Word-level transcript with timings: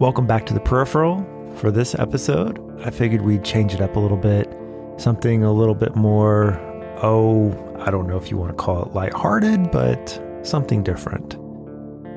Welcome 0.00 0.26
back 0.26 0.46
to 0.46 0.54
the 0.54 0.60
peripheral. 0.60 1.26
For 1.56 1.70
this 1.70 1.94
episode, 1.94 2.58
I 2.86 2.88
figured 2.88 3.20
we'd 3.20 3.44
change 3.44 3.74
it 3.74 3.82
up 3.82 3.96
a 3.96 4.00
little 4.00 4.16
bit. 4.16 4.50
Something 4.96 5.44
a 5.44 5.52
little 5.52 5.74
bit 5.74 5.94
more, 5.94 6.58
oh, 7.02 7.52
I 7.78 7.90
don't 7.90 8.06
know 8.06 8.16
if 8.16 8.30
you 8.30 8.38
want 8.38 8.50
to 8.50 8.56
call 8.56 8.82
it 8.82 8.94
lighthearted, 8.94 9.70
but 9.70 10.18
something 10.42 10.82
different. 10.82 11.36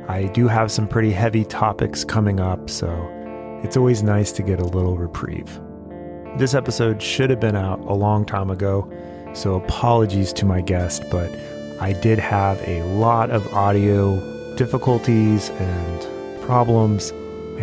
I 0.07 0.27
do 0.27 0.47
have 0.47 0.71
some 0.71 0.87
pretty 0.87 1.11
heavy 1.11 1.43
topics 1.43 2.05
coming 2.05 2.39
up, 2.39 2.69
so 2.69 2.89
it's 3.65 3.75
always 3.75 4.01
nice 4.01 4.31
to 4.31 4.43
get 4.43 4.61
a 4.61 4.65
little 4.65 4.95
reprieve. 4.95 5.59
This 6.37 6.53
episode 6.53 7.01
should 7.01 7.29
have 7.31 7.41
been 7.41 7.57
out 7.57 7.81
a 7.81 7.93
long 7.93 8.25
time 8.25 8.49
ago, 8.49 8.89
so 9.33 9.55
apologies 9.55 10.31
to 10.31 10.45
my 10.45 10.61
guest, 10.61 11.03
but 11.11 11.29
I 11.81 11.91
did 11.91 12.17
have 12.17 12.65
a 12.65 12.81
lot 12.93 13.29
of 13.29 13.53
audio 13.53 14.55
difficulties 14.55 15.49
and 15.49 16.41
problems 16.43 17.11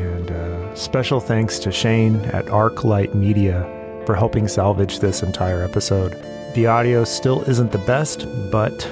and 0.01 0.31
uh, 0.31 0.75
special 0.75 1.21
thanks 1.21 1.59
to 1.61 1.73
Shane 1.73 2.17
at 2.27 2.47
ArcLight 2.47 3.15
Media 3.15 3.63
for 4.07 4.15
helping 4.15 4.49
salvage 4.49 4.99
this 4.99 5.23
entire 5.23 5.63
episode. 5.63 6.13
The 6.55 6.67
audio 6.67 7.05
still 7.05 7.43
isn't 7.43 7.73
the 7.73 7.79
best, 7.79 8.27
but 8.51 8.87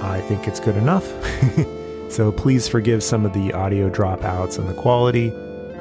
I 0.00 0.20
think 0.22 0.46
it's 0.46 0.60
good 0.60 0.76
enough. 0.76 1.04
so 2.10 2.32
please 2.32 2.68
forgive 2.68 3.02
some 3.02 3.26
of 3.26 3.32
the 3.32 3.52
audio 3.52 3.90
dropouts 3.90 4.58
and 4.58 4.68
the 4.68 4.74
quality. 4.74 5.32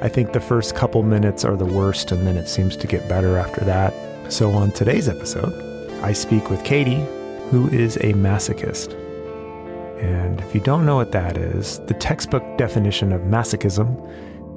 I 0.01 0.09
think 0.09 0.33
the 0.33 0.41
first 0.41 0.75
couple 0.75 1.03
minutes 1.03 1.45
are 1.45 1.55
the 1.55 1.65
worst, 1.65 2.11
and 2.11 2.27
then 2.27 2.37
it 2.37 2.47
seems 2.47 2.75
to 2.77 2.87
get 2.87 3.07
better 3.07 3.37
after 3.37 3.61
that. 3.61 3.93
So, 4.31 4.51
on 4.51 4.71
today's 4.71 5.07
episode, 5.07 5.53
I 6.03 6.11
speak 6.11 6.49
with 6.49 6.63
Katie, 6.63 7.05
who 7.49 7.69
is 7.69 7.95
a 7.97 8.13
masochist. 8.13 8.93
And 10.01 10.41
if 10.41 10.53
you 10.53 10.59
don't 10.61 10.85
know 10.85 10.97
what 10.97 11.13
that 11.13 11.37
is, 11.37 11.79
the 11.87 11.93
textbook 11.93 12.43
definition 12.57 13.13
of 13.13 13.21
masochism 13.21 13.95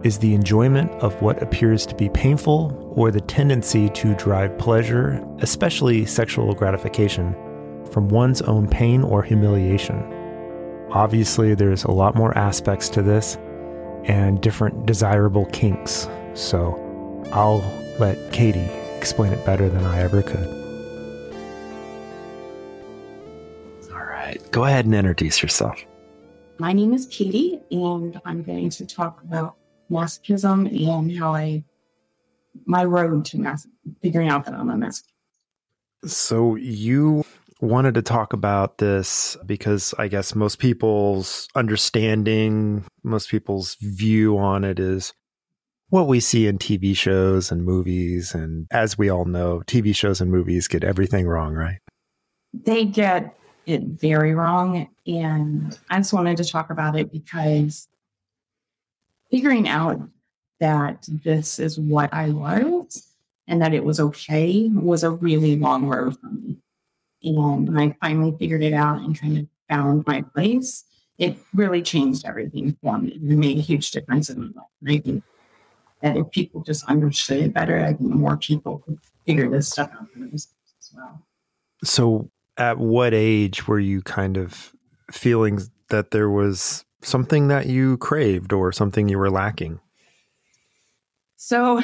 is 0.05 0.19
the 0.19 0.35
enjoyment 0.35 0.91
of 1.03 1.21
what 1.21 1.43
appears 1.43 1.85
to 1.87 1.95
be 1.95 2.09
painful 2.11 2.93
or 2.95 3.11
the 3.11 3.21
tendency 3.21 3.89
to 3.91 4.15
derive 4.15 4.57
pleasure, 4.59 5.25
especially 5.41 6.07
sexual 6.07 6.55
gratification, 6.55 7.35
from 7.91 8.09
one's 8.09 8.43
own 8.43 8.69
pain 8.69 9.03
or 9.03 9.23
humiliation. 9.23 9.97
Obviously, 10.91 11.55
there's 11.55 11.85
a 11.85 11.91
lot 11.91 12.15
more 12.15 12.37
aspects 12.39 12.89
to 12.91 13.03
this 13.03 13.37
and 14.05 14.41
different 14.41 14.87
desirable 14.87 15.47
kinks, 15.47 16.09
so 16.35 16.77
I'll 17.33 17.59
let 17.99 18.33
Katie 18.33 18.71
explain 18.97 19.33
it 19.33 19.45
better 19.45 19.69
than 19.69 19.85
I 19.85 20.01
ever 20.01 20.23
could. 20.23 20.49
All 23.93 24.05
right, 24.05 24.41
go 24.53 24.65
ahead 24.65 24.85
and 24.85 24.95
introduce 24.95 25.43
yourself. 25.43 25.85
My 26.59 26.73
name 26.73 26.93
is 26.93 27.07
Katie, 27.07 27.61
and 27.71 28.21
I'm 28.25 28.43
going 28.43 28.71
to 28.71 28.87
talk 28.87 29.21
about 29.23 29.57
masochism 29.91 30.69
and 30.71 31.17
how 31.17 31.35
I 31.35 31.65
my 32.67 32.85
road 32.85 33.25
to 33.27 33.39
mas- 33.39 33.67
figuring 34.03 34.29
out 34.29 34.45
that 34.45 34.55
I'm 34.55 34.69
a 34.71 34.75
masochist. 34.75 35.05
So 36.05 36.55
you 36.57 37.25
wanted 37.61 37.95
to 37.95 38.03
talk 38.03 38.33
about 38.33 38.79
this 38.79 39.37
because 39.47 39.95
I 39.99 40.09
guess 40.09 40.35
most 40.35 40.59
people's 40.59 41.49
understanding, 41.55 42.85
most 43.03 43.31
people's 43.31 43.77
view 43.81 44.39
on 44.39 44.65
it 44.65 44.79
is 44.79 45.13
what 45.91 46.07
we 46.07 46.21
see 46.21 46.47
in 46.47 46.59
TV 46.59 46.97
shows 46.97 47.51
and 47.51 47.65
movies. 47.65 48.35
And 48.35 48.67
as 48.71 48.97
we 48.97 49.09
all 49.09 49.25
know, 49.25 49.63
TV 49.67 49.95
shows 49.95 50.21
and 50.21 50.31
movies 50.31 50.69
get 50.69 50.85
everything 50.85 51.27
wrong, 51.27 51.55
right? 51.55 51.79
They 52.53 52.85
get 52.85 53.37
it 53.67 53.83
very 53.83 54.35
wrong. 54.35 54.89
And 55.07 55.77
I 55.91 55.97
just 55.99 56.13
wanted 56.13 56.37
to 56.37 56.45
talk 56.45 56.71
about 56.71 56.97
it 56.97 57.11
because 57.11 57.89
figuring 59.31 59.69
out 59.69 60.01
that 60.61 61.07
this 61.09 61.59
is 61.59 61.79
what 61.79 62.13
I 62.13 62.31
was 62.31 63.09
and 63.47 63.63
that 63.63 63.75
it 63.75 63.85
was 63.85 64.01
okay 64.01 64.69
was 64.73 65.03
a 65.03 65.11
really 65.11 65.57
long 65.57 65.87
road 65.87 66.19
for 66.19 66.27
me. 66.27 66.57
And 67.23 67.81
I 67.81 67.97
finally 68.01 68.37
figured 68.39 68.63
it 68.63 68.75
out 68.75 69.01
and 69.01 69.19
kind 69.19 69.39
of 69.39 69.47
found 69.69 70.07
my 70.07 70.23
place, 70.23 70.85
it 71.19 71.37
really 71.55 71.83
changed 71.83 72.25
everything 72.27 72.77
for 72.83 72.99
me. 72.99 73.11
It 73.11 73.23
made 73.23 73.59
a 73.59 73.63
huge 73.63 73.91
difference 73.91 74.31
in 74.31 74.41
my 74.41 74.47
life. 74.47 74.67
And 74.81 74.91
I 74.91 74.99
think 74.99 75.25
that 76.03 76.17
if 76.17 76.31
people 76.31 76.63
just 76.63 76.85
understood 76.85 77.39
it 77.39 77.55
better, 77.55 77.81
I 77.81 77.93
think 77.95 78.01
more 78.01 78.37
people 78.37 78.79
could 78.79 78.99
figure 79.27 79.51
this 79.51 79.69
stuff 79.69 79.91
out 79.93 80.09
for 80.13 80.21
themselves 80.21 80.75
as 80.81 80.91
well. 80.95 81.23
So, 81.83 82.31
at 82.57 82.79
what 82.79 83.15
age 83.15 83.69
were 83.69 83.79
you 83.79 84.03
kind 84.03 84.37
of 84.37 84.73
feeling 85.13 85.61
that 85.91 86.11
there 86.11 86.29
was 86.29 86.85
something 87.01 87.49
that 87.49 87.67
you 87.67 87.97
craved 87.99 88.53
or 88.53 88.73
something 88.73 89.09
you 89.09 89.19
were 89.19 89.31
lacking? 89.31 89.81
So, 91.37 91.81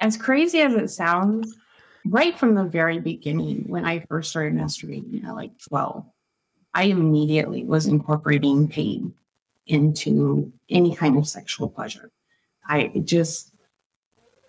as 0.00 0.16
crazy 0.16 0.60
as 0.60 0.74
it 0.74 0.88
sounds, 0.88 1.56
right 2.06 2.38
from 2.38 2.54
the 2.54 2.64
very 2.64 3.00
beginning, 3.00 3.64
when 3.66 3.84
I 3.84 4.00
first 4.00 4.30
started 4.30 4.54
masturbating 4.54 5.24
at 5.24 5.34
like 5.34 5.58
12, 5.68 6.04
I 6.74 6.84
immediately 6.84 7.64
was 7.64 7.86
incorporating 7.86 8.68
pain 8.68 9.14
into 9.66 10.52
any 10.68 10.94
kind 10.94 11.16
of 11.16 11.26
sexual 11.26 11.68
pleasure. 11.68 12.10
I 12.68 12.92
just, 13.04 13.54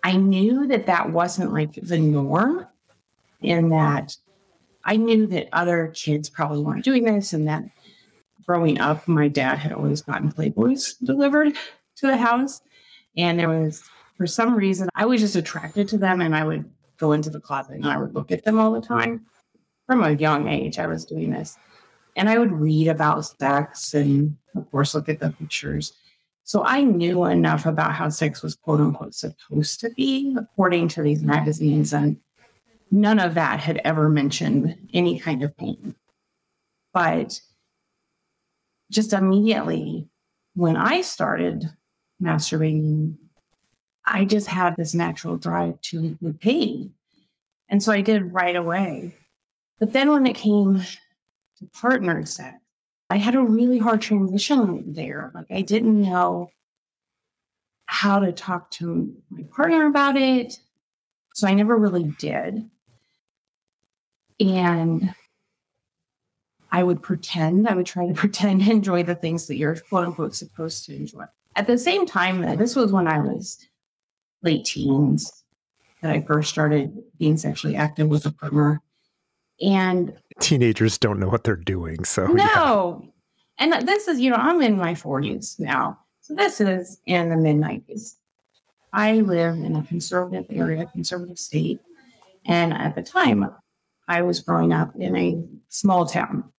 I 0.02 0.16
knew 0.16 0.66
that 0.66 0.86
that 0.86 1.10
wasn't 1.10 1.52
like 1.52 1.74
the 1.74 1.98
norm, 1.98 2.66
and 3.42 3.72
that 3.72 4.16
I 4.84 4.96
knew 4.96 5.26
that 5.28 5.48
other 5.52 5.92
kids 5.94 6.28
probably 6.28 6.62
weren't 6.62 6.84
doing 6.84 7.04
this, 7.04 7.32
and 7.32 7.48
that 7.48 7.64
growing 8.46 8.80
up, 8.80 9.06
my 9.08 9.28
dad 9.28 9.58
had 9.58 9.72
always 9.72 10.02
gotten 10.02 10.32
Playboys 10.32 10.94
delivered 11.04 11.54
to 11.96 12.06
the 12.06 12.16
house. 12.16 12.60
And 13.16 13.38
there 13.38 13.48
was, 13.48 13.82
for 14.16 14.26
some 14.26 14.54
reason, 14.54 14.88
I 14.94 15.06
was 15.06 15.20
just 15.20 15.36
attracted 15.36 15.88
to 15.88 15.98
them 15.98 16.20
and 16.20 16.34
I 16.34 16.44
would 16.44 16.70
go 16.98 17.12
into 17.12 17.30
the 17.30 17.40
closet 17.40 17.76
and 17.76 17.86
I 17.86 17.98
would 17.98 18.14
look 18.14 18.30
at 18.30 18.44
them 18.44 18.58
all 18.58 18.72
the 18.72 18.80
time. 18.80 19.26
From 19.86 20.02
a 20.02 20.12
young 20.12 20.48
age, 20.48 20.78
I 20.78 20.86
was 20.86 21.04
doing 21.04 21.30
this. 21.30 21.56
And 22.16 22.28
I 22.28 22.38
would 22.38 22.52
read 22.52 22.88
about 22.88 23.26
sex 23.26 23.94
and, 23.94 24.36
of 24.54 24.70
course, 24.70 24.94
look 24.94 25.08
at 25.08 25.20
the 25.20 25.30
pictures. 25.30 25.92
So 26.44 26.64
I 26.64 26.82
knew 26.82 27.24
enough 27.24 27.66
about 27.66 27.92
how 27.92 28.08
sex 28.08 28.42
was 28.42 28.54
quote 28.54 28.80
unquote 28.80 29.14
supposed 29.14 29.80
to 29.80 29.90
be, 29.90 30.34
according 30.38 30.88
to 30.88 31.02
these 31.02 31.22
magazines. 31.22 31.92
And 31.92 32.18
none 32.90 33.18
of 33.18 33.34
that 33.34 33.60
had 33.60 33.80
ever 33.84 34.08
mentioned 34.08 34.76
any 34.94 35.18
kind 35.18 35.42
of 35.42 35.56
pain. 35.56 35.94
But 36.92 37.40
just 38.90 39.12
immediately 39.12 40.08
when 40.54 40.76
I 40.76 41.02
started 41.02 41.70
masturbating, 42.22 43.16
I 44.04 44.24
just 44.24 44.46
had 44.46 44.76
this 44.76 44.94
natural 44.94 45.36
drive 45.36 45.80
to 45.82 45.98
include 45.98 46.40
pain. 46.40 46.94
And 47.68 47.82
so 47.82 47.92
I 47.92 48.00
did 48.00 48.32
right 48.32 48.56
away. 48.56 49.14
But 49.78 49.92
then 49.92 50.10
when 50.10 50.26
it 50.26 50.36
came 50.36 50.80
to 51.58 51.66
partner 51.74 52.24
sex, 52.24 52.56
I 53.10 53.18
had 53.18 53.34
a 53.34 53.42
really 53.42 53.78
hard 53.78 54.00
transition 54.00 54.92
there. 54.92 55.30
Like 55.34 55.46
I 55.50 55.62
didn't 55.62 56.00
know 56.00 56.50
how 57.86 58.18
to 58.18 58.32
talk 58.32 58.70
to 58.72 59.14
my 59.30 59.44
partner 59.54 59.86
about 59.86 60.16
it. 60.16 60.58
So 61.34 61.46
I 61.46 61.54
never 61.54 61.76
really 61.76 62.14
did. 62.18 62.68
And 64.40 65.14
I 66.76 66.82
would 66.82 67.02
pretend, 67.02 67.66
I 67.66 67.74
would 67.74 67.86
try 67.86 68.06
to 68.06 68.12
pretend 68.24 68.62
to 68.62 68.70
enjoy 68.70 69.02
the 69.02 69.14
things 69.14 69.46
that 69.46 69.56
you're 69.56 69.76
quote 69.76 70.04
unquote 70.04 70.34
supposed 70.34 70.84
to 70.84 70.94
enjoy. 70.94 71.24
At 71.56 71.66
the 71.66 71.78
same 71.78 72.04
time, 72.04 72.42
this 72.58 72.76
was 72.76 72.92
when 72.92 73.08
I 73.08 73.18
was 73.18 73.66
late 74.42 74.66
teens 74.66 75.42
that 76.02 76.12
I 76.12 76.20
first 76.20 76.50
started 76.50 77.02
being 77.18 77.38
sexually 77.38 77.76
active 77.76 78.08
with 78.08 78.26
a 78.26 78.30
partner. 78.30 78.82
And 79.62 80.12
teenagers 80.38 80.98
don't 80.98 81.18
know 81.18 81.28
what 81.28 81.44
they're 81.44 81.56
doing. 81.56 82.04
So, 82.04 82.26
no. 82.26 83.00
Yeah. 83.02 83.10
And 83.58 83.88
this 83.88 84.06
is, 84.06 84.20
you 84.20 84.28
know, 84.28 84.36
I'm 84.36 84.60
in 84.60 84.76
my 84.76 84.92
40s 84.92 85.58
now. 85.58 85.98
So 86.20 86.34
this 86.34 86.60
is 86.60 87.00
in 87.06 87.30
the 87.30 87.36
mid 87.36 87.56
90s. 87.56 88.16
I 88.92 89.14
live 89.14 89.54
in 89.54 89.76
a 89.76 89.82
conservative 89.82 90.44
area, 90.50 90.84
conservative 90.92 91.38
state. 91.38 91.80
And 92.44 92.74
at 92.74 92.94
the 92.94 93.02
time, 93.02 93.50
I 94.08 94.20
was 94.20 94.40
growing 94.40 94.74
up 94.74 94.94
in 94.96 95.16
a 95.16 95.42
small 95.70 96.04
town. 96.04 96.52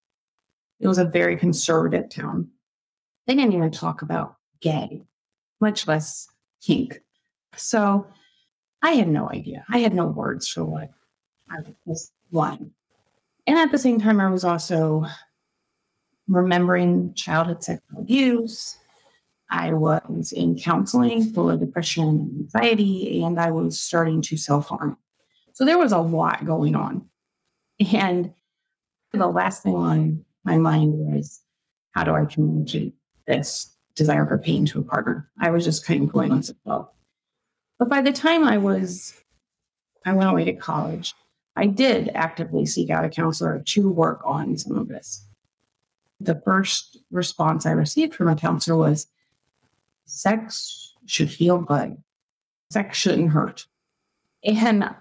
It 0.79 0.87
was 0.87 0.97
a 0.97 1.05
very 1.05 1.37
conservative 1.37 2.09
town. 2.09 2.49
They 3.25 3.35
didn't 3.35 3.53
even 3.53 3.71
talk 3.71 4.01
about 4.01 4.35
gay, 4.61 5.01
much 5.59 5.87
less 5.87 6.27
kink. 6.61 7.01
So 7.55 8.07
I 8.81 8.91
had 8.91 9.07
no 9.07 9.29
idea. 9.29 9.65
I 9.69 9.79
had 9.79 9.93
no 9.93 10.05
words 10.07 10.47
for 10.47 10.63
what 10.63 10.91
I 11.49 11.57
was 11.85 12.11
one. 12.29 12.71
And 13.47 13.57
at 13.57 13.71
the 13.71 13.79
same 13.79 13.99
time, 13.99 14.19
I 14.19 14.29
was 14.29 14.43
also 14.43 15.05
remembering 16.27 17.13
childhood 17.13 17.63
sexual 17.63 18.01
abuse. 18.01 18.77
I 19.49 19.73
was 19.73 20.33
in 20.33 20.59
counseling 20.59 21.33
for 21.33 21.55
depression 21.55 22.03
and 22.03 22.39
anxiety, 22.41 23.23
and 23.23 23.39
I 23.39 23.51
was 23.51 23.79
starting 23.79 24.21
to 24.23 24.37
self 24.37 24.67
harm. 24.67 24.97
So 25.53 25.65
there 25.65 25.77
was 25.77 25.93
a 25.93 25.99
lot 25.99 26.45
going 26.45 26.75
on. 26.75 27.09
And 27.93 28.33
the 29.13 29.27
last 29.27 29.63
thing 29.63 30.25
my 30.47 30.57
mind 30.57 30.93
was 30.93 31.41
how 31.91 32.05
do 32.05 32.15
I 32.15 32.23
communicate 32.23 32.95
this 33.27 33.75
desire 33.95 34.25
for 34.25 34.37
pain 34.37 34.65
to 34.67 34.79
a 34.79 34.83
partner. 34.83 35.29
I 35.41 35.49
was 35.49 35.65
just 35.65 35.85
kind 35.85 36.03
of 36.03 36.13
going 36.13 36.29
the 36.29 36.55
flow. 36.63 36.89
But 37.77 37.89
by 37.89 38.01
the 38.01 38.13
time 38.13 38.45
I 38.45 38.57
was, 38.57 39.13
I 40.05 40.13
went 40.13 40.29
away 40.29 40.45
to 40.45 40.53
college, 40.53 41.13
I 41.57 41.65
did 41.65 42.11
actively 42.15 42.65
seek 42.65 42.89
out 42.89 43.03
a 43.03 43.09
counselor 43.09 43.61
to 43.65 43.91
work 43.91 44.21
on 44.23 44.57
some 44.57 44.77
of 44.77 44.87
this. 44.87 45.25
The 46.21 46.41
first 46.45 46.97
response 47.11 47.65
I 47.65 47.71
received 47.71 48.15
from 48.15 48.29
a 48.29 48.35
counselor 48.35 48.77
was 48.77 49.07
sex 50.05 50.93
should 51.07 51.29
feel 51.29 51.57
good, 51.57 51.97
sex 52.71 52.97
shouldn't 52.97 53.31
hurt. 53.31 53.65
And 54.45 54.95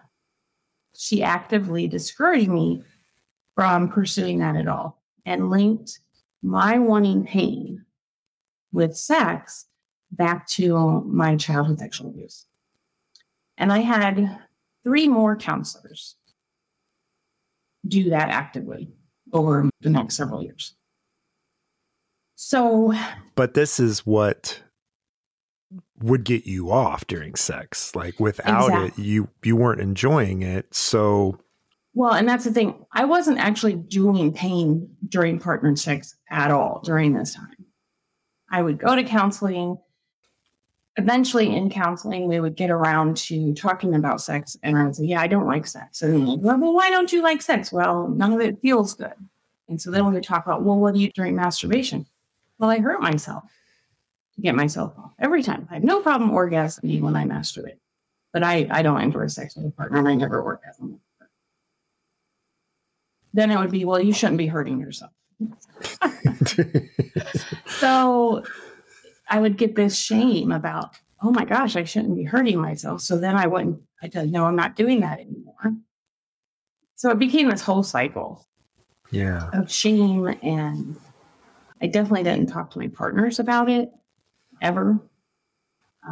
she 0.97 1.23
actively 1.23 1.87
discouraged 1.87 2.49
me 2.49 2.83
from 3.55 3.89
pursuing 3.91 4.41
that 4.41 4.57
at 4.57 4.67
all 4.67 4.96
and 5.27 5.51
linked 5.51 6.01
my 6.43 6.79
wanting 6.79 7.25
pain 7.27 7.85
with 8.73 8.97
sex 8.97 9.67
back 10.13 10.47
to 10.47 11.03
my 11.05 11.37
childhood 11.37 11.79
sexual 11.79 12.09
abuse. 12.09 12.47
And 13.59 13.73
I 13.73 13.81
had 13.81 14.39
three 14.85 15.09
more 15.09 15.37
counselors 15.37 16.17
do 17.87 18.11
that 18.11 18.29
actively 18.31 18.89
over 19.33 19.69
the 19.81 19.91
next 19.91 20.17
several 20.17 20.43
years. 20.43 20.75
So, 22.37 22.93
but 23.35 23.55
this 23.55 23.81
is 23.81 24.07
what 24.07 24.63
would 26.01 26.25
get 26.25 26.47
you 26.47 26.71
off 26.71 27.07
during 27.07 27.35
sex. 27.35 27.95
Like 27.97 28.21
without 28.21 28.69
exactly. 28.69 29.05
it, 29.05 29.07
you 29.07 29.29
you 29.43 29.57
weren't 29.57 29.81
enjoying 29.81 30.43
it. 30.43 30.75
So 30.75 31.39
well, 31.97 32.13
and 32.13 32.29
that's 32.29 32.45
the 32.45 32.53
thing. 32.53 32.85
I 32.93 33.07
wasn't 33.07 33.39
actually 33.39 33.73
doing 33.73 34.31
pain 34.31 34.95
during 35.09 35.39
partner 35.39 35.75
sex 35.77 36.15
at 36.31 36.51
all 36.51 36.83
during 36.85 37.15
this 37.15 37.35
time. 37.35 37.57
I 38.51 38.61
would 38.61 38.79
go 38.79 38.95
to 38.95 39.03
counseling. 39.03 39.79
Eventually, 40.99 41.57
in 41.57 41.71
counseling, 41.71 42.29
we 42.29 42.39
would 42.39 42.55
get 42.55 42.69
around 42.69 43.17
to 43.29 43.55
talking 43.55 43.95
about 43.95 44.21
sex, 44.21 44.59
and 44.63 44.77
I 44.77 44.85
would 44.85 44.95
say, 44.95 45.07
"Yeah, 45.07 45.23
I 45.23 45.27
don't 45.27 45.47
like 45.47 45.67
sex." 45.67 46.03
And 46.03 46.29
like, 46.29 46.61
well, 46.61 46.75
why 46.75 46.91
don't 46.91 47.11
you 47.11 47.23
like 47.23 47.41
sex? 47.41 47.73
Well, 47.73 48.09
none 48.09 48.35
of 48.35 48.43
it 48.43 48.61
feels 48.61 48.93
good. 48.93 49.15
And 49.67 49.81
so 49.81 49.91
then 49.91 50.05
we 50.05 50.13
would 50.13 50.23
talk 50.23 50.45
about, 50.45 50.65
well, 50.65 50.79
what 50.79 50.93
do 50.93 51.01
you 51.01 51.11
during 51.13 51.35
masturbation? 51.35 52.05
Well, 52.59 52.69
I 52.69 52.79
hurt 52.79 53.01
myself 53.01 53.45
to 54.35 54.43
get 54.43 54.55
myself 54.55 54.93
off 54.99 55.13
every 55.19 55.43
time. 55.43 55.67
I 55.71 55.75
have 55.75 55.85
no 55.85 56.01
problem 56.01 56.31
orgasming 56.31 57.01
when 57.01 57.17
I 57.17 57.25
masturbate, 57.25 57.79
but 58.35 58.43
I 58.43 58.67
I 58.71 58.83
don't 58.83 59.01
enjoy 59.01 59.29
sex 59.29 59.57
with 59.57 59.65
a 59.65 59.71
partner, 59.71 59.99
and 59.99 60.09
I 60.09 60.15
never 60.15 60.43
orgasm 60.43 61.01
then 63.37 63.51
it 63.51 63.59
would 63.59 63.71
be, 63.71 63.85
well, 63.85 64.01
you 64.01 64.13
shouldn't 64.13 64.39
be 64.39 64.47
hurting 64.47 64.81
yourself. 64.81 65.13
so 67.67 68.43
I 69.29 69.39
would 69.39 69.59
get 69.59 69.77
this 69.77 69.99
shame 69.99 70.51
about, 70.53 70.97
oh 71.23 71.31
my 71.31 71.45
gosh, 71.45 71.77
I 71.77 71.85
shouldn't 71.85 72.17
be 72.17 72.25
hurting 72.25 72.59
myself. 72.59 73.03
So 73.03 73.19
then 73.19 73.37
I 73.37 73.47
wouldn't, 73.47 73.81
I 74.03 74.09
said, 74.09 74.33
no, 74.33 74.47
I'm 74.47 74.57
not 74.57 74.75
doing 74.75 75.01
that 75.01 75.21
anymore. 75.21 75.77
So 76.95 77.11
it 77.11 77.19
became 77.19 77.51
this 77.51 77.61
whole 77.61 77.83
cycle 77.83 78.47
yeah. 79.11 79.51
of 79.53 79.71
shame. 79.71 80.27
And 80.43 80.97
I 81.83 81.89
definitely 81.89 82.23
didn't 82.23 82.47
talk 82.47 82.71
to 82.71 82.79
my 82.79 82.89
partners 82.89 83.39
about 83.39 83.69
it 83.69 83.91
ever. 84.63 84.99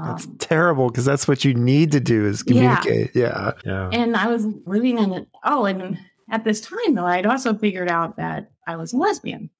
That's 0.02 0.26
um, 0.26 0.36
terrible 0.38 0.88
because 0.88 1.04
that's 1.04 1.26
what 1.26 1.44
you 1.44 1.54
need 1.54 1.92
to 1.92 2.00
do 2.00 2.26
is 2.26 2.42
communicate. 2.42 3.12
Yeah. 3.14 3.52
yeah. 3.64 3.88
yeah. 3.90 3.98
And 3.98 4.16
I 4.16 4.26
was 4.26 4.44
living 4.66 4.98
in 4.98 5.12
it. 5.12 5.28
Oh, 5.44 5.64
and 5.64 5.98
at 6.30 6.44
this 6.44 6.60
time, 6.60 6.94
though, 6.94 7.06
I'd 7.06 7.26
also 7.26 7.54
figured 7.54 7.90
out 7.90 8.16
that 8.16 8.50
I 8.66 8.76
was 8.76 8.92
a 8.92 8.96
lesbian 8.96 9.50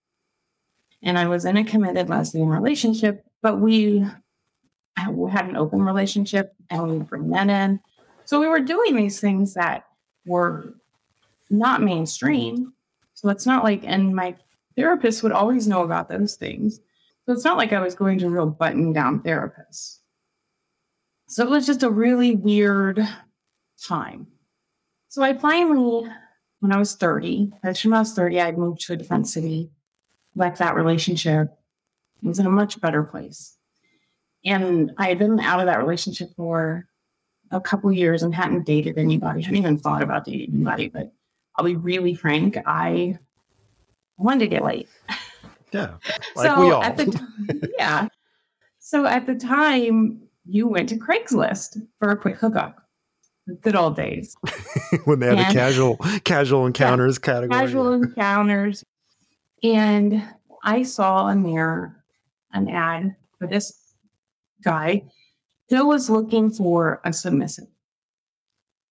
and 1.03 1.19
I 1.19 1.27
was 1.27 1.45
in 1.45 1.57
a 1.57 1.65
committed 1.65 2.09
lesbian 2.09 2.49
relationship, 2.49 3.25
but 3.43 3.61
we 3.61 4.05
had 4.97 5.47
an 5.47 5.57
open 5.57 5.83
relationship 5.83 6.55
and 6.71 6.89
we 6.89 6.99
bring 6.99 7.29
men 7.29 7.51
in. 7.51 7.81
So 8.25 8.41
we 8.41 8.49
were 8.49 8.61
doing 8.61 8.97
these 8.97 9.21
things 9.21 9.55
that 9.55 9.85
were 10.25 10.75
not 11.51 11.83
mainstream. 11.83 12.73
So 13.13 13.29
it's 13.29 13.45
not 13.45 13.65
like, 13.65 13.83
and 13.85 14.17
my 14.17 14.35
therapist 14.77 15.23
would 15.23 15.33
always 15.33 15.69
know 15.69 15.83
about 15.83 16.09
those 16.09 16.37
things. 16.37 16.81
So 17.27 17.33
it's 17.33 17.45
not 17.45 17.59
like 17.59 17.73
I 17.73 17.81
was 17.81 17.95
going 17.95 18.19
to 18.21 18.27
a 18.27 18.31
real 18.31 18.47
button 18.47 18.93
down 18.93 19.21
therapists. 19.21 19.99
So 21.29 21.43
it 21.43 21.51
was 21.51 21.67
just 21.67 21.83
a 21.83 21.91
really 21.91 22.35
weird 22.35 23.07
time. 23.83 24.27
So 25.09 25.23
I 25.23 25.35
finally 25.35 26.11
when 26.65 26.73
I 26.73 26.79
was 26.79 26.95
30. 26.95 27.53
By 27.63 27.75
when 27.85 27.93
I 27.93 27.99
was 27.99 28.15
30, 28.15 28.41
I 28.41 28.53
moved 28.53 28.81
to 28.87 28.95
a 28.95 28.97
different 28.97 29.29
city, 29.29 29.71
left 30.35 30.61
that 30.61 30.75
relationship, 30.75 31.55
was 32.23 32.39
in 32.39 32.47
a 32.47 32.51
much 32.51 32.81
better 32.81 33.03
place. 33.03 33.59
And 34.47 34.93
I 34.97 35.09
had 35.09 35.19
been 35.19 35.41
out 35.41 35.61
of 35.61 35.67
that 35.67 35.79
relationship 35.79 36.31
for 36.37 36.89
a 37.51 37.61
couple 37.61 37.93
years 37.93 38.23
and 38.23 38.35
hadn't 38.35 38.65
dated 38.65 38.97
anybody, 38.97 39.43
I 39.43 39.45
hadn't 39.45 39.59
even 39.59 39.77
thought 39.77 40.03
about 40.03 40.25
dating 40.25 40.55
anybody. 40.55 40.89
But 40.89 41.13
I'll 41.55 41.67
be 41.67 41.77
really 41.77 42.15
frank, 42.15 42.57
I 42.65 43.19
wanted 44.17 44.41
to 44.41 44.47
get 44.49 44.65
laid. 44.65 44.89
Yeah. 45.71 45.97
Like 46.35 46.49
so 46.49 46.61
we 46.61 46.71
all. 46.71 46.83
At 46.83 46.97
the 46.97 47.07
t- 47.07 47.69
yeah. 47.79 48.09
So 48.79 49.05
at 49.05 49.27
the 49.27 49.35
time, 49.35 50.23
you 50.47 50.67
went 50.67 50.89
to 50.89 50.97
Craigslist 50.97 51.87
for 51.99 52.11
a 52.11 52.17
quick 52.17 52.37
hookup 52.37 52.84
good 53.61 53.77
old 53.77 53.97
days. 53.97 54.37
When 55.05 55.19
they 55.19 55.27
had 55.27 55.39
and, 55.39 55.51
the 55.51 55.53
casual 55.53 55.97
casual 56.25 56.67
encounters 56.67 57.19
yeah, 57.21 57.27
category. 57.27 57.61
Casual 57.61 57.93
encounters, 57.93 58.85
and 59.63 60.23
I 60.63 60.83
saw 60.83 61.29
a 61.29 61.35
mirror 61.35 62.05
an 62.53 62.69
ad 62.69 63.17
for 63.39 63.49
this 63.49 63.95
guy 64.63 65.03
who 65.69 65.87
was 65.87 66.09
looking 66.09 66.51
for 66.51 67.01
a 67.05 67.13
submissive, 67.13 67.67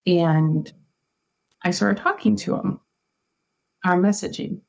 and 0.06 0.72
I 1.64 1.72
started 1.72 2.02
talking 2.02 2.36
to 2.38 2.56
him, 2.56 2.80
our 3.86 3.98
messaging, 3.98 4.60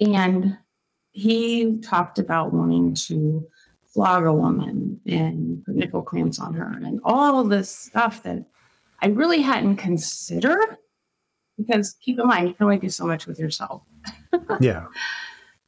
and 0.00 0.58
he 1.12 1.78
talked 1.78 2.18
about 2.18 2.52
wanting 2.52 2.94
to 2.94 3.46
flog 3.92 4.24
a 4.24 4.32
woman 4.32 5.00
and 5.06 5.64
put 5.64 5.76
nipple 5.76 6.02
clamps 6.02 6.38
on 6.38 6.54
her 6.54 6.72
and 6.82 7.00
all 7.04 7.44
this 7.44 7.70
stuff 7.70 8.22
that 8.22 8.44
I 9.02 9.08
really 9.08 9.42
hadn't 9.42 9.76
considered 9.76 10.78
because 11.58 11.94
keep 12.00 12.18
in 12.18 12.26
mind, 12.26 12.48
you 12.48 12.54
can 12.54 12.64
only 12.64 12.78
do 12.78 12.88
so 12.88 13.04
much 13.04 13.26
with 13.26 13.38
yourself. 13.38 13.82
yeah. 14.60 14.86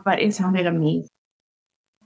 But 0.04 0.22
it 0.22 0.34
sounded 0.34 0.66
amazing. 0.66 1.08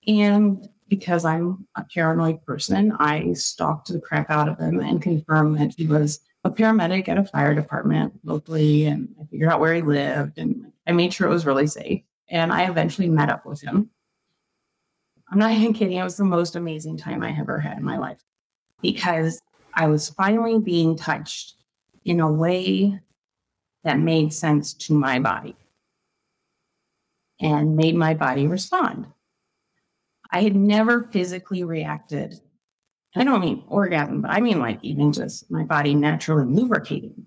And 0.06 0.66
because 0.88 1.26
I'm 1.26 1.66
a 1.76 1.84
paranoid 1.94 2.42
person, 2.44 2.92
I 2.98 3.34
stalked 3.34 3.88
the 3.88 4.00
crap 4.00 4.30
out 4.30 4.48
of 4.48 4.58
him 4.58 4.80
and 4.80 5.02
confirmed 5.02 5.58
that 5.58 5.74
he 5.76 5.86
was 5.86 6.20
a 6.44 6.50
paramedic 6.50 7.08
at 7.08 7.18
a 7.18 7.24
fire 7.24 7.54
department 7.54 8.14
locally. 8.24 8.86
And 8.86 9.14
I 9.20 9.26
figured 9.26 9.50
out 9.50 9.60
where 9.60 9.74
he 9.74 9.82
lived 9.82 10.38
and 10.38 10.72
I 10.86 10.92
made 10.92 11.12
sure 11.12 11.26
it 11.26 11.32
was 11.32 11.44
really 11.44 11.66
safe. 11.66 12.02
And 12.30 12.52
I 12.52 12.68
eventually 12.68 13.08
met 13.08 13.28
up 13.28 13.44
with 13.44 13.60
him. 13.60 13.90
I'm 15.30 15.38
not 15.38 15.52
even 15.58 15.74
kidding. 15.74 15.98
It 15.98 16.04
was 16.04 16.16
the 16.16 16.24
most 16.24 16.56
amazing 16.56 16.96
time 16.96 17.22
I 17.22 17.36
ever 17.38 17.58
had 17.58 17.76
in 17.76 17.84
my 17.84 17.98
life 17.98 18.22
because 18.80 19.38
I 19.74 19.86
was 19.86 20.10
finally 20.10 20.58
being 20.58 20.96
touched 20.96 21.54
in 22.04 22.20
a 22.20 22.30
way 22.30 23.00
that 23.84 23.98
made 23.98 24.32
sense 24.32 24.74
to 24.74 24.94
my 24.94 25.18
body 25.18 25.56
and 27.40 27.76
made 27.76 27.94
my 27.94 28.14
body 28.14 28.46
respond. 28.46 29.06
I 30.30 30.42
had 30.42 30.56
never 30.56 31.08
physically 31.12 31.64
reacted. 31.64 32.34
I 33.16 33.24
don't 33.24 33.40
mean 33.40 33.64
orgasm, 33.68 34.22
but 34.22 34.30
I 34.30 34.40
mean 34.40 34.58
like 34.58 34.78
even 34.82 35.12
just 35.12 35.50
my 35.50 35.64
body 35.64 35.94
naturally 35.94 36.44
lubricating 36.52 37.26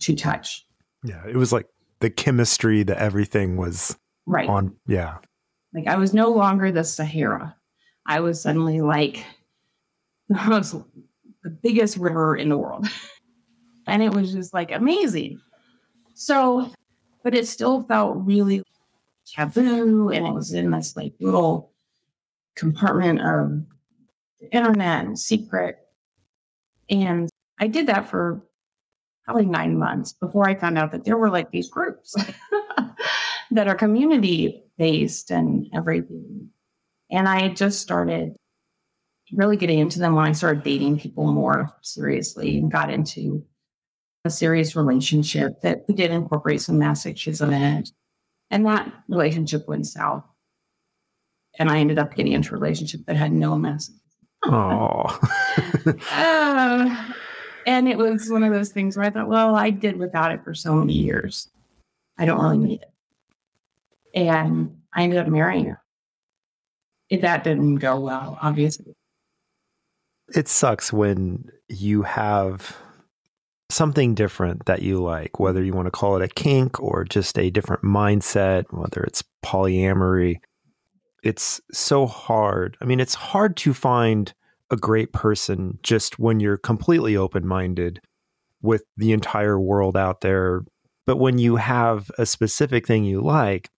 to 0.00 0.14
touch. 0.14 0.66
Yeah, 1.04 1.22
it 1.26 1.36
was 1.36 1.52
like 1.52 1.66
the 2.00 2.10
chemistry, 2.10 2.82
the 2.82 2.98
everything 3.00 3.56
was 3.56 3.96
right 4.26 4.48
on. 4.48 4.76
Yeah. 4.86 5.18
Like 5.74 5.86
I 5.86 5.96
was 5.96 6.14
no 6.14 6.30
longer 6.30 6.70
the 6.70 6.84
Sahara. 6.84 7.56
I 8.06 8.20
was 8.20 8.40
suddenly 8.40 8.80
like 8.80 9.24
the 10.28 10.40
most 10.46 10.76
the 11.42 11.50
biggest 11.50 11.96
river 11.96 12.36
in 12.36 12.48
the 12.48 12.58
world. 12.58 12.86
and 13.86 14.02
it 14.02 14.12
was 14.14 14.32
just 14.32 14.54
like 14.54 14.70
amazing. 14.70 15.40
So, 16.14 16.70
but 17.24 17.34
it 17.34 17.46
still 17.46 17.82
felt 17.84 18.18
really 18.18 18.62
taboo. 19.26 20.10
And 20.10 20.26
it 20.26 20.32
was 20.32 20.52
in 20.52 20.70
this 20.70 20.96
like 20.96 21.14
little 21.20 21.72
compartment 22.54 23.20
of 23.20 23.64
the 24.40 24.54
internet 24.54 25.04
and 25.04 25.18
secret. 25.18 25.78
And 26.90 27.28
I 27.58 27.68
did 27.68 27.86
that 27.86 28.08
for 28.08 28.42
probably 29.24 29.46
nine 29.46 29.78
months 29.78 30.12
before 30.12 30.48
I 30.48 30.54
found 30.54 30.78
out 30.78 30.90
that 30.92 31.04
there 31.04 31.16
were 31.16 31.30
like 31.30 31.50
these 31.50 31.70
groups 31.70 32.14
that 33.50 33.68
are 33.68 33.74
community 33.74 34.64
based 34.78 35.30
and 35.30 35.68
everything. 35.72 36.50
And 37.10 37.28
I 37.28 37.48
just 37.48 37.80
started 37.80 38.34
really 39.32 39.56
getting 39.56 39.78
into 39.78 39.98
them 39.98 40.14
when 40.14 40.26
I 40.26 40.32
started 40.32 40.62
dating 40.62 40.98
people 40.98 41.32
more 41.32 41.70
seriously 41.80 42.58
and 42.58 42.70
got 42.70 42.90
into 42.90 43.44
a 44.24 44.30
serious 44.30 44.76
relationship 44.76 45.60
that 45.62 45.84
we 45.88 45.94
did 45.94 46.10
incorporate 46.10 46.60
some 46.60 46.78
masochism 46.78 47.48
in 47.48 47.62
it. 47.62 47.90
And 48.50 48.66
that 48.66 48.92
relationship 49.08 49.66
went 49.66 49.86
south. 49.86 50.24
And 51.58 51.70
I 51.70 51.78
ended 51.78 51.98
up 51.98 52.14
getting 52.14 52.32
into 52.32 52.54
a 52.54 52.58
relationship 52.58 53.00
that 53.06 53.16
had 53.16 53.32
no 53.32 53.56
message. 53.56 53.96
Oh. 54.44 55.20
uh, 56.10 57.12
and 57.64 57.88
it 57.88 57.96
was 57.96 58.28
one 58.28 58.42
of 58.42 58.52
those 58.52 58.70
things 58.70 58.96
where 58.96 59.06
I 59.06 59.10
thought, 59.10 59.28
well, 59.28 59.54
I 59.54 59.70
did 59.70 59.96
without 59.96 60.32
it 60.32 60.42
for 60.42 60.52
so 60.52 60.74
many 60.74 60.94
years. 60.94 61.48
I 62.18 62.24
don't 62.24 62.42
really 62.42 62.58
need 62.58 62.82
it. 62.82 62.92
And 64.14 64.78
I 64.92 65.04
ended 65.04 65.20
up 65.20 65.28
marrying 65.28 65.66
her. 65.66 65.80
That 67.20 67.44
didn't 67.44 67.76
go 67.76 68.00
well, 68.00 68.36
obviously. 68.42 68.96
It 70.34 70.48
sucks 70.48 70.92
when 70.92 71.50
you 71.68 72.02
have 72.02 72.76
something 73.70 74.14
different 74.14 74.66
that 74.66 74.82
you 74.82 75.02
like, 75.02 75.40
whether 75.40 75.62
you 75.62 75.72
want 75.72 75.86
to 75.86 75.90
call 75.90 76.16
it 76.16 76.22
a 76.22 76.28
kink 76.28 76.80
or 76.80 77.04
just 77.04 77.38
a 77.38 77.50
different 77.50 77.82
mindset, 77.82 78.64
whether 78.70 79.02
it's 79.02 79.24
polyamory. 79.44 80.36
It's 81.22 81.60
so 81.72 82.06
hard. 82.06 82.76
I 82.80 82.84
mean, 82.84 83.00
it's 83.00 83.14
hard 83.14 83.56
to 83.58 83.72
find 83.72 84.32
a 84.70 84.76
great 84.76 85.12
person 85.12 85.78
just 85.82 86.18
when 86.18 86.40
you're 86.40 86.58
completely 86.58 87.16
open 87.16 87.46
minded 87.46 88.00
with 88.60 88.84
the 88.96 89.12
entire 89.12 89.60
world 89.60 89.96
out 89.96 90.20
there. 90.20 90.62
But 91.06 91.16
when 91.16 91.38
you 91.38 91.56
have 91.56 92.10
a 92.18 92.26
specific 92.26 92.86
thing 92.86 93.04
you 93.04 93.20
like, 93.20 93.70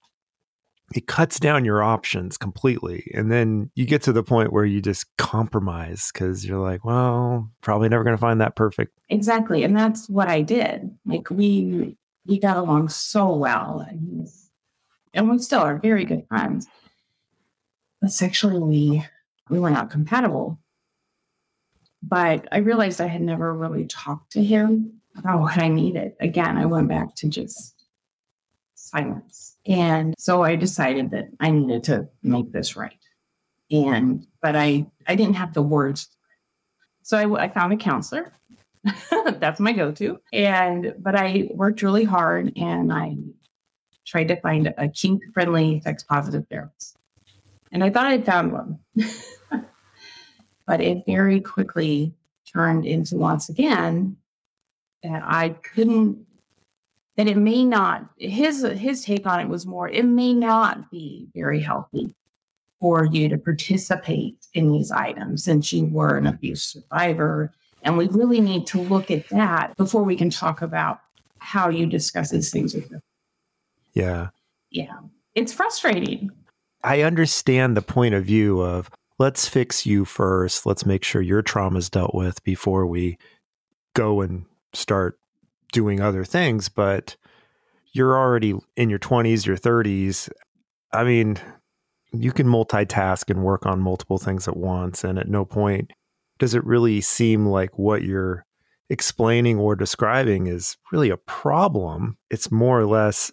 it 0.94 1.08
cuts 1.08 1.40
down 1.40 1.64
your 1.64 1.82
options 1.82 2.38
completely. 2.38 3.10
And 3.14 3.30
then 3.30 3.68
you 3.74 3.84
get 3.84 4.02
to 4.02 4.12
the 4.12 4.22
point 4.22 4.52
where 4.52 4.64
you 4.64 4.80
just 4.80 5.04
compromise 5.16 6.10
because 6.12 6.46
you're 6.46 6.60
like, 6.60 6.84
well, 6.84 7.50
probably 7.62 7.88
never 7.88 8.04
going 8.04 8.16
to 8.16 8.20
find 8.20 8.40
that 8.40 8.54
perfect. 8.54 8.96
Exactly. 9.10 9.64
And 9.64 9.76
that's 9.76 10.08
what 10.08 10.28
I 10.28 10.40
did. 10.40 10.96
Like 11.04 11.28
we 11.30 11.96
we 12.26 12.38
got 12.38 12.56
along 12.56 12.90
so 12.90 13.34
well. 13.34 13.84
And, 13.86 14.28
and 15.12 15.28
we 15.28 15.38
still 15.40 15.60
are 15.60 15.78
very 15.78 16.04
good 16.04 16.26
friends. 16.28 16.68
But 18.00 18.12
sexually 18.12 18.60
we 18.60 19.04
we 19.50 19.58
were 19.58 19.70
not 19.70 19.90
compatible. 19.90 20.60
But 22.04 22.46
I 22.52 22.58
realized 22.58 23.00
I 23.00 23.08
had 23.08 23.22
never 23.22 23.52
really 23.52 23.86
talked 23.86 24.32
to 24.32 24.44
him 24.44 25.00
about 25.16 25.40
what 25.40 25.58
I 25.58 25.66
needed. 25.66 26.12
Again, 26.20 26.56
I 26.56 26.66
went 26.66 26.88
back 26.88 27.16
to 27.16 27.28
just 27.28 27.84
silence. 28.74 29.53
And 29.66 30.14
so 30.18 30.42
I 30.42 30.56
decided 30.56 31.10
that 31.12 31.28
I 31.40 31.50
needed 31.50 31.84
to 31.84 32.08
make 32.22 32.52
this 32.52 32.76
right. 32.76 32.98
And, 33.70 34.26
but 34.42 34.56
I, 34.56 34.86
I 35.06 35.14
didn't 35.14 35.36
have 35.36 35.54
the 35.54 35.62
words. 35.62 36.08
So 37.02 37.16
I, 37.16 37.44
I 37.44 37.48
found 37.48 37.72
a 37.72 37.76
counselor. 37.76 38.32
That's 39.10 39.60
my 39.60 39.72
go 39.72 39.90
to. 39.92 40.20
And, 40.32 40.94
but 40.98 41.16
I 41.16 41.48
worked 41.54 41.82
really 41.82 42.04
hard 42.04 42.52
and 42.56 42.92
I 42.92 43.16
tried 44.06 44.28
to 44.28 44.40
find 44.40 44.72
a 44.76 44.88
kink 44.88 45.22
friendly, 45.32 45.80
sex 45.80 46.02
positive 46.02 46.46
therapist. 46.50 46.96
And 47.72 47.82
I 47.82 47.90
thought 47.90 48.06
I'd 48.06 48.26
found 48.26 48.52
one. 48.52 48.78
but 50.66 50.80
it 50.80 51.04
very 51.06 51.40
quickly 51.40 52.14
turned 52.52 52.84
into 52.84 53.16
once 53.16 53.48
again 53.48 54.16
that 55.02 55.22
I 55.24 55.50
couldn't 55.50 56.26
that 57.16 57.28
it 57.28 57.36
may 57.36 57.64
not 57.64 58.08
his 58.18 58.62
his 58.62 59.04
take 59.04 59.26
on 59.26 59.40
it 59.40 59.48
was 59.48 59.66
more 59.66 59.88
it 59.88 60.04
may 60.04 60.32
not 60.32 60.90
be 60.90 61.28
very 61.34 61.60
healthy 61.60 62.14
for 62.84 63.06
you 63.06 63.30
to 63.30 63.38
participate 63.38 64.36
in 64.52 64.70
these 64.70 64.90
items 64.90 65.42
since 65.42 65.72
you 65.72 65.86
were 65.86 66.18
an 66.18 66.26
abuse 66.26 66.62
survivor. 66.64 67.50
And 67.82 67.96
we 67.96 68.08
really 68.08 68.42
need 68.42 68.66
to 68.66 68.78
look 68.78 69.10
at 69.10 69.26
that 69.30 69.74
before 69.78 70.02
we 70.02 70.16
can 70.16 70.28
talk 70.28 70.60
about 70.60 71.00
how 71.38 71.70
you 71.70 71.86
discuss 71.86 72.28
these 72.28 72.50
things 72.50 72.74
with 72.74 72.90
them. 72.90 73.00
Yeah. 73.94 74.28
Yeah. 74.70 74.98
It's 75.34 75.50
frustrating. 75.50 76.30
I 76.82 77.00
understand 77.00 77.74
the 77.74 77.80
point 77.80 78.14
of 78.14 78.26
view 78.26 78.60
of 78.60 78.90
let's 79.18 79.48
fix 79.48 79.86
you 79.86 80.04
first. 80.04 80.66
Let's 80.66 80.84
make 80.84 81.04
sure 81.04 81.22
your 81.22 81.40
trauma 81.40 81.78
is 81.78 81.88
dealt 81.88 82.14
with 82.14 82.44
before 82.44 82.86
we 82.86 83.16
go 83.94 84.20
and 84.20 84.44
start 84.74 85.18
doing 85.74 86.00
other 86.00 86.24
things, 86.24 86.70
but 86.70 87.16
you're 87.92 88.16
already 88.16 88.54
in 88.76 88.88
your 88.88 88.98
20s, 88.98 89.44
your 89.44 89.56
30s. 89.56 90.30
I 90.92 91.04
mean, 91.04 91.38
you 92.12 92.32
can 92.32 92.46
multitask 92.46 93.28
and 93.28 93.42
work 93.42 93.66
on 93.66 93.80
multiple 93.80 94.18
things 94.18 94.48
at 94.48 94.56
once. 94.56 95.04
And 95.04 95.18
at 95.18 95.28
no 95.28 95.44
point 95.44 95.92
does 96.38 96.54
it 96.54 96.64
really 96.64 97.00
seem 97.00 97.46
like 97.46 97.78
what 97.78 98.02
you're 98.02 98.46
explaining 98.88 99.58
or 99.58 99.74
describing 99.74 100.46
is 100.46 100.76
really 100.92 101.10
a 101.10 101.16
problem. 101.16 102.16
It's 102.30 102.50
more 102.50 102.78
or 102.78 102.86
less 102.86 103.32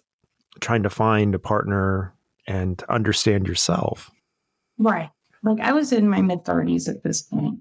trying 0.60 0.82
to 0.82 0.90
find 0.90 1.34
a 1.34 1.38
partner 1.38 2.12
and 2.46 2.82
understand 2.88 3.46
yourself. 3.46 4.10
Right. 4.78 5.10
Like 5.44 5.60
I 5.60 5.72
was 5.72 5.92
in 5.92 6.08
my 6.08 6.20
mid 6.22 6.44
30s 6.44 6.88
at 6.88 7.02
this 7.04 7.22
point. 7.22 7.60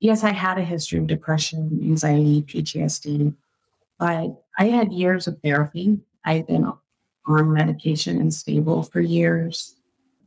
Yes, 0.00 0.22
I 0.22 0.32
had 0.32 0.58
a 0.58 0.64
history 0.64 0.98
of 0.98 1.08
depression, 1.08 1.80
anxiety, 1.82 2.42
PTSD. 2.42 3.34
But 3.98 4.42
I 4.58 4.66
had 4.66 4.92
years 4.92 5.26
of 5.26 5.40
therapy. 5.42 5.98
I'd 6.24 6.46
been 6.46 6.70
on 7.26 7.52
medication 7.52 8.20
and 8.20 8.32
stable 8.32 8.82
for 8.82 9.00
years. 9.00 9.76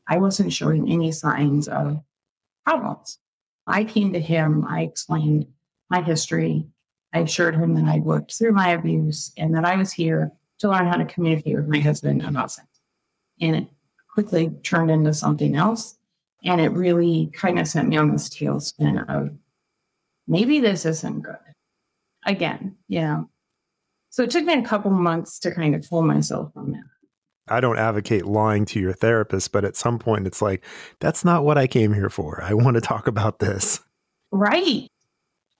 I 0.08 0.18
wasn't 0.18 0.54
showing 0.54 0.92
any 0.92 1.12
signs 1.12 1.68
of 1.68 2.04
problems. 2.66 3.20
I 3.68 3.84
came 3.84 4.13
to 4.13 4.20
him, 4.20 4.66
I 4.68 4.82
explained 4.82 5.48
my 5.90 6.01
history. 6.01 6.68
I 7.13 7.20
assured 7.20 7.56
him 7.56 7.75
that 7.75 7.86
I'd 7.86 8.04
worked 8.04 8.34
through 8.34 8.54
my 8.54 8.70
abuse 8.70 9.32
and 9.38 9.56
that 9.56 9.66
I 9.66 9.75
was 9.75 9.92
here 9.92 10.32
to 10.60 10.70
learn 10.70 10.88
how 10.88 10.98
to 10.98 11.06
communicate 11.06 11.56
with 11.56 11.68
my 11.68 11.80
husband 11.80 12.24
about 12.24 12.51
sex. 12.51 12.68
And 13.40 13.56
it 13.56 13.68
quickly 14.13 14.50
turned 14.63 14.92
into 14.92 15.13
something 15.13 15.56
else. 15.56 15.98
And 16.44 16.60
it 16.60 16.72
really 16.72 17.30
kind 17.34 17.60
of 17.60 17.68
sent 17.68 17.90
me 17.90 17.98
on 17.98 18.12
this 18.12 18.30
tailspin 18.30 19.08
of 19.10 19.32
maybe 20.28 20.60
this 20.60 20.86
isn't 20.86 21.22
good. 21.22 21.38
Again, 22.25 22.78
yeah. 22.88 23.24
So 24.12 24.24
it 24.24 24.30
took 24.30 24.44
me 24.44 24.53
a 24.53 24.62
couple 24.62 24.91
months 24.91 25.39
to 25.39 25.56
kind 25.56 25.74
of 25.74 25.89
pull 25.89 26.01
myself 26.01 26.51
from 26.53 26.74
that. 26.74 26.84
I 27.48 27.62
don't 27.62 27.80
advocate 27.80 28.25
lying 28.25 28.65
to 28.65 28.80
your 28.80 28.91
therapist, 28.91 29.53
but 29.53 29.63
at 29.63 29.77
some 29.77 30.00
point 30.00 30.27
it's 30.27 30.41
like, 30.41 30.65
that's 31.00 31.24
not 31.24 31.46
what 31.46 31.58
I 31.58 31.65
came 31.65 31.94
here 31.94 32.10
for. 32.10 32.44
I 32.44 32.53
want 32.53 32.75
to 32.75 32.82
talk 32.82 33.08
about 33.08 33.39
this. 33.39 33.80
Right. 34.32 34.86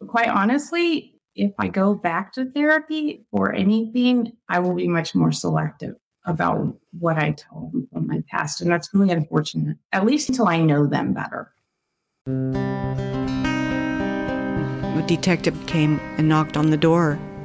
Quite 0.06 0.28
honestly, 0.28 1.16
if 1.34 1.54
I 1.60 1.70
go 1.70 1.94
back 1.94 2.34
to 2.34 2.52
therapy 2.52 3.26
or 3.32 3.54
anything, 3.54 4.34
I 4.50 4.60
will 4.60 4.76
be 4.76 4.90
much 4.90 5.16
more 5.16 5.32
selective 5.32 5.96
about 6.26 6.76
what 7.00 7.18
I 7.18 7.32
tell 7.32 7.70
them 7.72 7.88
from 7.92 8.06
my 8.08 8.22
past. 8.30 8.60
And 8.60 8.70
that's 8.70 8.94
really 8.94 9.12
unfortunate, 9.12 9.78
at 9.94 10.06
least 10.06 10.28
until 10.28 10.50
I 10.50 10.58
know 10.62 10.88
them 10.88 11.14
better. 11.14 11.54
A 14.98 15.04
detective 15.08 15.56
came 15.68 16.02
and 16.18 16.28
knocked 16.28 16.58
on 16.58 16.70
the 16.70 16.78
door 16.78 17.18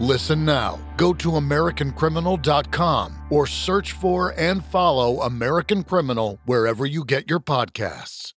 Listen 0.00 0.44
now. 0.44 0.78
Go 0.96 1.12
to 1.14 1.30
AmericanCriminal.com 1.32 3.18
or 3.30 3.46
search 3.46 3.92
for 3.92 4.32
and 4.38 4.64
follow 4.64 5.22
American 5.22 5.82
Criminal 5.82 6.38
wherever 6.44 6.86
you 6.86 7.04
get 7.04 7.28
your 7.28 7.40
podcasts. 7.40 8.32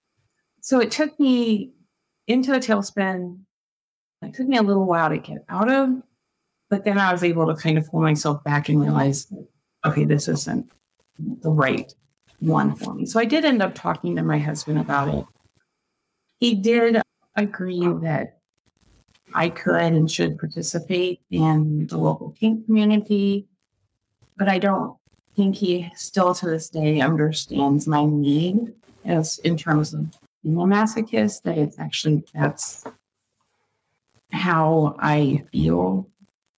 So 0.61 0.79
it 0.79 0.91
took 0.91 1.19
me 1.19 1.73
into 2.27 2.53
a 2.53 2.59
tailspin. 2.59 3.39
It 4.23 4.33
took 4.33 4.47
me 4.47 4.57
a 4.57 4.63
little 4.63 4.85
while 4.85 5.09
to 5.09 5.17
get 5.17 5.43
out 5.49 5.71
of, 5.71 5.89
but 6.69 6.85
then 6.85 6.97
I 6.97 7.11
was 7.11 7.23
able 7.23 7.47
to 7.47 7.55
kind 7.55 7.77
of 7.77 7.87
pull 7.87 8.01
myself 8.01 8.43
back 8.43 8.69
and 8.69 8.81
realize, 8.81 9.31
okay, 9.85 10.05
this 10.05 10.27
isn't 10.27 10.71
the 11.41 11.49
right 11.49 11.91
one 12.39 12.75
for 12.75 12.93
me. 12.93 13.05
So 13.05 13.19
I 13.19 13.25
did 13.25 13.45
end 13.45 13.61
up 13.61 13.75
talking 13.75 14.15
to 14.15 14.23
my 14.23 14.39
husband 14.39 14.79
about 14.79 15.13
it. 15.13 15.25
He 16.39 16.55
did 16.55 17.01
agree 17.35 17.87
that 18.01 18.40
I 19.33 19.49
could 19.49 19.81
and 19.93 20.09
should 20.09 20.37
participate 20.37 21.21
in 21.31 21.87
the 21.87 21.97
local 21.97 22.31
kink 22.31 22.65
community, 22.65 23.47
but 24.37 24.49
I 24.49 24.59
don't 24.59 24.97
think 25.35 25.55
he 25.55 25.91
still 25.95 26.33
to 26.35 26.45
this 26.45 26.69
day 26.69 27.01
understands 27.01 27.87
my 27.87 28.05
need 28.05 28.73
as 29.05 29.39
in 29.39 29.57
terms 29.57 29.93
of 29.93 30.05
being 30.43 30.57
a 30.57 30.59
masochist, 30.59 31.43
that 31.43 31.57
it's 31.57 31.79
actually 31.79 32.23
that's 32.33 32.85
how 34.31 34.95
I 34.99 35.43
feel 35.51 36.07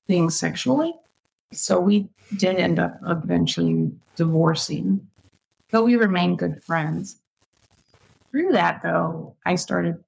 things 0.07 0.37
sexually. 0.37 0.93
So 1.51 1.79
we 1.79 2.09
did 2.37 2.57
end 2.57 2.79
up 2.79 2.99
eventually 3.05 3.91
divorcing, 4.15 5.05
but 5.71 5.83
we 5.83 5.95
remained 5.95 6.39
good 6.39 6.63
friends. 6.63 7.17
Through 8.31 8.53
that, 8.53 8.81
though, 8.81 9.35
I 9.45 9.55
started 9.55 10.03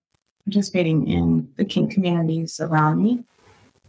participating 0.46 1.08
in 1.08 1.50
the 1.58 1.66
kink 1.66 1.92
communities 1.92 2.60
around 2.60 3.02
me. 3.04 3.24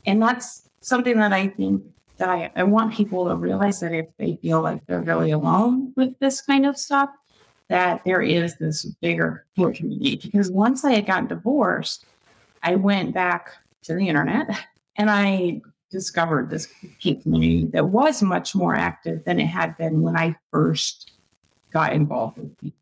And 0.06 0.20
that's 0.22 0.68
something 0.80 1.18
that 1.18 1.32
I 1.32 1.48
think 1.48 1.82
that 2.16 2.28
I, 2.28 2.50
I 2.56 2.62
want 2.62 2.94
people 2.94 3.28
to 3.28 3.36
realize 3.36 3.80
that 3.80 3.92
if 3.92 4.06
they 4.18 4.36
feel 4.36 4.62
like 4.62 4.84
they're 4.86 5.02
really 5.02 5.30
alone 5.30 5.92
with 5.96 6.18
this 6.18 6.40
kind 6.40 6.64
of 6.64 6.78
stuff, 6.78 7.10
that 7.68 8.02
there 8.04 8.22
is 8.22 8.56
this 8.56 8.84
bigger 9.02 9.44
community. 9.54 10.16
Because 10.16 10.50
once 10.50 10.84
I 10.84 10.92
had 10.92 11.06
gotten 11.06 11.26
divorced, 11.26 12.06
I 12.62 12.76
went 12.76 13.12
back 13.12 13.50
to 13.82 13.94
the 13.94 14.08
internet 14.08 14.48
and 14.96 15.10
I 15.10 15.60
discovered 15.90 16.48
this 16.48 16.68
kink 17.00 17.22
community 17.22 17.66
that 17.66 17.86
was 17.86 18.22
much 18.22 18.54
more 18.54 18.74
active 18.74 19.24
than 19.24 19.38
it 19.38 19.46
had 19.46 19.76
been 19.76 20.02
when 20.02 20.16
I 20.16 20.36
first 20.50 21.12
got 21.72 21.92
involved 21.92 22.38
with 22.38 22.56
people 22.58 22.78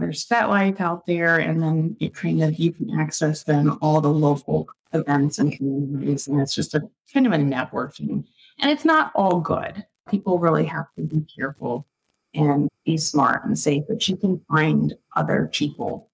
there's 0.00 0.26
FetLife 0.26 0.80
out 0.80 1.06
there, 1.06 1.38
and 1.38 1.62
then 1.62 1.96
you 2.00 2.10
kind 2.10 2.42
of 2.42 2.58
you 2.58 2.72
can 2.72 2.98
access 2.98 3.44
then 3.44 3.70
all 3.80 4.00
the 4.00 4.08
local 4.08 4.68
events 4.92 5.38
and 5.38 5.52
communities, 5.52 6.26
and 6.26 6.40
it's 6.40 6.54
just 6.54 6.74
a 6.74 6.82
kind 7.12 7.26
of 7.26 7.32
a 7.32 7.36
networking. 7.36 8.24
And 8.58 8.70
it's 8.70 8.84
not 8.84 9.12
all 9.14 9.40
good. 9.40 9.86
People 10.08 10.38
really 10.38 10.64
have 10.64 10.86
to 10.96 11.02
be 11.02 11.24
careful 11.34 11.86
and 12.34 12.68
be 12.84 12.96
smart 12.96 13.44
and 13.44 13.58
safe, 13.58 13.84
but 13.88 14.08
you 14.08 14.16
can 14.16 14.40
find 14.48 14.94
other 15.16 15.48
people 15.52 16.10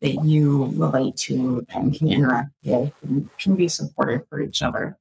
that 0.00 0.24
you 0.24 0.66
relate 0.76 1.16
to 1.16 1.64
and 1.70 1.94
can 1.94 2.08
interact 2.08 2.50
with 2.64 2.92
and 3.02 3.28
can 3.38 3.54
be 3.54 3.68
supportive 3.68 4.26
for 4.28 4.40
each 4.40 4.62
other. 4.62 4.96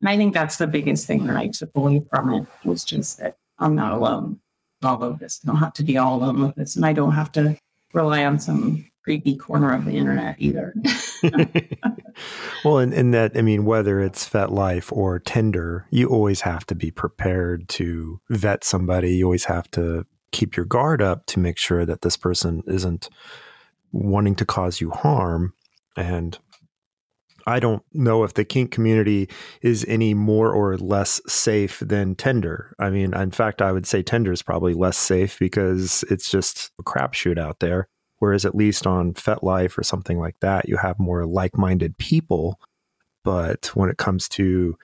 And 0.00 0.08
I 0.08 0.16
think 0.16 0.34
that's 0.34 0.58
the 0.58 0.66
biggest 0.66 1.06
thing 1.06 1.26
that 1.26 1.36
I 1.36 1.48
took 1.48 1.70
away 1.74 2.02
from 2.10 2.32
it 2.34 2.46
was 2.64 2.84
just 2.84 3.18
that 3.18 3.36
I'm 3.58 3.74
not 3.74 3.92
alone. 3.92 4.40
All 4.82 5.02
of 5.02 5.18
this. 5.18 5.40
I 5.42 5.46
don't 5.46 5.56
have 5.56 5.72
to 5.74 5.82
be 5.82 5.96
all 5.96 6.16
alone 6.16 6.42
with 6.42 6.54
this. 6.56 6.76
And 6.76 6.84
I 6.84 6.92
don't 6.92 7.12
have 7.12 7.32
to 7.32 7.56
rely 7.94 8.24
on 8.24 8.38
some 8.38 8.84
creepy 9.04 9.36
corner 9.36 9.72
of 9.72 9.84
the 9.84 9.92
internet 9.92 10.36
either. 10.38 10.74
well, 12.64 12.78
and, 12.78 12.94
and 12.94 13.12
that, 13.12 13.32
I 13.36 13.42
mean, 13.42 13.64
whether 13.64 14.00
it's 14.00 14.28
FetLife 14.28 14.90
or 14.90 15.18
Tinder, 15.18 15.86
you 15.90 16.08
always 16.08 16.40
have 16.40 16.64
to 16.66 16.74
be 16.74 16.90
prepared 16.90 17.68
to 17.70 18.20
vet 18.30 18.64
somebody. 18.64 19.16
You 19.16 19.26
always 19.26 19.44
have 19.44 19.70
to 19.72 20.06
keep 20.32 20.56
your 20.56 20.66
guard 20.66 21.02
up 21.02 21.26
to 21.26 21.38
make 21.38 21.58
sure 21.58 21.84
that 21.84 22.02
this 22.02 22.16
person 22.16 22.62
isn't 22.66 23.10
wanting 23.92 24.34
to 24.36 24.46
cause 24.46 24.80
you 24.80 24.90
harm. 24.90 25.52
And 25.96 26.38
I 27.46 27.60
don't 27.60 27.82
know 27.92 28.24
if 28.24 28.34
the 28.34 28.44
kink 28.44 28.70
community 28.70 29.28
is 29.62 29.84
any 29.88 30.14
more 30.14 30.52
or 30.52 30.76
less 30.76 31.20
safe 31.26 31.80
than 31.80 32.14
Tinder. 32.14 32.74
I 32.78 32.90
mean, 32.90 33.14
in 33.14 33.30
fact, 33.30 33.60
I 33.60 33.72
would 33.72 33.86
say 33.86 34.02
Tinder 34.02 34.32
is 34.32 34.42
probably 34.42 34.74
less 34.74 34.96
safe 34.96 35.38
because 35.38 36.04
it's 36.10 36.30
just 36.30 36.70
a 36.78 36.82
crapshoot 36.82 37.38
out 37.38 37.60
there. 37.60 37.88
Whereas 38.18 38.44
at 38.44 38.54
least 38.54 38.86
on 38.86 39.12
FetLife 39.12 39.76
or 39.76 39.82
something 39.82 40.18
like 40.18 40.40
that, 40.40 40.68
you 40.68 40.76
have 40.78 40.98
more 40.98 41.26
like 41.26 41.58
minded 41.58 41.98
people. 41.98 42.58
But 43.22 43.70
when 43.74 43.90
it 43.90 43.98
comes 43.98 44.28
to 44.30 44.76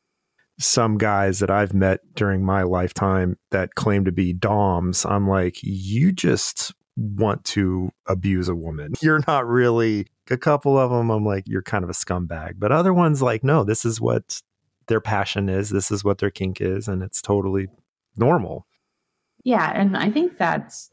some 0.58 0.98
guys 0.98 1.38
that 1.38 1.50
I've 1.50 1.72
met 1.72 2.00
during 2.14 2.44
my 2.44 2.62
lifetime 2.62 3.38
that 3.50 3.74
claim 3.74 4.04
to 4.04 4.12
be 4.12 4.32
DOMs, 4.32 5.06
I'm 5.06 5.26
like, 5.26 5.58
you 5.62 6.12
just 6.12 6.74
want 6.96 7.44
to 7.44 7.90
abuse 8.06 8.48
a 8.48 8.54
woman. 8.54 8.92
You're 9.00 9.24
not 9.26 9.46
really 9.46 10.06
a 10.30 10.36
couple 10.36 10.78
of 10.78 10.90
them. 10.90 11.10
I'm 11.10 11.24
like, 11.24 11.44
you're 11.46 11.62
kind 11.62 11.84
of 11.84 11.90
a 11.90 11.94
scumbag. 11.94 12.54
But 12.58 12.72
other 12.72 12.94
ones, 12.94 13.22
like, 13.22 13.44
no, 13.44 13.64
this 13.64 13.84
is 13.84 14.00
what 14.00 14.40
their 14.86 15.00
passion 15.00 15.48
is. 15.48 15.70
This 15.70 15.90
is 15.90 16.04
what 16.04 16.18
their 16.18 16.30
kink 16.30 16.60
is. 16.60 16.88
And 16.88 17.02
it's 17.02 17.22
totally 17.22 17.68
normal. 18.16 18.66
Yeah. 19.44 19.72
And 19.74 19.96
I 19.96 20.10
think 20.10 20.38
that's 20.38 20.90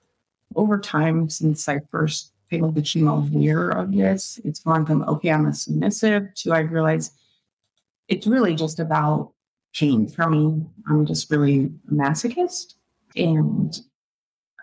over 0.56 0.80
time 0.80 1.30
since 1.30 1.68
I 1.68 1.80
first 1.92 2.34
of 2.52 2.74
became 2.74 3.08
aware 3.08 3.70
of 3.70 3.92
this, 3.92 4.40
it's 4.46 4.62
gone 4.62 4.86
from, 4.86 5.04
okay, 5.04 5.32
I'm 5.32 5.48
a 5.48 5.54
submissive 5.54 6.34
to 6.36 6.54
I 6.54 6.60
realize 6.60 7.12
it's 8.08 8.26
really 8.26 8.56
just 8.56 8.80
about 8.80 9.34
pain 9.76 10.08
for 10.08 10.30
me. 10.30 10.66
I'm 10.90 11.06
just 11.06 11.30
really 11.30 11.72
a 11.90 11.94
masochist. 11.94 12.76
And 13.16 13.78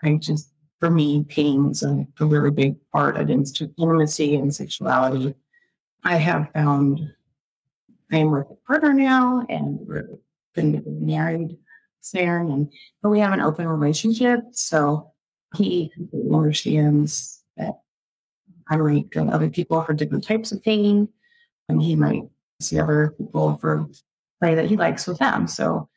I 0.03 0.15
just 0.15 0.49
for 0.79 0.89
me, 0.89 1.23
pain's 1.23 1.83
a, 1.83 2.05
a 2.19 2.25
really 2.25 2.51
big 2.51 2.75
part 2.91 3.17
of 3.17 3.29
intimacy 3.29 4.35
and 4.35 4.53
sexuality. 4.53 5.35
I 6.03 6.17
have 6.17 6.51
found 6.53 6.99
I 8.11 8.17
am 8.17 8.31
with 8.31 8.47
a 8.51 8.55
partner 8.67 8.93
now, 8.93 9.45
and 9.49 9.79
we're 9.81 10.09
been 10.53 10.83
married, 10.85 11.57
Sarah, 12.01 12.45
and 12.45 12.71
but 13.01 13.09
we 13.09 13.19
have 13.19 13.33
an 13.33 13.41
open 13.41 13.67
relationship. 13.67 14.41
So 14.51 15.11
he 15.55 15.91
understands 16.13 17.43
that 17.57 17.79
I 18.69 18.77
might 18.77 19.09
go 19.09 19.27
other 19.27 19.49
people 19.49 19.81
for 19.83 19.93
different 19.93 20.23
types 20.23 20.51
of 20.51 20.63
pain, 20.63 21.09
and 21.69 21.81
he 21.81 21.95
might 21.95 22.23
see 22.61 22.79
other 22.79 23.13
people 23.17 23.57
for 23.57 23.87
play 24.39 24.55
that 24.55 24.67
he 24.67 24.77
likes 24.77 25.07
with 25.07 25.19
them. 25.19 25.47
So 25.47 25.89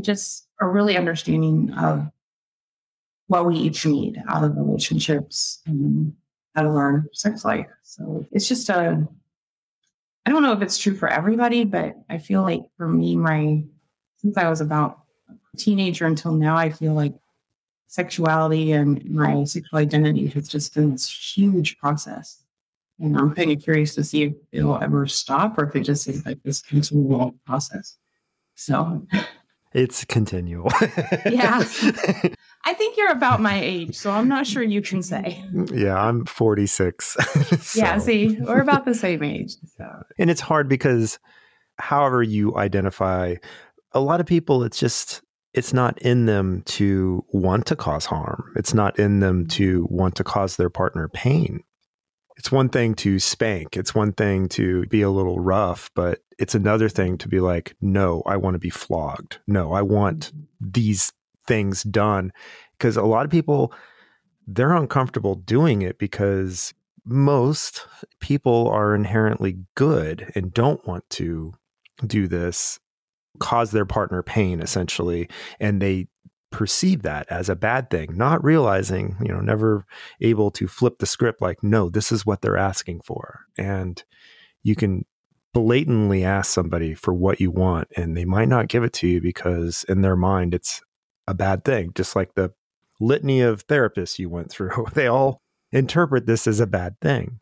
just 0.00 0.48
a 0.60 0.66
really 0.66 0.96
understanding 0.96 1.72
of 1.74 2.10
what 3.26 3.46
we 3.46 3.56
each 3.56 3.86
need 3.86 4.22
out 4.28 4.44
of 4.44 4.56
relationships 4.56 5.60
and 5.66 6.14
how 6.54 6.62
to 6.62 6.72
learn 6.72 7.08
sex 7.12 7.44
life. 7.44 7.66
So 7.82 8.26
it's 8.32 8.48
just 8.48 8.68
a, 8.68 9.06
I 10.26 10.30
don't 10.30 10.42
know 10.42 10.52
if 10.52 10.62
it's 10.62 10.78
true 10.78 10.94
for 10.94 11.08
everybody, 11.08 11.64
but 11.64 11.94
I 12.08 12.18
feel 12.18 12.42
like 12.42 12.62
for 12.76 12.88
me, 12.88 13.16
my, 13.16 13.64
since 14.18 14.36
I 14.36 14.48
was 14.48 14.60
about 14.60 15.00
a 15.28 15.56
teenager 15.56 16.06
until 16.06 16.32
now, 16.32 16.56
I 16.56 16.70
feel 16.70 16.94
like 16.94 17.14
sexuality 17.86 18.72
and 18.72 19.04
my 19.10 19.44
sexual 19.44 19.78
identity 19.78 20.26
has 20.28 20.48
just 20.48 20.74
been 20.74 20.92
this 20.92 21.08
huge 21.36 21.78
process. 21.78 22.42
And 23.00 23.16
I'm 23.16 23.34
kind 23.34 23.50
of 23.50 23.62
curious 23.62 23.94
to 23.96 24.04
see 24.04 24.24
if 24.24 24.34
it'll 24.52 24.82
ever 24.82 25.06
stop 25.06 25.58
or 25.58 25.64
if 25.64 25.76
it 25.76 25.80
just 25.80 26.08
is 26.08 26.24
like 26.24 26.42
this 26.42 26.62
continual 26.62 27.34
process. 27.44 27.96
So 28.54 29.06
it's 29.72 30.04
continual. 30.04 30.70
yeah. 31.26 31.64
I 32.66 32.72
think 32.72 32.96
you're 32.96 33.10
about 33.10 33.40
my 33.40 33.60
age, 33.60 33.94
so 33.94 34.10
I'm 34.10 34.26
not 34.26 34.46
sure 34.46 34.62
you 34.62 34.80
can 34.80 35.02
say. 35.02 35.44
Yeah, 35.72 36.00
I'm 36.00 36.24
46. 36.24 37.16
so. 37.60 37.78
Yeah, 37.78 37.98
see, 37.98 38.38
we're 38.40 38.60
about 38.60 38.84
the 38.84 38.94
same 38.94 39.22
age. 39.22 39.54
So. 39.76 40.04
And 40.18 40.30
it's 40.30 40.40
hard 40.40 40.68
because 40.68 41.18
however 41.78 42.22
you 42.22 42.56
identify, 42.56 43.34
a 43.90 43.98
lot 43.98 44.20
of 44.20 44.26
people, 44.26 44.62
it's 44.62 44.78
just, 44.78 45.20
it's 45.52 45.72
not 45.72 46.00
in 46.00 46.26
them 46.26 46.62
to 46.66 47.24
want 47.32 47.66
to 47.66 47.76
cause 47.76 48.06
harm. 48.06 48.52
It's 48.54 48.72
not 48.72 48.96
in 49.00 49.18
them 49.18 49.46
to 49.48 49.88
want 49.90 50.14
to 50.16 50.24
cause 50.24 50.56
their 50.56 50.70
partner 50.70 51.08
pain. 51.08 51.64
it's 52.36 52.52
one 52.52 52.68
thing 52.68 52.94
to 52.94 53.18
spank, 53.18 53.76
it's 53.76 53.94
one 53.94 54.12
thing 54.12 54.48
to 54.50 54.86
be 54.86 55.02
a 55.02 55.10
little 55.10 55.40
rough, 55.40 55.90
but 55.96 56.20
it's 56.38 56.54
another 56.54 56.88
thing 56.88 57.18
to 57.18 57.28
be 57.28 57.40
like, 57.40 57.74
no, 57.80 58.22
I 58.26 58.36
want 58.36 58.54
to 58.54 58.60
be 58.60 58.70
flogged. 58.70 59.38
No, 59.48 59.72
I 59.72 59.82
want 59.82 60.32
these 60.60 61.12
things 61.46 61.82
done. 61.82 62.32
Because 62.78 62.96
a 62.96 63.02
lot 63.02 63.24
of 63.24 63.30
people, 63.30 63.72
they're 64.46 64.74
uncomfortable 64.74 65.34
doing 65.34 65.82
it 65.82 65.98
because 65.98 66.74
most 67.04 67.86
people 68.20 68.68
are 68.68 68.94
inherently 68.94 69.58
good 69.74 70.30
and 70.34 70.54
don't 70.54 70.86
want 70.86 71.08
to 71.10 71.52
do 72.06 72.26
this, 72.26 72.80
cause 73.38 73.70
their 73.70 73.86
partner 73.86 74.22
pain 74.22 74.60
essentially. 74.60 75.28
And 75.60 75.80
they 75.80 76.08
perceive 76.50 77.02
that 77.02 77.26
as 77.30 77.48
a 77.48 77.56
bad 77.56 77.90
thing, 77.90 78.16
not 78.16 78.42
realizing, 78.44 79.16
you 79.20 79.28
know, 79.28 79.40
never 79.40 79.84
able 80.20 80.50
to 80.52 80.68
flip 80.68 80.98
the 80.98 81.06
script 81.06 81.42
like, 81.42 81.62
no, 81.62 81.88
this 81.88 82.12
is 82.12 82.24
what 82.24 82.42
they're 82.42 82.56
asking 82.56 83.00
for. 83.00 83.40
And 83.58 84.02
you 84.62 84.76
can 84.76 85.04
blatantly 85.52 86.24
ask 86.24 86.52
somebody 86.52 86.94
for 86.94 87.12
what 87.12 87.40
you 87.40 87.50
want, 87.50 87.88
and 87.96 88.16
they 88.16 88.24
might 88.24 88.48
not 88.48 88.68
give 88.68 88.84
it 88.84 88.92
to 88.92 89.08
you 89.08 89.20
because 89.20 89.84
in 89.88 90.02
their 90.02 90.16
mind, 90.16 90.54
it's 90.54 90.80
a 91.26 91.34
bad 91.34 91.64
thing. 91.64 91.92
Just 91.94 92.16
like 92.16 92.34
the 92.34 92.52
litany 93.00 93.40
of 93.40 93.66
therapists 93.66 94.18
you 94.18 94.28
went 94.28 94.50
through, 94.50 94.86
they 94.94 95.06
all 95.06 95.40
interpret 95.72 96.26
this 96.26 96.46
as 96.46 96.60
a 96.60 96.66
bad 96.66 96.98
thing. 97.00 97.40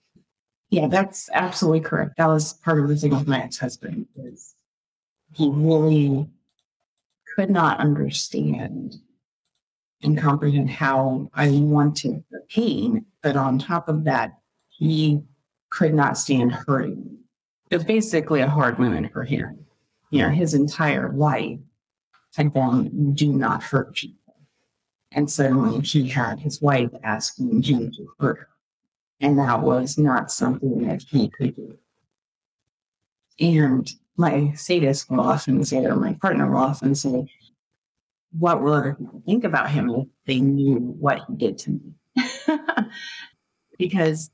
Yeah, 0.71 0.89
that's 0.89 1.29
absolutely 1.35 1.81
correct. 1.81 2.17
That 2.17 2.29
was 2.29 2.55
part 2.55 2.81
of 2.81 2.89
the 2.89 2.97
thing 2.97 3.11
with 3.11 3.29
my 3.29 3.43
ex-husband 3.43 4.07
is 4.25 4.55
he 5.35 5.51
really 5.53 6.27
could 7.37 7.51
not 7.51 7.79
understand 7.79 8.97
and 10.03 10.19
comprehend 10.19 10.71
how 10.71 11.31
I 11.35 11.51
wanted 11.51 12.25
the 12.31 12.41
pain. 12.49 13.05
But 13.23 13.37
on 13.37 13.59
top 13.59 13.89
of 13.89 14.05
that, 14.05 14.39
he 14.69 15.23
could 15.71 15.95
not 15.95 16.19
stand 16.19 16.53
hurting. 16.53 17.19
It 17.71 17.77
was 17.77 17.85
basically 17.85 18.41
a 18.41 18.49
hard 18.49 18.79
limit 18.79 19.13
for 19.13 19.25
him. 19.25 19.65
You 20.11 20.23
know, 20.23 20.29
his 20.31 20.55
entire 20.55 21.13
life 21.13 21.59
been 22.37 23.15
do 23.15 23.33
not 23.33 23.63
hurt 23.63 23.95
people. 23.95 24.35
And 25.13 25.31
suddenly 25.31 25.81
he 25.81 26.09
had 26.09 26.41
his 26.41 26.63
wife 26.63 26.91
asking 27.03 27.63
him 27.63 27.93
to 27.93 28.15
hurt 28.19 28.39
her. 28.39 28.49
And 29.21 29.39
that 29.39 29.63
was 29.63 29.99
not 29.99 30.31
something 30.31 30.87
that 30.87 31.03
he 31.03 31.29
could 31.29 31.55
do. 31.55 31.79
And 33.39 33.91
my 34.17 34.53
sadist 34.55 35.11
will 35.11 35.21
often 35.21 35.65
say, 35.65 35.85
or 35.85 35.97
my 35.97 36.15
partner 36.15 36.51
will 36.51 36.59
often 36.59 36.95
say, 36.95 37.27
what 38.39 38.63
will 38.63 38.73
other 38.73 38.95
people 38.95 39.23
think 39.27 39.45
about 39.45 39.71
him 39.71 39.91
if 39.91 40.09
they 40.27 40.41
knew 40.41 40.77
what 40.77 41.21
he 41.29 41.37
did 41.37 41.59
to 41.59 41.71
me? 41.71 41.93
because 43.79 44.31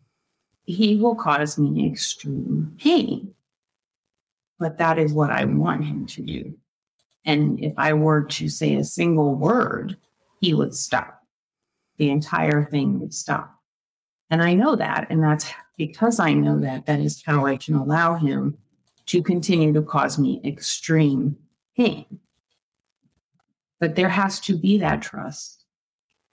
he 0.64 0.96
will 0.96 1.14
cause 1.14 1.58
me 1.58 1.90
extreme 1.90 2.74
pain. 2.78 3.34
But 4.58 4.78
that 4.78 4.98
is 4.98 5.12
what 5.12 5.30
I 5.30 5.44
want 5.44 5.84
him 5.84 6.06
to 6.06 6.22
do. 6.22 6.54
And 7.24 7.62
if 7.62 7.74
I 7.76 7.92
were 7.92 8.22
to 8.22 8.48
say 8.48 8.74
a 8.74 8.84
single 8.84 9.34
word, 9.34 9.96
he 10.40 10.54
would 10.54 10.74
stop. 10.74 11.22
The 11.98 12.10
entire 12.10 12.64
thing 12.64 13.00
would 13.00 13.12
stop. 13.12 13.54
And 14.30 14.42
I 14.42 14.54
know 14.54 14.76
that. 14.76 15.08
And 15.10 15.22
that's 15.22 15.50
because 15.76 16.20
I 16.20 16.32
know 16.32 16.58
that, 16.60 16.86
that 16.86 17.00
is 17.00 17.22
how 17.24 17.46
I 17.46 17.56
can 17.56 17.74
allow 17.74 18.14
him 18.14 18.56
to 19.06 19.22
continue 19.22 19.72
to 19.72 19.82
cause 19.82 20.18
me 20.18 20.40
extreme 20.44 21.36
pain. 21.76 22.04
But 23.80 23.96
there 23.96 24.08
has 24.08 24.40
to 24.40 24.56
be 24.56 24.78
that 24.78 25.02
trust. 25.02 25.64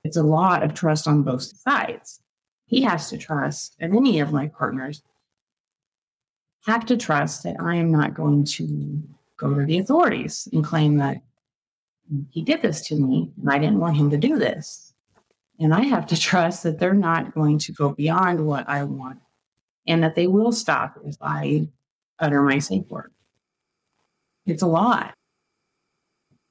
It's 0.04 0.18
a 0.18 0.24
lot 0.24 0.64
of 0.64 0.74
trust 0.74 1.08
on 1.08 1.24
both 1.24 1.44
sides. 1.44 2.22
He 2.68 2.82
has 2.82 3.10
to 3.10 3.18
trust, 3.18 3.76
and 3.80 3.96
any 3.96 4.20
of 4.20 4.34
my 4.34 4.48
partners 4.48 5.04
have 6.66 6.86
to 6.88 6.98
trust 6.98 7.44
that 7.44 7.58
I 7.60 7.76
am 7.76 7.92
not 7.92 8.16
going 8.16 8.44
to 8.44 9.04
go 9.38 9.54
to 9.54 9.66
the 9.66 9.80
authorities 9.80 10.48
and 10.54 10.64
claim 10.64 10.98
that 10.98 11.18
he 12.30 12.42
did 12.42 12.62
this 12.62 12.82
to 12.88 12.96
me 12.96 13.32
and 13.42 13.50
I 13.50 13.58
didn't 13.58 13.80
want 13.80 13.98
him 13.98 14.10
to 14.12 14.18
do 14.18 14.38
this. 14.38 14.94
And 15.60 15.74
I 15.74 15.84
have 15.84 16.06
to 16.08 16.20
trust 16.20 16.64
that 16.64 16.80
they're 16.80 16.94
not 16.94 17.34
going 17.34 17.60
to 17.60 17.72
go 17.72 17.94
beyond 17.94 18.46
what 18.46 18.68
I 18.68 18.84
want 18.84 19.20
and 19.88 20.04
that 20.04 20.16
they 20.16 20.28
will 20.28 20.52
stop 20.52 20.98
if 21.06 21.16
I 21.22 21.68
utter 22.20 22.42
my 22.42 22.60
safe 22.60 22.86
word. 22.90 23.12
It's 24.46 24.62
a 24.62 24.68
lot. 24.68 25.14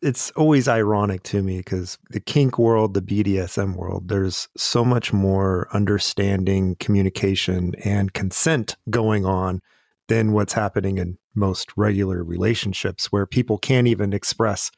It's 0.03 0.31
always 0.33 0.68
ironic 0.68 1.23
to 1.25 1.42
me 1.42 1.59
because 1.59 1.97
the 2.11 2.20
kink 2.20 2.59
world, 2.59 2.92
the 2.92 3.01
BDSM 3.01 3.75
world, 3.75 4.09
there's 4.09 4.49
so 4.55 4.85
much 4.85 5.14
more 5.14 5.66
understanding, 5.73 6.77
communication, 6.79 7.75
and 7.85 8.12
consent 8.12 8.77
going 8.90 9.25
on 9.25 9.62
than 10.09 10.33
what's 10.33 10.53
happening 10.53 10.99
in 10.99 11.16
most 11.35 11.73
regular 11.77 12.23
relationships 12.23 13.07
where 13.07 13.27
people 13.27 13.59
can't 13.59 13.87
even 13.87 14.12
express 14.12 14.70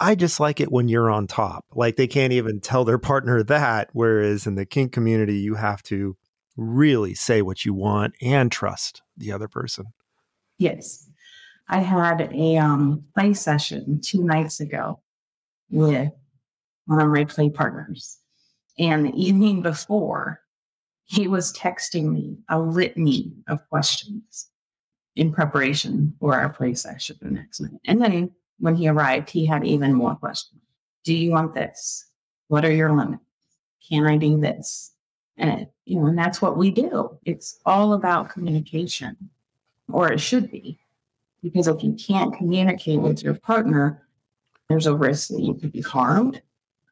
I 0.00 0.14
just 0.14 0.40
like 0.40 0.60
it 0.60 0.72
when 0.72 0.88
you're 0.88 1.10
on 1.10 1.26
top. 1.26 1.66
Like 1.74 1.96
they 1.96 2.06
can't 2.06 2.32
even 2.32 2.60
tell 2.60 2.86
their 2.86 2.98
partner 2.98 3.42
that. 3.42 3.90
Whereas 3.92 4.46
in 4.46 4.54
the 4.54 4.64
kink 4.64 4.92
community, 4.92 5.36
you 5.36 5.56
have 5.56 5.82
to 5.84 6.16
really 6.56 7.14
say 7.14 7.42
what 7.42 7.66
you 7.66 7.74
want 7.74 8.14
and 8.22 8.50
trust 8.50 9.02
the 9.18 9.30
other 9.30 9.46
person. 9.46 9.86
Yes. 10.58 11.06
I 11.68 11.80
had 11.80 12.32
a 12.32 12.56
um, 12.56 13.04
play 13.14 13.34
session 13.34 14.00
two 14.02 14.24
nights 14.24 14.58
ago 14.58 15.00
with 15.70 16.10
one 16.86 17.00
of 17.00 17.08
my 17.08 17.24
play 17.24 17.50
partners. 17.50 18.18
And 18.78 19.06
the 19.06 19.22
evening 19.22 19.60
before, 19.60 20.40
he 21.04 21.28
was 21.28 21.52
texting 21.52 22.10
me 22.10 22.38
a 22.48 22.58
litany 22.58 23.32
of 23.48 23.60
questions 23.68 24.49
in 25.20 25.30
preparation 25.30 26.14
for 26.18 26.34
our 26.34 26.48
play 26.48 26.72
session 26.72 27.14
the 27.20 27.30
next 27.30 27.60
night. 27.60 27.78
And 27.84 28.00
then 28.00 28.30
when 28.58 28.74
he 28.74 28.88
arrived, 28.88 29.28
he 29.28 29.44
had 29.44 29.66
even 29.66 29.92
more 29.92 30.14
questions. 30.14 30.62
Do 31.04 31.14
you 31.14 31.32
want 31.32 31.54
this? 31.54 32.06
What 32.48 32.64
are 32.64 32.72
your 32.72 32.96
limits? 32.96 33.22
Can 33.86 34.06
I 34.06 34.16
do 34.16 34.40
this? 34.40 34.92
And 35.36 35.66
you 35.84 36.00
know, 36.00 36.06
and 36.06 36.18
that's 36.18 36.40
what 36.40 36.56
we 36.56 36.70
do. 36.70 37.18
It's 37.26 37.60
all 37.66 37.92
about 37.92 38.30
communication, 38.30 39.14
or 39.92 40.10
it 40.10 40.20
should 40.20 40.50
be. 40.50 40.78
Because 41.42 41.68
if 41.68 41.84
you 41.84 41.92
can't 41.92 42.34
communicate 42.34 43.00
with 43.00 43.22
your 43.22 43.34
partner, 43.34 44.06
there's 44.70 44.86
a 44.86 44.96
risk 44.96 45.28
that 45.28 45.42
you 45.42 45.52
could 45.52 45.72
be 45.72 45.82
harmed. 45.82 46.40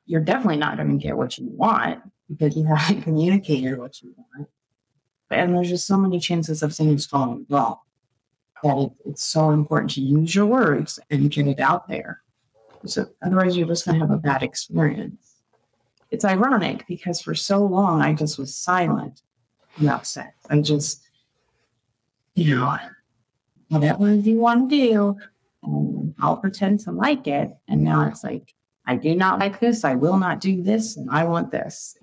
You're 0.05 0.21
definitely 0.21 0.59
not 0.59 0.77
going 0.77 0.91
to 0.91 1.03
get 1.03 1.17
what 1.17 1.39
you 1.39 1.49
want 1.49 2.01
because 2.29 2.55
you 2.59 2.65
haven't 2.65 3.03
communicated 3.05 3.79
what 3.79 4.03
you 4.03 4.15
want. 4.17 4.49
And 5.31 5.57
there's 5.57 5.71
just 5.71 5.87
so 5.87 5.97
many 5.97 6.21
chances 6.21 6.63
of 6.63 6.75
things 6.75 7.07
going 7.07 7.47
wrong 7.49 7.79
that 8.63 8.77
it, 8.77 8.93
it's 9.05 9.25
so 9.25 9.51
important 9.51 9.91
to 9.93 10.01
use 10.01 10.35
your 10.35 10.47
words 10.47 10.99
and 11.11 11.31
get 11.31 11.47
it 11.47 11.61
out 11.61 11.89
there. 11.89 12.23
So 12.87 13.07
otherwise, 13.23 13.57
you're 13.57 13.67
just 13.67 13.85
going 13.85 13.99
to 13.99 14.07
have 14.07 14.15
a 14.15 14.19
bad 14.19 14.43
experience. 14.43 15.37
It's 16.11 16.25
ironic 16.25 16.87
because 16.87 17.21
for 17.21 17.35
so 17.35 17.65
long 17.65 18.01
I 18.01 18.15
just 18.15 18.39
was 18.39 18.55
silent 18.55 19.23
about 19.81 20.07
sex. 20.07 20.35
I 20.49 20.61
just, 20.61 21.03
you 22.35 22.57
know, 22.57 22.79
whatever 23.69 24.15
you 24.15 24.39
want 24.39 24.71
to 24.71 24.77
do, 24.77 25.17
and 25.63 26.15
I'll 26.21 26.37
pretend 26.37 26.81
to 26.81 26.93
like 26.93 27.27
it. 27.27 27.51
And 27.69 27.83
now 27.83 28.09
it's 28.09 28.25
like, 28.25 28.55
I 28.87 28.97
do 28.97 29.15
not 29.15 29.39
like 29.39 29.61
this. 29.61 29.85
I 29.85 29.97
will 29.97 30.17
not 30.17 30.41
do 30.41 30.63
this, 30.63 30.97
and 30.97 31.11
I 31.11 31.25
want 31.25 31.51
this 31.51 31.97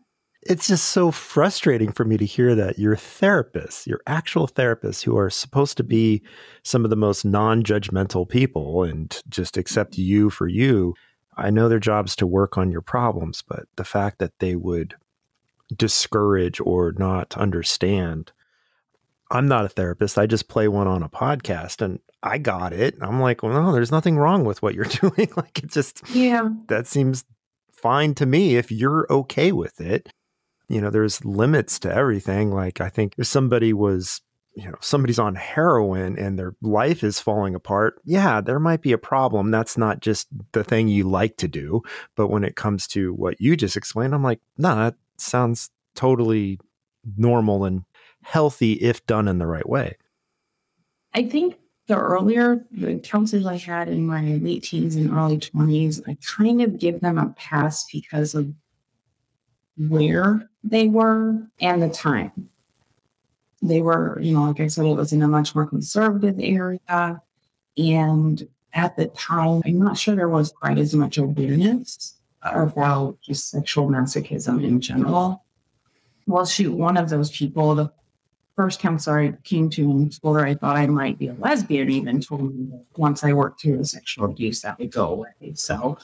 it's 0.45 0.67
just 0.67 0.86
so 0.89 1.12
frustrating 1.12 1.91
for 1.91 2.05
me 2.05 2.17
to 2.17 2.25
hear 2.25 2.53
that 2.55 2.77
your 2.77 2.95
therapists, 2.95 3.88
your 3.88 4.01
actual 4.05 4.47
therapists 4.47 5.03
who 5.03 5.17
are 5.17 5.29
supposed 5.29 5.77
to 5.77 5.84
be 5.84 6.21
some 6.63 6.84
of 6.84 6.89
the 6.89 6.95
most 6.95 7.25
non-judgmental 7.25 8.29
people 8.29 8.84
and 8.84 9.21
just 9.27 9.58
accept 9.58 9.97
you 9.97 10.29
for 10.29 10.47
you, 10.47 10.93
I 11.36 11.49
know 11.49 11.67
their 11.67 11.79
job's 11.79 12.15
to 12.17 12.27
work 12.27 12.58
on 12.58 12.71
your 12.71 12.81
problems, 12.81 13.41
but 13.41 13.65
the 13.75 13.84
fact 13.84 14.19
that 14.19 14.38
they 14.39 14.55
would 14.55 14.95
discourage 15.75 16.60
or 16.60 16.93
not 16.97 17.36
understand 17.36 18.31
I'm 19.31 19.47
not 19.47 19.65
a 19.65 19.69
therapist. 19.69 20.19
I 20.19 20.27
just 20.27 20.47
play 20.47 20.67
one 20.67 20.88
on 20.88 21.01
a 21.01 21.10
podcast 21.10 21.81
and 21.81 21.99
I 22.21 22.38
got 22.38 22.73
it. 22.73 22.95
I'm 23.01 23.19
like, 23.19 23.41
well, 23.41 23.53
no, 23.53 23.73
there's 23.73 23.91
nothing 23.91 24.17
wrong 24.17 24.45
with 24.45 24.62
what 24.62 24.75
you're 24.75 24.86
doing. 25.01 25.31
like 25.36 25.60
it 25.60 25.71
just, 25.71 26.03
yeah, 26.13 26.49
that 26.67 26.88
seems 26.88 27.25
fine 27.71 28.13
to 28.15 28.25
me 28.25 28.55
if 28.55 28.71
you're 28.71 29.05
okay 29.10 29.51
with 29.51 29.81
it 29.81 30.10
you 30.67 30.82
know, 30.82 30.89
there's 30.89 31.23
limits 31.23 31.80
to 31.80 31.93
everything. 31.93 32.51
Like, 32.51 32.82
I 32.82 32.89
think 32.89 33.13
if 33.17 33.28
somebody 33.28 33.73
was, 33.73 34.21
you 34.56 34.65
know, 34.65 34.75
somebody's 34.82 35.19
on 35.19 35.36
heroin 35.36 36.17
and 36.17 36.39
their 36.39 36.56
life 36.62 37.04
is 37.04 37.19
falling 37.19 37.56
apart, 37.56 38.01
yeah, 38.04 38.41
there 38.41 38.60
might 38.60 38.82
be 38.82 38.91
a 38.91 38.97
problem. 38.97 39.51
That's 39.51 39.78
not 39.78 39.99
just 39.99 40.28
the 40.54 40.63
thing 40.63 40.88
you 40.88 41.04
like 41.10 41.38
to 41.38 41.47
do. 41.47 41.82
But 42.15 42.28
when 42.28 42.43
it 42.43 42.56
comes 42.56 42.88
to 42.88 43.13
what 43.13 43.39
you 43.39 43.56
just 43.56 43.78
explained, 43.78 44.15
I'm 44.15 44.23
like, 44.23 44.39
no, 44.58 44.69
nah, 44.69 44.75
that 44.86 44.95
sounds 45.17 45.69
totally 45.93 46.60
normal 47.17 47.65
and 47.65 47.84
healthy 48.23 48.73
if 48.73 49.06
done 49.06 49.28
in 49.28 49.38
the 49.38 49.47
right 49.47 49.67
way. 49.67 49.97
I 51.13 51.23
think 51.23 51.58
the 51.88 51.97
earlier 51.97 52.65
the 52.71 53.45
I 53.47 53.56
had 53.58 53.88
in 53.88 54.06
my 54.06 54.21
late 54.41 54.63
teens 54.63 54.95
and 54.95 55.12
early 55.12 55.38
20s, 55.38 56.01
I 56.08 56.17
kind 56.25 56.62
of 56.62 56.80
give 56.80 56.99
them 57.01 57.17
a 57.17 57.30
pass 57.38 57.86
because 57.91 58.34
of 58.34 58.51
where 59.78 60.49
they 60.65 60.88
were 60.88 61.47
and 61.62 61.82
the 61.82 61.89
time. 61.89 62.49
they 63.62 63.82
were, 63.82 64.19
you 64.21 64.34
know, 64.34 64.43
like 64.43 64.60
I 64.60 64.67
said, 64.67 64.86
it 64.86 64.95
was 64.95 65.13
in 65.13 65.21
a 65.21 65.28
much 65.28 65.56
more 65.56 65.65
conservative 65.65 66.39
area. 66.39 67.21
And 67.78 68.47
at 68.73 68.95
the 68.97 69.08
time, 69.08 69.62
I'm 69.65 69.80
not 69.80 69.97
sure 69.97 70.15
there 70.15 70.30
was 70.30 70.51
quite 70.51 70.78
as 70.78 70.93
much 70.93 71.17
awareness 71.17 72.15
about 72.41 73.17
just 73.21 73.49
sexual 73.49 73.88
masochism 73.88 74.63
in 74.63 74.82
general. 74.82 75.43
Well, 76.28 76.45
shoot, 76.45 76.73
one 76.73 76.97
of 76.97 77.10
those 77.10 77.32
people, 77.32 77.75
the 77.75 77.91
first 78.56 78.80
counselor 78.80 79.19
I 79.19 79.32
came 79.43 79.69
to 79.71 79.82
in 79.91 80.12
school 80.12 80.38
I 80.38 80.56
thought 80.56 80.78
I 80.78 80.88
might 80.88 81.19
be 81.19 81.28
a 81.28 81.34
lesbian, 81.34 81.89
even 81.89 82.21
told 82.21 82.56
me 82.56 82.71
once 82.97 83.23
I 83.23 83.34
worked 83.34 83.62
through 83.62 83.78
the 83.78 83.86
sexual 83.86 84.25
abuse, 84.25 84.62
that 84.62 84.80
would 84.80 84.91
go 84.91 85.08
away. 85.10 85.54
So, 85.56 85.97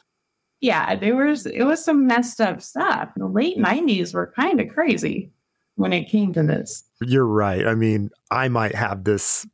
yeah, 0.61 0.95
there 0.95 1.15
was 1.15 1.45
it 1.47 1.63
was 1.63 1.83
some 1.83 2.07
messed 2.07 2.39
up 2.39 2.61
stuff. 2.61 3.09
The 3.17 3.25
late 3.25 3.57
'90s 3.57 4.13
were 4.13 4.31
kind 4.35 4.61
of 4.61 4.69
crazy 4.69 5.31
when 5.75 5.91
it 5.91 6.07
came 6.07 6.31
to 6.33 6.43
this. 6.43 6.83
You're 7.01 7.25
right. 7.25 7.65
I 7.65 7.73
mean, 7.73 8.11
I 8.29 8.47
might 8.47 8.75
have 8.75 9.03
this 9.03 9.45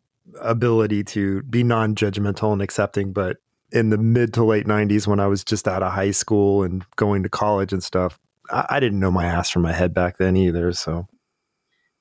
ability 0.41 1.05
to 1.05 1.41
be 1.43 1.63
non-judgmental 1.63 2.51
and 2.51 2.61
accepting, 2.61 3.13
but 3.13 3.37
in 3.71 3.89
the 3.89 3.97
mid 3.97 4.33
to 4.33 4.43
late 4.43 4.67
'90s, 4.67 5.07
when 5.07 5.21
I 5.21 5.27
was 5.27 5.45
just 5.45 5.67
out 5.67 5.81
of 5.81 5.93
high 5.93 6.11
school 6.11 6.63
and 6.63 6.85
going 6.97 7.23
to 7.23 7.29
college 7.29 7.71
and 7.71 7.83
stuff, 7.83 8.19
I, 8.51 8.65
I 8.71 8.79
didn't 8.81 8.99
know 8.99 9.11
my 9.11 9.25
ass 9.25 9.49
from 9.49 9.61
my 9.61 9.73
head 9.73 9.93
back 9.93 10.17
then 10.17 10.35
either. 10.35 10.73
So 10.73 11.07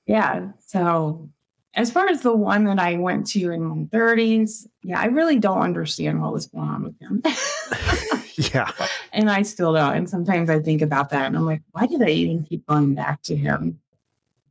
yeah. 0.07 0.49
So 0.67 1.31
as 1.75 1.93
far 1.93 2.09
as 2.09 2.23
the 2.23 2.35
one 2.35 2.65
that 2.65 2.81
I 2.81 2.97
went 2.97 3.27
to 3.29 3.53
in 3.53 3.63
my 3.63 3.85
30s, 3.85 4.67
yeah, 4.83 4.99
I 4.99 5.07
really 5.07 5.39
don't 5.39 5.61
understand 5.61 6.23
what 6.23 6.33
was 6.33 6.47
going 6.47 6.69
on 6.69 6.83
with 6.83 6.99
him. 7.01 7.23
yeah. 8.37 8.71
And 9.13 9.31
I 9.31 9.43
still 9.43 9.73
don't. 9.73 9.95
And 9.95 10.09
sometimes 10.09 10.51
I 10.51 10.61
think 10.61 10.83
about 10.83 11.11
that 11.11 11.27
and 11.27 11.37
I'm 11.37 11.47
like, 11.47 11.63
why 11.73 11.87
did 11.87 12.03
I 12.03 12.09
even 12.09 12.45
keep 12.45 12.67
going 12.67 12.95
back 12.95 13.23
to 13.25 13.37
him? 13.37 13.79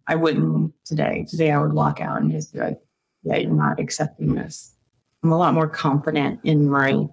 I 0.07 0.15
wouldn't 0.15 0.73
today. 0.85 1.25
Today 1.29 1.51
I 1.51 1.59
would 1.59 1.73
walk 1.73 1.99
out 1.99 2.21
and 2.21 2.31
just 2.31 2.53
be 2.53 2.59
like, 2.59 2.79
yeah, 3.23 3.37
you're 3.37 3.51
not 3.51 3.79
accepting 3.79 4.35
this. 4.35 4.75
I'm 5.23 5.31
a 5.31 5.37
lot 5.37 5.53
more 5.53 5.67
confident 5.67 6.39
in 6.43 6.69
my 6.69 7.05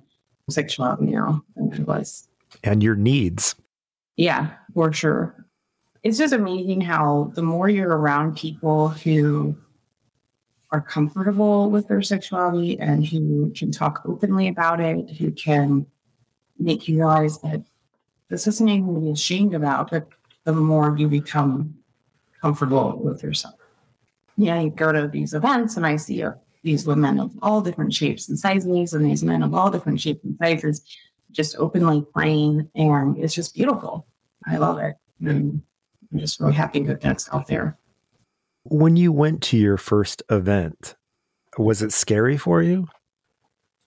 sexuality 0.51 1.07
now 1.07 1.43
than 1.57 1.73
I 1.73 1.83
was. 1.83 2.29
And 2.63 2.83
your 2.83 2.97
needs. 2.97 3.55
Yeah, 4.17 4.51
for 4.75 4.93
sure 4.93 5.43
it's 6.03 6.19
just 6.19 6.33
amazing 6.33 6.81
how 6.81 7.33
the 7.35 7.43
more 7.43 7.69
you're 7.69 7.97
around 7.97 8.37
people 8.37 8.89
who 8.89 9.57
are 10.71 10.81
comfortable 10.81 11.71
with 11.71 11.87
their 11.89 12.03
sexuality 12.03 12.79
and 12.81 13.07
who 13.07 13.53
can 13.53 13.71
talk 13.71 14.03
openly 14.07 14.49
about 14.49 14.81
it, 14.81 15.11
who 15.11 15.31
can 15.31 15.87
make 16.63 16.89
you 16.89 16.97
realize 16.99 17.39
that 17.41 17.63
this 18.29 18.47
isn't 18.47 18.69
anything 18.69 18.95
to 18.95 19.01
be 19.01 19.11
ashamed 19.11 19.55
about, 19.55 19.91
but 19.91 20.09
the 20.45 20.53
more 20.53 20.97
you 20.97 21.09
become 21.09 21.75
comfortable 22.41 22.99
with 23.03 23.23
yourself. 23.23 23.55
Yeah, 24.37 24.61
you 24.61 24.71
go 24.71 24.93
to 24.93 25.09
these 25.09 25.35
events 25.35 25.77
and 25.77 25.87
I 25.87 25.97
see 25.97 26.23
uh, 26.23 26.33
these 26.63 26.87
women 26.87 27.21
of 27.21 27.33
all 27.43 27.61
different 27.61 27.93
shapes 27.93 28.29
and 28.29 28.39
sizes 28.39 28.95
and 28.95 29.05
these 29.05 29.23
men 29.23 29.43
of 29.43 29.55
all 29.55 29.71
different 29.71 30.01
shapes 30.01 30.25
and 30.25 30.37
sizes 30.39 30.83
just 31.31 31.57
openly 31.59 32.05
playing 32.15 32.69
and 32.75 33.17
it's 33.19 33.35
just 33.35 33.55
beautiful. 33.55 34.07
I 34.47 34.57
love 34.57 34.79
it. 34.79 34.97
And 35.21 35.63
I'm 36.13 36.19
just 36.19 36.41
really 36.41 36.55
happy 36.55 36.83
that 36.85 37.01
that's 37.01 37.29
out 37.33 37.47
there. 37.47 37.79
When 38.65 38.97
you 38.97 39.13
went 39.13 39.43
to 39.45 39.57
your 39.57 39.77
first 39.77 40.23
event, 40.31 40.97
was 41.59 41.83
it 41.83 41.93
scary 41.93 42.37
for 42.37 42.63
you? 42.63 42.89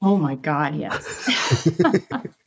Oh 0.01 0.17
my 0.17 0.35
God, 0.35 0.75
yes. 0.75 1.29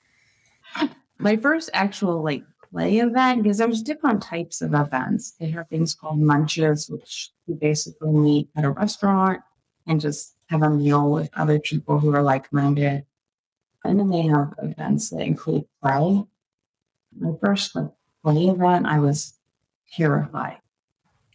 my 1.18 1.36
first 1.36 1.70
actual 1.72 2.22
like 2.22 2.44
play 2.70 2.98
event, 2.98 3.42
because 3.42 3.58
there's 3.58 3.82
different 3.82 4.22
types 4.22 4.60
of 4.60 4.74
events. 4.74 5.32
They 5.40 5.50
have 5.50 5.68
things 5.68 5.94
called 5.94 6.20
munches, 6.20 6.88
which 6.88 7.30
you 7.46 7.54
basically 7.54 8.12
meet 8.12 8.48
at 8.56 8.64
a 8.64 8.70
restaurant 8.70 9.40
and 9.86 10.00
just 10.00 10.34
have 10.48 10.62
a 10.62 10.70
meal 10.70 11.10
with 11.10 11.30
other 11.34 11.58
people 11.58 11.98
who 11.98 12.14
are 12.14 12.22
like 12.22 12.52
minded. 12.52 13.04
And 13.84 13.98
then 13.98 14.08
they 14.08 14.22
have 14.22 14.52
events 14.62 15.10
that 15.10 15.20
include 15.20 15.64
play. 15.82 16.24
My 17.18 17.32
first 17.42 17.74
like, 17.74 17.90
play 18.22 18.46
event, 18.48 18.86
I 18.86 18.98
was 18.98 19.34
terrified. 19.92 20.58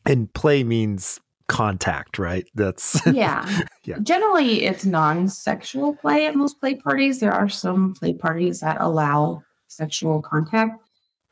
And 0.05 0.31
play 0.33 0.63
means 0.63 1.19
contact, 1.47 2.19
right? 2.19 2.45
That's 2.53 3.01
yeah. 3.11 3.61
yeah. 3.85 3.99
Generally, 4.03 4.63
it's 4.63 4.85
non-sexual 4.85 5.95
play 5.95 6.27
at 6.27 6.35
most 6.35 6.59
play 6.59 6.75
parties. 6.75 7.19
There 7.19 7.33
are 7.33 7.49
some 7.49 7.93
play 7.93 8.13
parties 8.13 8.59
that 8.59 8.77
allow 8.79 9.43
sexual 9.75 10.21
contact, 10.21 10.79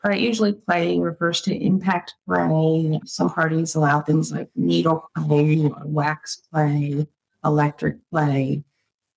but 0.04 0.20
usually 0.20 0.54
play 0.54 1.00
refers 1.00 1.42
to 1.42 1.56
impact 1.56 2.16
play. 2.28 3.00
Some 3.06 3.30
parties 3.30 3.76
allow 3.76 4.02
things 4.02 4.32
like 4.32 4.50
needle 4.56 5.10
play, 5.16 5.70
wax 5.86 6.42
play, 6.52 7.08
electric 7.44 7.98
play, 8.10 8.64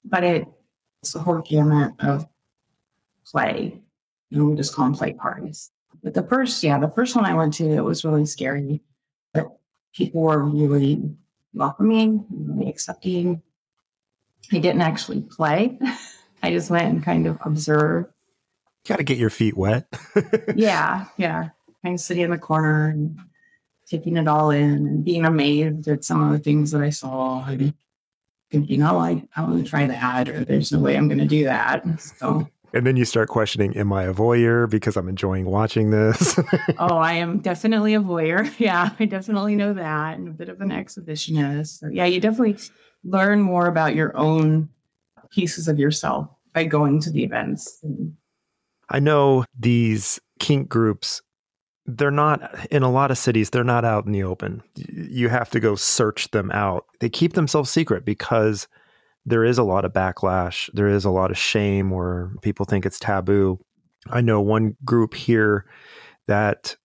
but 0.04 0.24
it, 0.24 0.46
it's 1.02 1.14
a 1.14 1.20
whole 1.20 1.40
gamut 1.40 1.92
of 2.00 2.26
play. 3.26 3.80
And 4.30 4.50
we 4.50 4.56
just 4.56 4.74
call 4.74 4.87
them 4.87 4.94
play 4.94 5.12
parties. 5.12 5.70
But 6.02 6.14
the 6.14 6.22
first, 6.22 6.62
yeah, 6.62 6.78
the 6.78 6.90
first 6.90 7.16
one 7.16 7.24
I 7.24 7.34
went 7.34 7.54
to, 7.54 7.70
it 7.70 7.84
was 7.84 8.04
really 8.04 8.26
scary. 8.26 8.82
But 9.32 9.46
people 9.94 10.22
were 10.22 10.42
really 10.42 11.02
welcoming, 11.54 12.26
really 12.30 12.68
accepting. 12.68 13.42
I 14.52 14.58
didn't 14.58 14.82
actually 14.82 15.22
play. 15.22 15.78
I 16.42 16.50
just 16.50 16.70
went 16.70 16.92
and 16.92 17.02
kind 17.02 17.26
of 17.26 17.38
observed. 17.42 18.12
Got 18.86 18.96
to 18.96 19.04
get 19.04 19.18
your 19.18 19.30
feet 19.30 19.56
wet. 19.56 19.86
yeah, 20.56 21.06
yeah. 21.16 21.50
Kind 21.82 21.94
of 21.94 22.00
sitting 22.00 22.24
in 22.24 22.30
the 22.30 22.38
corner 22.38 22.88
and 22.88 23.18
taking 23.86 24.16
it 24.16 24.28
all 24.28 24.50
in 24.50 24.86
and 24.86 25.04
being 25.04 25.24
amazed 25.24 25.88
at 25.88 26.04
some 26.04 26.22
of 26.22 26.32
the 26.32 26.38
things 26.38 26.70
that 26.70 26.82
I 26.82 26.90
saw 26.90 27.44
and 27.46 27.74
thinking, 28.50 28.82
oh, 28.82 28.98
I, 28.98 29.26
I 29.36 29.42
want 29.42 29.64
to 29.64 29.68
try 29.68 29.86
that, 29.86 30.28
or 30.28 30.44
there's 30.44 30.72
no 30.72 30.78
way 30.78 30.96
I'm 30.96 31.08
going 31.08 31.18
to 31.18 31.26
do 31.26 31.44
that. 31.44 31.84
So 32.00 32.48
and 32.74 32.84
then 32.84 32.96
you 32.96 33.04
start 33.04 33.28
questioning, 33.28 33.76
am 33.76 33.92
I 33.92 34.02
a 34.02 34.12
voyeur 34.12 34.68
because 34.68 34.96
I'm 34.96 35.08
enjoying 35.08 35.46
watching 35.46 35.92
this? 35.92 36.36
oh, 36.78 36.96
I 36.96 37.12
am 37.12 37.38
definitely 37.38 37.94
a 37.94 38.00
voyeur. 38.00 38.52
Yeah, 38.58 38.90
I 38.98 39.04
definitely 39.04 39.54
know 39.54 39.74
that. 39.74 40.18
And 40.18 40.26
a 40.26 40.32
bit 40.32 40.48
of 40.48 40.60
an 40.60 40.70
exhibitionist. 40.70 41.78
So, 41.78 41.88
yeah, 41.88 42.06
you 42.06 42.20
definitely 42.20 42.58
learn 43.04 43.40
more 43.40 43.66
about 43.66 43.94
your 43.94 44.16
own 44.16 44.68
pieces 45.30 45.68
of 45.68 45.78
yourself 45.78 46.28
by 46.52 46.64
going 46.64 47.00
to 47.02 47.10
the 47.10 47.22
events. 47.22 47.80
I 48.94 49.00
know 49.00 49.44
these 49.59 50.20
kink 50.40 50.68
groups 50.68 51.22
they're 51.87 52.11
not 52.11 52.66
in 52.70 52.83
a 52.83 52.90
lot 52.90 53.11
of 53.11 53.18
cities 53.18 53.50
they're 53.50 53.62
not 53.62 53.85
out 53.85 54.07
in 54.07 54.12
the 54.12 54.22
open 54.22 54.62
you 54.74 55.28
have 55.28 55.50
to 55.50 55.61
go 55.61 55.74
search 55.74 56.30
them 56.30 56.50
out 56.50 56.87
they 57.00 57.11
keep 57.11 57.35
themselves 57.35 57.70
secret 57.70 58.07
because 58.07 58.66
there 59.26 59.44
is 59.44 59.59
a 59.59 59.62
lot 59.62 59.85
of 59.85 59.92
backlash. 59.92 60.70
There 60.72 60.88
is 60.88 61.04
a 61.04 61.11
lot 61.11 61.30
of 61.30 61.38
shame 61.38 61.90
where 61.90 62.33
people 62.42 62.66
think 62.66 62.85
it's 62.85 62.98
taboo. 62.98 63.59
I 64.11 64.20
know 64.20 64.40
one 64.40 64.76
group 64.85 65.14
here 65.14 65.64
that 66.26 66.76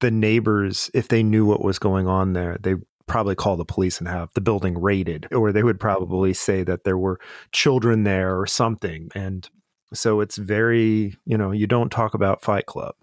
the 0.00 0.10
neighbors, 0.10 0.90
if 0.94 1.08
they 1.08 1.22
knew 1.22 1.46
what 1.46 1.64
was 1.64 1.78
going 1.78 2.06
on 2.06 2.34
there, 2.34 2.58
they 2.60 2.74
probably 3.06 3.34
call 3.34 3.56
the 3.56 3.64
police 3.64 3.98
and 3.98 4.08
have 4.08 4.28
the 4.34 4.40
building 4.40 4.78
raided, 4.78 5.26
or 5.32 5.50
they 5.50 5.62
would 5.62 5.80
probably 5.80 6.34
say 6.34 6.62
that 6.62 6.84
there 6.84 6.98
were 6.98 7.18
children 7.52 8.04
there 8.04 8.38
or 8.38 8.46
something. 8.46 9.08
And 9.14 9.48
so 9.92 10.20
it's 10.20 10.36
very, 10.36 11.16
you 11.24 11.38
know, 11.38 11.50
you 11.50 11.66
don't 11.66 11.90
talk 11.90 12.14
about 12.14 12.42
Fight 12.42 12.66
Club. 12.66 12.94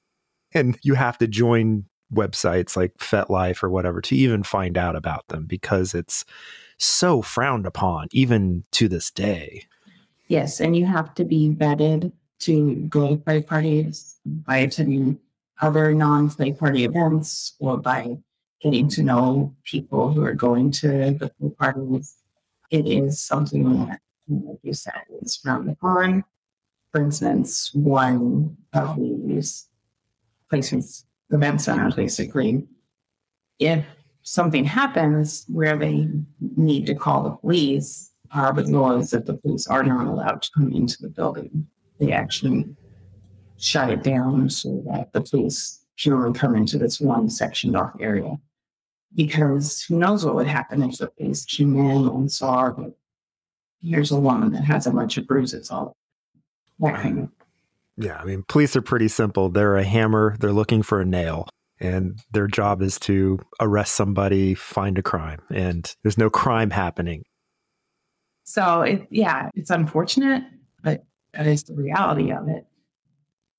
And 0.53 0.77
you 0.83 0.93
have 0.93 1.17
to 1.17 1.27
join 1.27 1.85
websites 2.13 2.77
like 2.77 2.95
FetLife 2.97 3.63
or 3.63 3.69
whatever 3.69 4.01
to 4.01 4.15
even 4.15 4.43
find 4.43 4.77
out 4.77 4.95
about 4.95 5.27
them 5.27 5.45
because 5.45 5.93
it's 5.93 6.23
so 6.77 7.21
frowned 7.21 7.65
upon, 7.65 8.07
even 8.11 8.63
to 8.71 8.87
this 8.87 9.11
day. 9.11 9.65
Yes, 10.27 10.59
and 10.59 10.75
you 10.75 10.85
have 10.85 11.13
to 11.15 11.25
be 11.25 11.49
vetted 11.49 12.11
to 12.39 12.75
go 12.89 13.09
to 13.09 13.17
play 13.17 13.41
parties 13.41 14.19
by 14.25 14.57
attending 14.57 15.19
other 15.61 15.93
non 15.93 16.29
play 16.29 16.51
party 16.51 16.83
events 16.83 17.55
or 17.59 17.77
by 17.77 18.17
getting 18.61 18.87
to 18.89 19.03
know 19.03 19.53
people 19.63 20.11
who 20.11 20.23
are 20.23 20.33
going 20.33 20.71
to 20.71 20.87
the 20.89 21.31
parties. 21.59 22.15
It 22.71 22.87
is 22.87 23.21
something 23.21 23.87
that, 23.87 23.99
like 24.27 24.59
you 24.63 24.73
said, 24.73 25.03
is 25.21 25.37
frowned 25.37 25.69
upon. 25.69 26.23
For 26.95 27.01
instance, 27.01 27.71
one 27.73 28.55
of 28.71 28.95
these 28.95 29.67
places, 30.49 31.05
the 31.29 31.35
event 31.35 31.59
centers, 31.59 31.93
basically, 31.93 32.65
if 33.59 33.83
something 34.21 34.63
happens 34.63 35.43
where 35.49 35.75
they 35.75 36.07
need 36.55 36.85
to 36.85 36.95
call 36.95 37.23
the 37.23 37.31
police, 37.31 38.13
our 38.33 38.53
law 38.53 38.95
is 38.95 39.09
that 39.09 39.25
the 39.25 39.33
police 39.33 39.67
are 39.67 39.83
not 39.83 40.07
allowed 40.07 40.41
to 40.43 40.49
come 40.55 40.71
into 40.71 40.95
the 41.01 41.09
building. 41.09 41.67
They 41.99 42.13
actually 42.13 42.63
shut 43.57 43.89
it 43.89 44.01
down 44.01 44.49
so 44.49 44.81
that 44.89 45.11
the 45.11 45.19
police 45.19 45.81
can 45.99 46.13
only 46.13 46.39
come 46.39 46.55
into 46.55 46.77
this 46.77 47.01
one 47.01 47.29
sectioned 47.29 47.75
off 47.75 47.91
area. 47.99 48.37
Because 49.13 49.81
who 49.81 49.97
knows 49.97 50.23
what 50.23 50.35
would 50.35 50.47
happen 50.47 50.81
if 50.81 50.99
the 50.99 51.07
police 51.07 51.43
came 51.43 51.77
in 51.77 52.07
and 52.07 52.31
saw 52.31 52.69
that 52.69 52.93
here's 53.81 54.13
a 54.13 54.17
woman 54.17 54.53
that 54.53 54.63
has 54.63 54.87
a 54.87 54.91
bunch 54.91 55.17
of 55.17 55.27
bruises 55.27 55.69
all 55.69 55.97
that 56.79 57.01
kind 57.01 57.19
of 57.19 57.29
yeah, 57.97 58.17
I 58.17 58.25
mean, 58.25 58.43
police 58.47 58.75
are 58.75 58.81
pretty 58.81 59.07
simple. 59.07 59.49
They're 59.49 59.77
a 59.77 59.83
hammer, 59.83 60.35
they're 60.39 60.51
looking 60.51 60.83
for 60.83 61.01
a 61.01 61.05
nail. 61.05 61.47
and 61.79 62.19
their 62.31 62.47
job 62.47 62.81
is 62.81 62.97
to 62.97 63.37
arrest 63.59 63.95
somebody, 63.95 64.53
find 64.53 64.97
a 64.97 65.01
crime, 65.01 65.41
and 65.53 65.93
there's 66.03 66.17
no 66.17 66.29
crime 66.29 66.69
happening. 66.69 67.23
So 68.43 68.81
it, 68.81 69.05
yeah, 69.09 69.49
it's 69.55 69.69
unfortunate, 69.69 70.43
but 70.83 71.03
that 71.33 71.47
is 71.47 71.63
the 71.63 71.73
reality 71.73 72.31
of 72.31 72.47
it. 72.47 72.65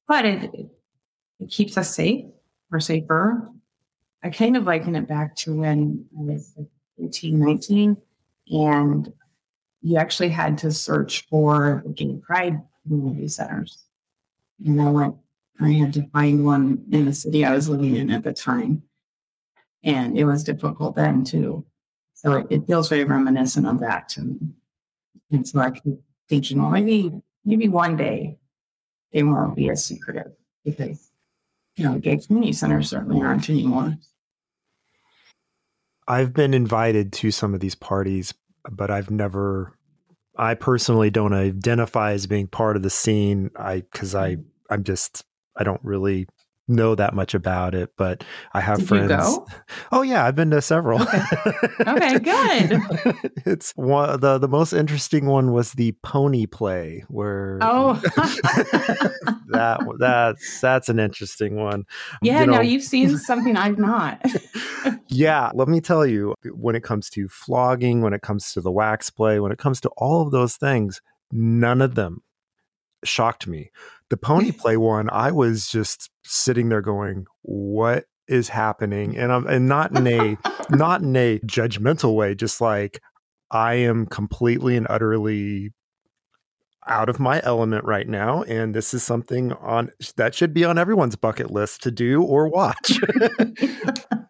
But 0.08 0.24
it, 0.24 0.50
it, 1.40 1.50
keeps 1.50 1.76
us 1.76 1.94
safe. 1.94 2.24
We're 2.70 2.80
safer. 2.80 3.50
I 4.22 4.30
kind 4.30 4.56
of 4.56 4.64
liken 4.64 4.96
it 4.96 5.06
back 5.06 5.36
to 5.36 5.54
when 5.54 6.06
I 6.18 6.22
was 6.22 6.54
like 6.56 6.68
18, 7.04 7.38
19, 7.38 7.96
and 8.48 9.12
you 9.82 9.98
actually 9.98 10.30
had 10.30 10.56
to 10.58 10.72
search 10.72 11.26
for 11.28 11.84
gay 11.94 12.18
pride 12.26 12.62
community 12.86 13.28
centers. 13.28 13.84
And 14.64 14.80
I 14.80 14.90
went, 14.90 15.14
I 15.60 15.70
had 15.70 15.92
to 15.94 16.08
find 16.08 16.44
one 16.44 16.84
in 16.90 17.06
the 17.06 17.12
city 17.12 17.44
I 17.44 17.54
was 17.54 17.68
living 17.68 17.96
in 17.96 18.10
at 18.10 18.24
the 18.24 18.32
time. 18.32 18.82
And 19.82 20.18
it 20.18 20.24
was 20.24 20.44
difficult 20.44 20.96
then 20.96 21.24
too. 21.24 21.64
So 22.14 22.32
it, 22.32 22.46
it 22.50 22.66
feels 22.66 22.88
very 22.88 23.04
reminiscent 23.04 23.66
of 23.66 23.80
that 23.80 24.08
to 24.10 24.22
me. 24.22 24.38
And 25.30 25.46
so 25.46 25.60
I 25.60 25.70
keep 25.70 26.00
thinking, 26.28 26.60
well, 26.60 26.70
maybe, 26.70 27.12
maybe 27.44 27.68
one 27.68 27.96
day 27.96 28.38
they 29.12 29.22
won't 29.22 29.56
be 29.56 29.70
as 29.70 29.84
secretive 29.84 30.32
because, 30.64 31.10
you 31.76 31.84
know, 31.84 31.98
gay 31.98 32.16
community 32.16 32.52
centers 32.52 32.90
certainly 32.90 33.20
aren't 33.20 33.50
anymore. 33.50 33.96
I've 36.08 36.32
been 36.32 36.54
invited 36.54 37.12
to 37.14 37.30
some 37.30 37.54
of 37.54 37.60
these 37.60 37.74
parties, 37.74 38.32
but 38.70 38.90
I've 38.90 39.10
never 39.10 39.75
I 40.38 40.54
personally 40.54 41.10
don't 41.10 41.32
identify 41.32 42.12
as 42.12 42.26
being 42.26 42.46
part 42.46 42.76
of 42.76 42.82
the 42.82 42.90
scene. 42.90 43.50
I 43.56 43.82
because 43.92 44.14
I 44.14 44.36
mm. 44.36 44.44
I'm 44.70 44.84
just 44.84 45.24
I 45.56 45.64
don't 45.64 45.80
really 45.82 46.26
know 46.68 46.94
that 46.94 47.14
much 47.14 47.34
about 47.34 47.74
it, 47.74 47.90
but 47.96 48.24
I 48.52 48.60
have 48.60 48.78
Did 48.78 48.88
friends. 48.88 49.38
Oh 49.92 50.02
yeah, 50.02 50.24
I've 50.24 50.34
been 50.34 50.50
to 50.50 50.60
several. 50.60 51.00
Okay, 51.02 51.22
okay 51.86 52.18
good. 52.18 52.80
it's 53.46 53.72
one 53.76 54.20
the 54.20 54.38
the 54.38 54.48
most 54.48 54.72
interesting 54.72 55.26
one 55.26 55.52
was 55.52 55.72
the 55.72 55.92
pony 56.02 56.46
play 56.46 57.04
where 57.08 57.58
Oh, 57.62 57.94
that 59.48 59.80
that's 59.98 60.60
that's 60.60 60.88
an 60.88 60.98
interesting 60.98 61.56
one. 61.56 61.84
yeah. 62.22 62.40
You 62.40 62.46
no, 62.46 62.52
know, 62.54 62.60
you've 62.62 62.82
seen 62.82 63.16
something 63.18 63.56
I've 63.56 63.78
not. 63.78 64.20
yeah, 65.08 65.50
let 65.54 65.68
me 65.68 65.80
tell 65.80 66.04
you, 66.06 66.34
when 66.52 66.74
it 66.74 66.82
comes 66.82 67.08
to 67.10 67.28
flogging, 67.28 68.02
when 68.02 68.12
it 68.12 68.22
comes 68.22 68.52
to 68.54 68.60
the 68.60 68.72
wax 68.72 69.10
play, 69.10 69.40
when 69.40 69.52
it 69.52 69.58
comes 69.58 69.80
to 69.82 69.90
all 69.96 70.22
of 70.22 70.32
those 70.32 70.56
things, 70.56 71.00
none 71.30 71.80
of 71.80 71.94
them 71.94 72.22
shocked 73.04 73.46
me. 73.46 73.70
The 74.10 74.16
pony 74.16 74.50
mm-hmm. 74.50 74.60
play 74.60 74.76
one, 74.76 75.10
I 75.10 75.32
was 75.32 75.68
just 75.68 76.10
sitting 76.24 76.68
there 76.68 76.82
going, 76.82 77.26
"What 77.42 78.04
is 78.28 78.48
happening?" 78.48 79.16
And 79.16 79.32
I'm 79.32 79.46
and 79.46 79.68
not 79.68 79.96
in 79.96 80.06
a 80.06 80.36
not 80.70 81.02
in 81.02 81.16
a 81.16 81.38
judgmental 81.40 82.14
way, 82.14 82.34
just 82.34 82.60
like 82.60 83.00
I 83.50 83.74
am 83.74 84.06
completely 84.06 84.76
and 84.76 84.86
utterly 84.88 85.72
out 86.88 87.08
of 87.08 87.18
my 87.18 87.40
element 87.42 87.84
right 87.84 88.08
now 88.08 88.42
and 88.44 88.72
this 88.74 88.94
is 88.94 89.02
something 89.02 89.52
on 89.54 89.90
that 90.16 90.34
should 90.34 90.54
be 90.54 90.64
on 90.64 90.78
everyone's 90.78 91.16
bucket 91.16 91.50
list 91.50 91.82
to 91.82 91.90
do 91.90 92.22
or 92.22 92.48
watch. 92.48 93.00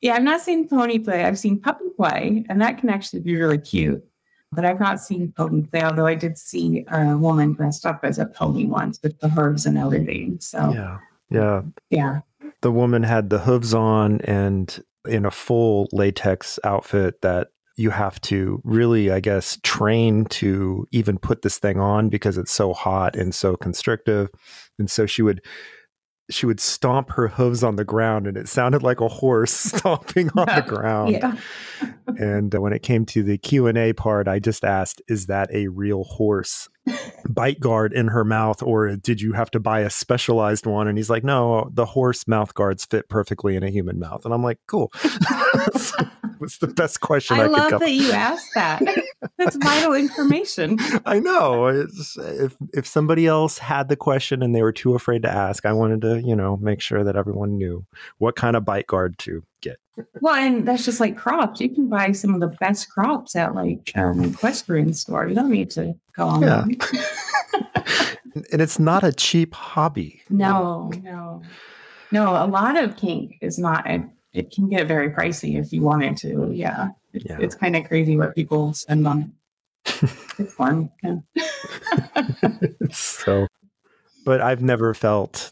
yeah, 0.00 0.14
I've 0.14 0.22
not 0.22 0.40
seen 0.40 0.68
pony 0.68 0.98
play. 0.98 1.24
I've 1.24 1.38
seen 1.38 1.60
puppy 1.60 1.86
play, 1.96 2.44
and 2.48 2.60
that 2.62 2.78
can 2.78 2.88
actually 2.90 3.20
be 3.20 3.36
really 3.36 3.58
cute. 3.58 4.04
But 4.52 4.64
I've 4.64 4.80
not 4.80 5.00
seen 5.00 5.32
play, 5.32 5.82
although 5.82 6.06
I 6.06 6.16
did 6.16 6.36
see 6.36 6.84
a 6.90 7.16
woman 7.16 7.52
dressed 7.52 7.86
up 7.86 8.00
as 8.02 8.18
a 8.18 8.26
pony 8.26 8.66
once 8.66 8.98
with 9.02 9.18
the 9.20 9.28
hooves 9.28 9.64
and 9.64 9.78
everything. 9.78 10.38
So 10.40 10.72
yeah. 10.72 10.98
Yeah. 11.30 11.62
yeah. 11.90 12.20
the 12.60 12.72
woman 12.72 13.04
had 13.04 13.30
the 13.30 13.38
hooves 13.38 13.72
on 13.72 14.20
and 14.22 14.82
in 15.06 15.24
a 15.24 15.30
full 15.30 15.88
latex 15.92 16.58
outfit 16.64 17.20
that 17.22 17.48
you 17.76 17.90
have 17.90 18.20
to 18.20 18.60
really 18.64 19.10
i 19.10 19.20
guess 19.20 19.58
train 19.62 20.26
to 20.26 20.86
even 20.92 21.18
put 21.18 21.40
this 21.40 21.58
thing 21.58 21.80
on 21.80 22.10
because 22.10 22.36
it's 22.36 22.52
so 22.52 22.74
hot 22.74 23.16
and 23.16 23.34
so 23.34 23.56
constrictive 23.56 24.28
and 24.78 24.90
so 24.90 25.06
she 25.06 25.22
would 25.22 25.40
she 26.30 26.46
would 26.46 26.60
stomp 26.60 27.10
her 27.10 27.28
hooves 27.28 27.62
on 27.62 27.76
the 27.76 27.84
ground 27.84 28.26
and 28.26 28.36
it 28.36 28.48
sounded 28.48 28.82
like 28.82 29.00
a 29.00 29.08
horse 29.08 29.52
stomping 29.52 30.30
on 30.36 30.46
the 30.46 30.64
ground. 30.66 31.12
Yeah. 31.12 31.36
and 32.18 32.54
uh, 32.54 32.60
when 32.60 32.72
it 32.72 32.82
came 32.82 33.06
to 33.06 33.22
the 33.22 33.38
q&a 33.38 33.92
part 33.94 34.28
i 34.28 34.38
just 34.38 34.64
asked 34.64 35.00
is 35.08 35.26
that 35.26 35.48
a 35.52 35.68
real 35.68 36.04
horse 36.04 36.68
bite 37.28 37.60
guard 37.60 37.92
in 37.92 38.08
her 38.08 38.24
mouth 38.24 38.62
or 38.62 38.96
did 38.96 39.20
you 39.20 39.32
have 39.32 39.50
to 39.50 39.60
buy 39.60 39.80
a 39.80 39.90
specialized 39.90 40.66
one 40.66 40.88
and 40.88 40.98
he's 40.98 41.10
like 41.10 41.22
no 41.22 41.70
the 41.72 41.84
horse 41.84 42.26
mouth 42.26 42.54
guards 42.54 42.84
fit 42.84 43.08
perfectly 43.08 43.54
in 43.54 43.62
a 43.62 43.70
human 43.70 43.98
mouth 43.98 44.24
and 44.24 44.34
i'm 44.34 44.42
like 44.42 44.58
cool 44.66 44.90
was 46.40 46.58
the 46.60 46.66
best 46.66 47.00
question 47.00 47.38
i, 47.38 47.44
I 47.44 47.46
love 47.46 47.80
that 47.80 47.90
you 47.90 48.10
asked 48.12 48.50
that. 48.54 48.82
That's 49.38 49.56
vital 49.56 49.94
information. 49.94 50.78
I 51.06 51.18
know. 51.20 51.66
It's, 51.66 52.16
if 52.16 52.56
if 52.72 52.86
somebody 52.86 53.26
else 53.26 53.58
had 53.58 53.88
the 53.88 53.96
question 53.96 54.42
and 54.42 54.54
they 54.54 54.62
were 54.62 54.72
too 54.72 54.94
afraid 54.94 55.22
to 55.22 55.30
ask, 55.30 55.66
I 55.66 55.72
wanted 55.72 56.00
to, 56.02 56.20
you 56.20 56.34
know, 56.34 56.56
make 56.56 56.80
sure 56.80 57.04
that 57.04 57.16
everyone 57.16 57.56
knew 57.56 57.84
what 58.18 58.36
kind 58.36 58.56
of 58.56 58.64
bite 58.64 58.86
guard 58.86 59.18
to 59.20 59.42
get. 59.60 59.78
Well, 60.20 60.34
and 60.34 60.66
that's 60.66 60.84
just 60.84 61.00
like 61.00 61.16
crops. 61.16 61.60
You 61.60 61.68
can 61.74 61.88
buy 61.88 62.12
some 62.12 62.34
of 62.34 62.40
the 62.40 62.56
best 62.60 62.88
crops 62.90 63.36
at 63.36 63.54
like 63.54 63.92
um, 63.96 64.22
equestrian 64.24 64.94
store. 64.94 65.28
You 65.28 65.34
don't 65.34 65.50
need 65.50 65.70
to 65.72 65.94
go 66.16 66.26
online. 66.26 66.76
And 68.52 68.62
it's 68.62 68.78
not 68.78 69.02
a 69.02 69.12
cheap 69.12 69.54
hobby. 69.54 70.22
No, 70.30 70.92
no, 71.02 71.42
no. 72.12 72.30
A 72.30 72.46
lot 72.46 72.76
of 72.76 72.96
kink 72.96 73.34
is 73.40 73.58
not. 73.58 73.90
It, 73.90 74.02
it 74.32 74.52
can 74.52 74.68
get 74.68 74.86
very 74.86 75.10
pricey 75.10 75.58
if 75.58 75.72
you 75.72 75.82
wanted 75.82 76.16
to. 76.18 76.48
Yeah, 76.54 76.90
It- 77.12 77.24
Yeah. 77.26 77.38
it's 77.40 77.56
kind 77.56 77.74
of 77.74 77.84
crazy 77.86 78.16
what 78.16 78.36
people 78.36 78.72
spend 78.72 79.04
on 79.08 79.32
it. 79.84 80.10
it's 80.38 80.54
fun. 80.54 80.90
Yeah. 81.02 81.16
so, 82.92 83.48
but 84.24 84.40
I've 84.40 84.62
never 84.62 84.94
felt 84.94 85.50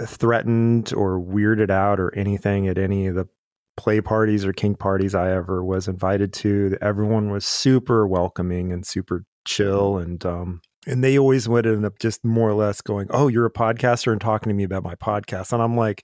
threatened 0.00 0.92
or 0.94 1.18
weirded 1.20 1.70
out 1.70 1.98
or 1.98 2.14
anything 2.14 2.68
at 2.68 2.78
any 2.78 3.08
of 3.08 3.16
the 3.16 3.26
play 3.76 4.00
parties 4.00 4.44
or 4.44 4.52
kink 4.52 4.78
parties 4.78 5.14
I 5.14 5.32
ever 5.32 5.64
was 5.64 5.88
invited 5.88 6.32
to. 6.34 6.76
Everyone 6.80 7.30
was 7.30 7.44
super 7.46 8.06
welcoming 8.06 8.72
and 8.72 8.86
super 8.86 9.24
chill 9.44 9.98
and 9.98 10.24
um 10.24 10.60
and 10.86 11.02
they 11.02 11.18
always 11.18 11.48
would 11.48 11.66
end 11.66 11.84
up 11.84 11.98
just 11.98 12.24
more 12.24 12.48
or 12.48 12.54
less 12.54 12.80
going, 12.80 13.06
"Oh, 13.10 13.28
you're 13.28 13.46
a 13.46 13.52
podcaster 13.52 14.10
and 14.10 14.20
talking 14.20 14.50
to 14.50 14.54
me 14.54 14.64
about 14.64 14.82
my 14.82 14.96
podcast." 14.96 15.52
And 15.52 15.62
I'm 15.62 15.76
like, 15.76 16.02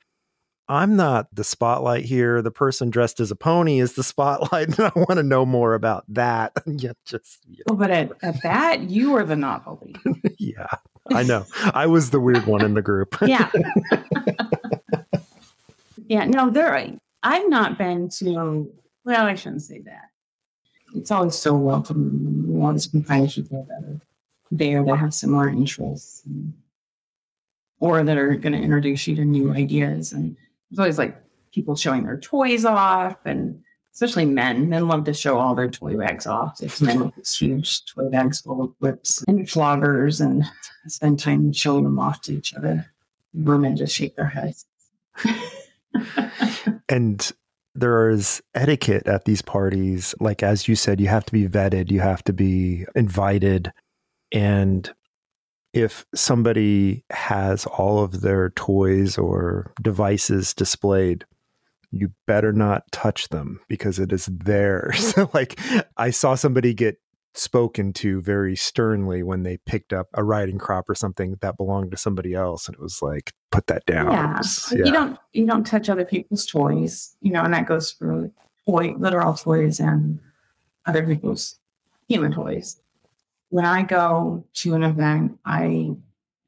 I'm 0.69 0.97
not 0.97 1.35
the 1.35 1.45
spotlight 1.45 2.05
here. 2.05 2.43
The 2.43 2.51
person 2.51 2.91
dressed 2.91 3.21
as 3.21 3.31
a 3.31 3.37
pony 3.37 3.81
is 3.81 3.95
the 3.95 4.03
spotlight, 4.05 4.69
and 4.69 4.81
I 4.81 4.93
want 4.95 5.17
to 5.17 5.23
know 5.23 5.47
more 5.47 5.75
about 5.75 6.05
that. 6.09 6.53
yeah, 6.67 6.93
just 7.07 7.39
yeah. 7.49 7.65
Well, 7.67 7.79
but 7.79 7.91
at, 7.91 8.13
at 8.23 8.43
that, 8.43 8.91
you 8.91 9.13
were 9.13 9.25
the 9.25 9.37
novelty. 9.37 9.97
yeah. 10.39 10.67
I 11.11 11.23
know. 11.23 11.47
I 11.73 11.87
was 11.87 12.11
the 12.11 12.21
weird 12.21 12.47
one 12.47 12.63
in 12.63 12.75
the 12.75 12.83
group. 12.83 13.17
Yeah. 13.23 13.51
yeah. 16.07 16.27
No, 16.27 16.51
there. 16.51 16.99
I've 17.23 17.49
not 17.49 17.79
been 17.79 18.09
to. 18.19 18.71
Well, 19.05 19.27
I 19.27 19.35
shouldn't 19.35 19.63
say 19.63 19.81
that. 19.83 20.11
It's 20.95 21.11
always 21.11 21.35
so 21.35 21.55
welcome. 21.55 22.45
Want 22.47 22.81
to 22.81 23.03
find 23.03 23.29
people 23.29 23.67
that 23.69 23.87
are 23.87 24.01
there 24.51 24.83
that 24.85 24.97
have 24.97 25.13
similar 25.13 25.49
interests, 25.49 26.23
and, 26.27 26.55
or 27.81 28.03
that 28.03 28.17
are 28.17 28.35
going 28.37 28.53
to 28.53 28.59
introduce 28.59 29.07
you 29.07 29.17
to 29.17 29.25
new 29.25 29.53
ideas. 29.53 30.13
And 30.13 30.37
it's 30.71 30.79
always 30.79 30.99
like 30.99 31.21
people 31.53 31.77
showing 31.77 32.05
their 32.05 32.19
toys 32.19 32.65
off, 32.65 33.17
and 33.25 33.63
especially 33.93 34.25
men. 34.25 34.69
Men 34.69 34.89
love 34.89 35.05
to 35.05 35.15
show 35.15 35.39
all 35.39 35.55
their 35.55 35.69
toy 35.69 35.97
bags 35.97 36.27
off. 36.27 36.61
It's 36.61 36.81
men 36.81 37.01
with 37.01 37.15
these 37.17 37.37
huge 37.37 37.85
toy 37.87 38.09
bags 38.09 38.41
full 38.41 38.63
of 38.63 38.75
whips 38.79 39.25
and 39.27 39.41
floggers, 39.41 40.21
and 40.21 40.45
spend 40.87 41.19
time 41.19 41.53
showing 41.53 41.85
them 41.85 41.99
off 41.99 42.23
to 42.23 42.35
each 42.35 42.55
other. 42.55 42.87
Women 43.35 43.77
just 43.77 43.95
shake 43.95 44.17
their 44.17 44.29
heads. 44.29 44.67
and 46.89 47.31
there 47.75 48.11
is 48.11 48.43
etiquette 48.55 49.07
at 49.07 49.25
these 49.25 49.43
parties. 49.43 50.15
Like, 50.21 50.43
as 50.43 50.69
you 50.69 50.75
said, 50.75 51.01
you 51.01 51.09
have 51.09 51.25
to 51.27 51.33
be 51.33 51.47
vetted, 51.47 51.91
you 51.91 52.01
have 52.01 52.25
to 52.25 52.33
be 52.33 52.87
invited. 52.95 53.73
And 54.33 54.91
if 55.73 56.07
somebody 56.15 57.05
has 57.11 57.67
all 57.67 58.03
of 58.03 58.21
their 58.21 58.51
toys 58.51 59.17
or 59.17 59.73
devices 59.81 60.55
displayed, 60.55 61.25
you 61.91 62.13
better 62.27 62.53
not 62.53 62.91
touch 62.91 63.29
them 63.29 63.61
because 63.69 63.99
it 63.99 64.13
is 64.13 64.27
theirs. 64.27 65.15
like, 65.35 65.59
I 65.97 66.11
saw 66.11 66.35
somebody 66.35 66.75
get 66.75 66.99
spoken 67.39 67.93
to 67.93 68.21
very 68.21 68.57
sternly 68.57 69.23
when 69.23 69.43
they 69.45 69.57
picked 69.59 69.93
up 69.93 70.09
a 70.15 70.25
riding 70.25 70.59
crop 70.59 70.89
or 70.91 70.95
something 70.95 71.37
that 71.41 71.57
belonged 71.57 71.91
to 71.91 71.97
somebody 71.97 72.35
else 72.35 72.67
and 72.67 72.75
it 72.75 72.81
was 72.81 73.01
like 73.01 73.33
put 73.51 73.67
that 73.69 73.87
down 73.87 74.11
Yeah. 74.11 74.39
Was- 74.39 74.73
Like, 74.73 74.85
You 74.85 74.93
don't 74.93 75.19
you 75.33 75.47
don't 75.47 75.65
touch 75.67 75.89
other 75.89 76.05
people's 76.05 76.47
toys, 76.47 77.17
you 77.21 77.33
know, 77.33 77.43
and 77.43 77.55
that 77.55 77.67
goes 77.67 77.93
for 77.93 78.31
toy 78.67 78.95
literal 78.99 79.35
toys 79.35 79.79
and 79.81 80.19
other 80.87 81.07
people's 81.07 81.59
human 82.09 82.33
toys. 82.33 82.81
When 83.51 83.65
I 83.65 83.83
go 83.83 84.45
to 84.55 84.75
an 84.75 84.83
event, 84.83 85.39
I 85.45 85.95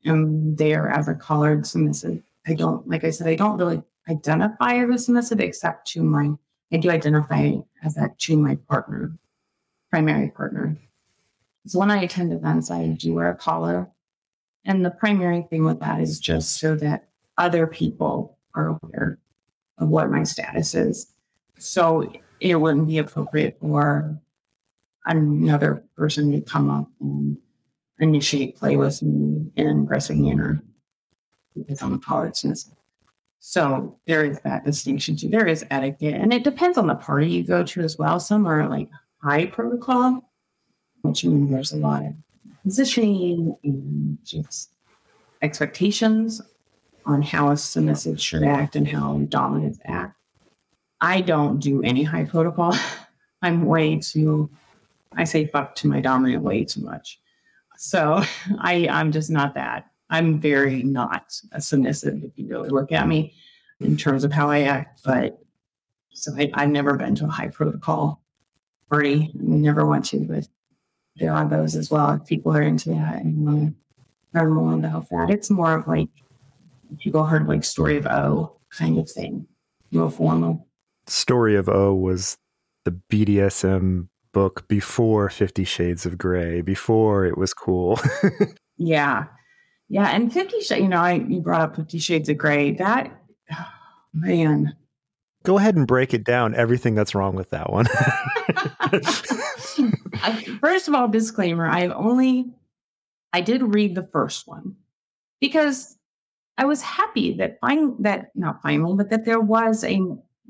am 0.05 0.57
there 0.57 0.89
as 0.89 1.09
a 1.09 1.15
collared 1.15 1.67
submissive. 1.67 2.23
I 2.47 2.55
don't 2.55 2.87
like 2.89 3.05
I 3.05 3.11
said, 3.11 3.29
I 3.29 3.37
don't 3.37 3.59
really 3.59 3.83
identify 4.09 4.75
as 4.75 4.91
a 4.91 4.99
submissive 4.99 5.41
except 5.41 5.87
to 5.93 6.03
my, 6.03 6.33
I 6.73 6.77
do 6.79 6.91
identify 6.91 7.53
as 7.85 7.95
that 7.95 8.19
to 8.21 8.37
my 8.37 8.57
partner, 8.69 9.13
primary 9.91 10.31
partner. 10.31 10.77
So 11.67 11.79
when 11.79 11.91
I 11.91 12.03
attend 12.03 12.33
events, 12.33 12.71
I 12.71 12.87
do 12.89 13.15
wear 13.15 13.31
a 13.31 13.37
collar. 13.37 13.89
And 14.65 14.85
the 14.85 14.91
primary 14.91 15.47
thing 15.51 15.65
with 15.65 15.81
that 15.81 16.01
is 16.01 16.21
just 16.21 16.59
so 16.59 16.75
that 16.77 17.09
other 17.37 17.67
people 17.67 18.39
are 18.55 18.79
aware 18.83 19.19
of 19.79 19.89
what 19.89 20.11
my 20.11 20.23
status 20.23 20.75
is. 20.75 21.13
So 21.59 22.13
it 22.41 22.55
wouldn't 22.57 22.87
be 22.87 22.99
appropriate 22.99 23.59
for 23.61 24.19
another 25.07 25.85
person 25.97 26.33
to 26.33 26.41
come 26.41 26.71
up 26.71 26.89
and 27.01 27.37
initiate 27.99 28.57
play 28.57 28.77
with 28.77 29.03
me 29.03 29.51
in 29.57 29.67
an 29.67 29.81
aggressive 29.83 30.17
manner 30.17 30.63
because 31.57 31.83
I'm 31.83 31.95
a 31.95 31.99
college 31.99 32.45
So 33.41 33.99
there 34.07 34.25
is 34.25 34.41
that 34.41 34.65
distinction 34.65 35.17
too. 35.17 35.29
There 35.29 35.47
is 35.47 35.65
etiquette, 35.71 36.15
and 36.15 36.33
it 36.33 36.45
depends 36.45 36.79
on 36.79 36.87
the 36.87 36.95
party 36.95 37.29
you 37.31 37.45
go 37.45 37.65
to 37.65 37.81
as 37.81 37.99
well. 37.99 38.21
Some 38.21 38.47
are 38.47 38.69
like 38.69 38.89
high 39.23 39.47
protocol, 39.47 40.31
which 41.03 41.25
means 41.25 41.51
there's 41.51 41.73
a 41.73 41.77
lot 41.77 42.05
of 42.05 42.13
positioning 42.63 43.57
and 43.65 44.19
just 44.25 44.75
expectations 45.43 46.41
on 47.07 47.23
how 47.23 47.51
a 47.51 47.57
submissive 47.57 48.21
should 48.21 48.43
act 48.43 48.77
and 48.77 48.87
how 48.87 49.19
dominants 49.29 49.79
act. 49.85 50.17
I 51.01 51.23
don't 51.23 51.59
do 51.59 51.83
any 51.83 52.03
high 52.03 52.25
protocol. 52.25 52.75
I'm 53.43 53.65
way 53.65 53.99
too, 53.99 54.51
I 55.17 55.25
say 55.25 55.47
fuck 55.47 55.75
to 55.77 55.89
my 55.89 56.01
dominant 56.01 56.43
way 56.43 56.65
too 56.65 56.83
much. 56.83 57.21
So 57.79 58.23
I, 58.59 58.87
I'm 58.91 59.13
just 59.13 59.31
not 59.31 59.55
that. 59.55 59.87
I'm 60.11 60.41
very 60.41 60.83
not 60.83 61.33
a 61.53 61.61
submissive 61.61 62.23
if 62.25 62.33
you 62.37 62.49
really 62.49 62.69
look 62.69 62.93
at 62.93 63.07
me 63.09 63.35
in 63.79 63.97
terms 63.97 64.25
of 64.25 64.33
how 64.33 64.51
I 64.51 64.63
act. 64.63 65.01
But 65.05 65.39
so 66.13 66.33
I, 66.37 66.51
I've 66.55 66.71
never 66.71 66.97
been 66.97 67.15
to 67.17 67.25
a 67.25 67.29
high 67.29 67.49
protocol 67.49 68.20
party. 68.91 69.31
I 69.35 69.39
never 69.43 69.87
want 69.87 70.05
to, 70.07 70.21
but 70.21 70.49
there 71.17 71.33
are 71.33 71.49
those 71.49 71.77
as 71.77 71.91
well. 71.91 72.13
If 72.13 72.27
people 72.27 72.53
are 72.55 72.63
into 72.63 72.91
that 72.91 73.23
and 73.23 73.45
want 73.45 73.75
to 74.35 74.39
learn 74.39 74.53
more 74.53 74.75
about 74.75 75.09
that. 75.11 75.31
It's 75.31 75.51
more 75.51 75.75
of 75.75 75.87
like 75.87 76.09
people 76.99 77.25
heard 77.25 77.47
like 77.47 77.65
story 77.65 77.97
of 77.97 78.07
O 78.07 78.57
kind 78.71 78.99
of 78.99 79.11
thing, 79.11 79.47
more 79.91 80.11
formal. 80.11 80.67
Story 81.07 81.57
of 81.57 81.69
O 81.69 81.95
was 81.95 82.37
the 82.85 82.99
BDSM 83.11 84.09
book 84.33 84.67
before 84.69 85.29
Fifty 85.29 85.65
Shades 85.65 86.07
of 86.07 86.19
Grey, 86.19 86.61
before 86.61 87.27
it 87.27 87.37
was 87.37 87.53
cool. 87.53 87.99
yeah. 88.77 89.25
Yeah. 89.89 90.09
And 90.09 90.33
Fifty 90.33 90.61
Shades, 90.61 90.83
you 90.83 90.89
know, 90.89 91.01
I 91.01 91.15
you 91.15 91.41
brought 91.41 91.63
up 91.63 91.77
Fifty 91.77 91.99
Shades 91.99 92.29
of 92.29 92.39
Grey. 92.39 92.73
That 92.73 93.13
oh, 93.53 93.67
man. 94.15 94.77
Go 95.43 95.59
ahead 95.59 95.77
and 95.77 95.87
break 95.87 96.13
it 96.13 96.25
down, 96.25 96.55
everything 96.55 96.95
that's 96.95 97.15
wrong 97.15 97.35
with 97.35 97.51
that 97.51 97.71
one. 97.71 97.87
First 100.61 100.89
of 100.89 100.95
all, 100.95 101.09
disclaimer, 101.09 101.67
I've 101.67 101.93
only 101.93 102.53
I 103.33 103.41
did 103.41 103.63
read 103.63 103.95
the 103.95 104.09
first 104.13 104.47
one 104.47 104.77
because 105.41 105.97
I 106.59 106.65
was 106.65 106.83
happy 106.83 107.35
that 107.37 107.59
fin- 107.65 107.97
that 108.01 108.31
not 108.35 108.63
final, 108.63 108.97
but 108.97 109.11
that 109.11 109.25
there 109.25 109.41
was 109.41 109.85
a 109.85 110.01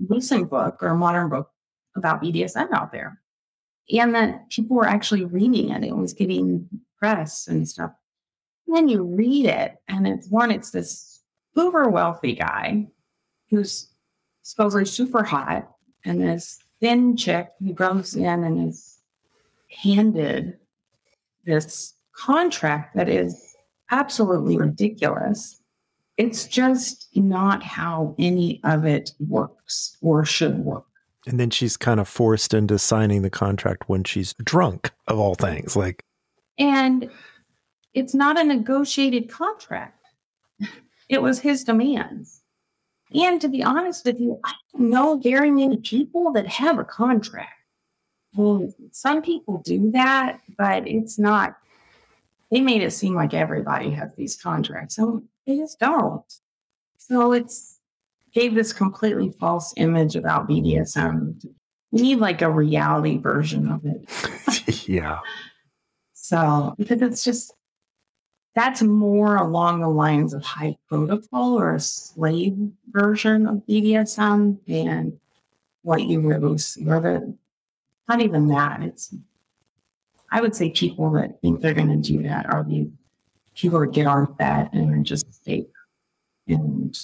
recent 0.09 0.51
book 0.51 0.83
or 0.83 0.95
modern 0.95 1.29
book 1.29 1.51
about 1.97 2.23
BDSM 2.23 2.73
out 2.73 2.91
there, 2.91 3.21
and 3.91 4.15
that 4.15 4.49
people 4.51 4.77
were 4.77 4.89
actually 4.89 5.25
reading 5.25 5.71
it. 5.71 5.85
It 5.85 5.97
was 5.97 6.15
getting 6.15 6.69
press 6.99 7.47
and 7.47 7.69
stuff. 7.69 7.93
And 8.67 8.77
then 8.77 8.89
you 8.89 9.05
read 9.05 9.47
it, 9.47 9.77
and 9.89 10.09
it's 10.09 10.29
one. 10.29 10.51
It's 10.51 10.71
this 10.71 11.23
uber 11.55 11.89
wealthy 11.89 12.35
guy 12.35 12.89
who's 13.51 13.90
supposedly 14.43 14.85
super 14.85 15.23
hot, 15.23 15.71
and 16.05 16.23
this 16.23 16.59
thin 16.81 17.17
chick 17.17 17.49
who 17.59 17.73
goes 17.73 18.15
in 18.15 18.45
and 18.45 18.69
is 18.69 18.99
handed 19.83 20.59
this 21.45 21.95
contract 22.13 22.97
that 22.97 23.09
is 23.09 23.55
absolutely 23.91 24.57
ridiculous 24.57 25.61
it's 26.21 26.45
just 26.47 27.09
not 27.15 27.63
how 27.63 28.15
any 28.19 28.61
of 28.63 28.85
it 28.85 29.13
works 29.27 29.97
or 30.03 30.23
should 30.23 30.59
work. 30.59 30.85
And 31.27 31.41
then 31.41 31.49
she's 31.49 31.79
kind 31.79 31.99
of 31.99 32.09
forced 32.09 32.53
into 32.53 32.79
signing 32.79 33.23
the 33.23 33.31
contract 33.31 33.89
when 33.89 34.05
she's 34.05 34.35
drunk, 34.45 34.91
of 35.09 35.19
all 35.19 35.35
things. 35.35 35.77
Like, 35.77 36.05
and 36.59 37.11
it's 37.95 38.13
not 38.13 38.39
a 38.39 38.45
negotiated 38.45 39.31
contract. 39.31 40.05
It 41.09 41.23
was 41.23 41.41
his 41.41 41.65
demands. 41.65 42.40
And 43.15 43.41
to 43.41 43.49
be 43.49 43.63
honest 43.63 44.05
with 44.05 44.21
you, 44.21 44.39
I 44.45 44.53
don't 44.73 44.91
know 44.91 45.19
very 45.19 45.51
many 45.51 45.79
people 45.79 46.33
that 46.33 46.47
have 46.47 46.79
a 46.79 46.85
contract. 46.85 47.53
Well, 48.35 48.73
some 48.93 49.23
people 49.23 49.63
do 49.65 49.91
that, 49.93 50.39
but 50.57 50.87
it's 50.87 51.19
not. 51.19 51.57
They 52.51 52.61
made 52.61 52.83
it 52.83 52.93
seem 52.93 53.15
like 53.15 53.35
everybody 53.35 53.91
has 53.91 54.15
these 54.15 54.37
contracts. 54.37 54.97
So 54.97 55.23
they 55.47 55.57
just 55.57 55.81
don't. 55.81 56.23
So 56.99 57.33
it's 57.33 57.79
gave 58.33 58.55
this 58.55 58.73
completely 58.73 59.33
false 59.41 59.75
image 59.77 60.15
about 60.15 60.49
BDSM. 60.49 61.45
We 61.91 62.03
need 62.03 62.19
like 62.19 62.43
a 62.43 62.51
reality 62.51 63.19
version 63.19 63.69
of 63.69 63.85
it. 63.85 64.89
yeah. 64.89 65.19
So 66.13 66.75
because 66.79 67.03
it's 67.03 67.25
just 67.25 67.53
that's 68.55 68.83
more 68.83 69.37
along 69.37 69.81
the 69.81 69.89
lines 69.89 70.35
of 70.35 70.45
high 70.45 70.77
protocol 70.89 71.59
or 71.59 71.75
a 71.75 71.81
slave 71.81 72.57
version 72.89 73.47
of 73.47 73.63
BDSM 73.69 74.59
than 74.67 75.19
what 75.83 76.03
you 76.03 76.21
really 76.21 76.59
see. 76.59 76.83
Not 76.83 78.21
even 78.21 78.49
that. 78.49 78.83
It's 78.83 79.15
I 80.33 80.41
would 80.41 80.55
say 80.55 80.71
people 80.71 81.11
that 81.13 81.41
think 81.41 81.61
they're 81.61 81.75
going 81.75 81.89
to 81.89 81.97
do 81.97 82.23
that 82.23 82.47
are 82.47 82.65
the 82.65 82.89
people 83.55 83.81
who 83.81 83.91
get 83.91 84.07
on 84.07 84.35
that 84.39 84.73
and 84.73 85.05
just 85.05 85.33
stay. 85.33 85.67
And 86.47 86.97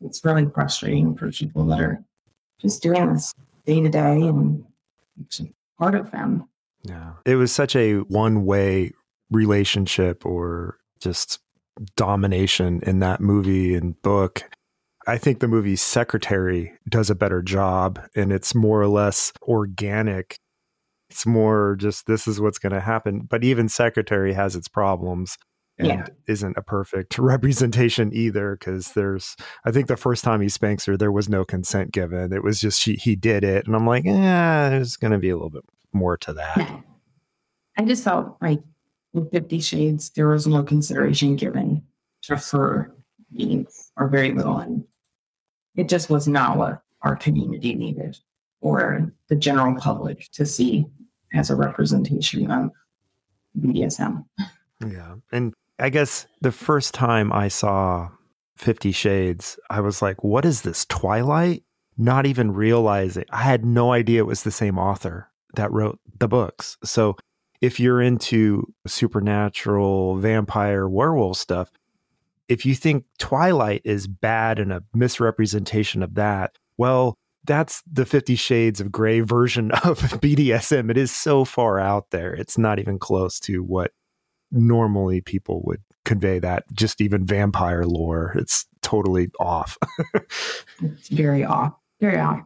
it's 0.00 0.24
really 0.24 0.46
frustrating 0.52 1.16
for 1.16 1.30
people 1.30 1.64
that 1.66 1.80
are 1.80 2.02
just 2.60 2.82
doing 2.82 3.12
this 3.12 3.34
day 3.66 3.80
to 3.80 3.88
day 3.88 4.22
and 4.22 4.64
it's 5.20 5.42
part 5.78 5.94
of 5.94 6.10
them. 6.10 6.48
Yeah. 6.82 7.12
It 7.24 7.36
was 7.36 7.52
such 7.52 7.76
a 7.76 7.98
one 7.98 8.44
way 8.44 8.92
relationship 9.30 10.26
or 10.26 10.78
just 11.02 11.40
domination 11.96 12.80
in 12.84 13.00
that 13.00 13.20
movie 13.20 13.74
and 13.74 14.00
book. 14.02 14.50
I 15.06 15.18
think 15.18 15.40
the 15.40 15.48
movie 15.48 15.76
Secretary 15.76 16.72
does 16.88 17.10
a 17.10 17.14
better 17.14 17.42
job 17.42 18.00
and 18.14 18.32
it's 18.32 18.54
more 18.54 18.80
or 18.80 18.88
less 18.88 19.32
organic. 19.42 20.38
It's 21.10 21.26
more 21.26 21.76
just 21.78 22.06
this 22.06 22.28
is 22.28 22.40
what's 22.40 22.58
going 22.58 22.72
to 22.72 22.80
happen. 22.80 23.26
But 23.28 23.44
even 23.44 23.68
Secretary 23.68 24.32
has 24.32 24.54
its 24.54 24.68
problems 24.68 25.36
and 25.78 25.88
yeah. 25.88 26.06
isn't 26.26 26.56
a 26.56 26.62
perfect 26.62 27.18
representation 27.18 28.10
either 28.12 28.56
because 28.56 28.92
there's 28.92 29.36
i 29.64 29.70
think 29.70 29.86
the 29.86 29.96
first 29.96 30.22
time 30.24 30.40
he 30.40 30.48
spanks 30.48 30.84
her 30.84 30.96
there 30.96 31.12
was 31.12 31.28
no 31.28 31.44
consent 31.44 31.92
given 31.92 32.32
it 32.32 32.42
was 32.42 32.60
just 32.60 32.80
she 32.80 32.94
he 32.96 33.16
did 33.16 33.44
it 33.44 33.66
and 33.66 33.74
i'm 33.74 33.86
like 33.86 34.04
yeah 34.04 34.68
there's 34.68 34.96
gonna 34.96 35.18
be 35.18 35.30
a 35.30 35.34
little 35.34 35.50
bit 35.50 35.64
more 35.92 36.16
to 36.16 36.32
that 36.32 36.84
i 37.78 37.84
just 37.84 38.04
felt 38.04 38.36
like 38.40 38.60
in 39.14 39.28
50 39.28 39.60
shades 39.60 40.10
there 40.10 40.28
was 40.28 40.46
no 40.46 40.62
consideration 40.62 41.36
given 41.36 41.82
to 42.22 42.36
her 42.36 42.92
needs 43.30 43.92
or 43.96 44.08
very 44.08 44.32
little 44.32 44.58
and 44.58 44.84
it 45.74 45.88
just 45.88 46.10
was 46.10 46.28
not 46.28 46.56
what 46.56 46.82
our 47.02 47.16
community 47.16 47.74
needed 47.74 48.16
or 48.60 49.12
the 49.28 49.36
general 49.36 49.74
public 49.80 50.28
to 50.32 50.46
see 50.46 50.84
as 51.34 51.50
a 51.50 51.56
representation 51.56 52.50
of 52.50 52.70
bdsm 53.58 54.24
yeah 54.86 55.14
and 55.32 55.54
I 55.82 55.90
guess 55.90 56.26
the 56.40 56.52
first 56.52 56.94
time 56.94 57.32
I 57.32 57.48
saw 57.48 58.10
Fifty 58.56 58.92
Shades, 58.92 59.58
I 59.68 59.80
was 59.80 60.00
like, 60.00 60.22
what 60.22 60.44
is 60.44 60.62
this, 60.62 60.84
Twilight? 60.84 61.64
Not 61.98 62.24
even 62.24 62.52
realizing 62.52 63.24
I 63.30 63.42
had 63.42 63.64
no 63.64 63.92
idea 63.92 64.20
it 64.20 64.26
was 64.26 64.44
the 64.44 64.52
same 64.52 64.78
author 64.78 65.28
that 65.56 65.72
wrote 65.72 65.98
the 66.20 66.28
books. 66.28 66.76
So 66.84 67.16
if 67.62 67.78
you're 67.80 68.02
into 68.02 68.70
supernatural, 68.86 70.16
vampire, 70.16 70.88
werewolf 70.88 71.38
stuff, 71.38 71.70
if 72.48 72.66
you 72.66 72.74
think 72.74 73.04
Twilight 73.18 73.80
is 73.84 74.06
bad 74.06 74.58
and 74.58 74.72
a 74.72 74.82
misrepresentation 74.92 76.02
of 76.02 76.14
that, 76.16 76.58
well, 76.76 77.16
that's 77.44 77.82
the 77.90 78.04
50 78.04 78.34
shades 78.34 78.80
of 78.80 78.92
gray 78.92 79.20
version 79.20 79.70
of 79.84 80.00
BDSM. 80.00 80.90
It 80.90 80.98
is 80.98 81.12
so 81.12 81.44
far 81.44 81.78
out 81.78 82.10
there. 82.10 82.34
It's 82.34 82.58
not 82.58 82.78
even 82.78 82.98
close 82.98 83.40
to 83.40 83.62
what 83.62 83.92
normally 84.50 85.20
people 85.20 85.62
would 85.64 85.80
convey 86.04 86.40
that 86.40 86.64
just 86.72 87.00
even 87.00 87.24
vampire 87.24 87.84
lore 87.84 88.32
it's 88.34 88.66
totally 88.82 89.30
off 89.38 89.78
it's 90.82 91.08
very 91.08 91.44
off 91.44 91.72
very 92.00 92.18
off 92.18 92.40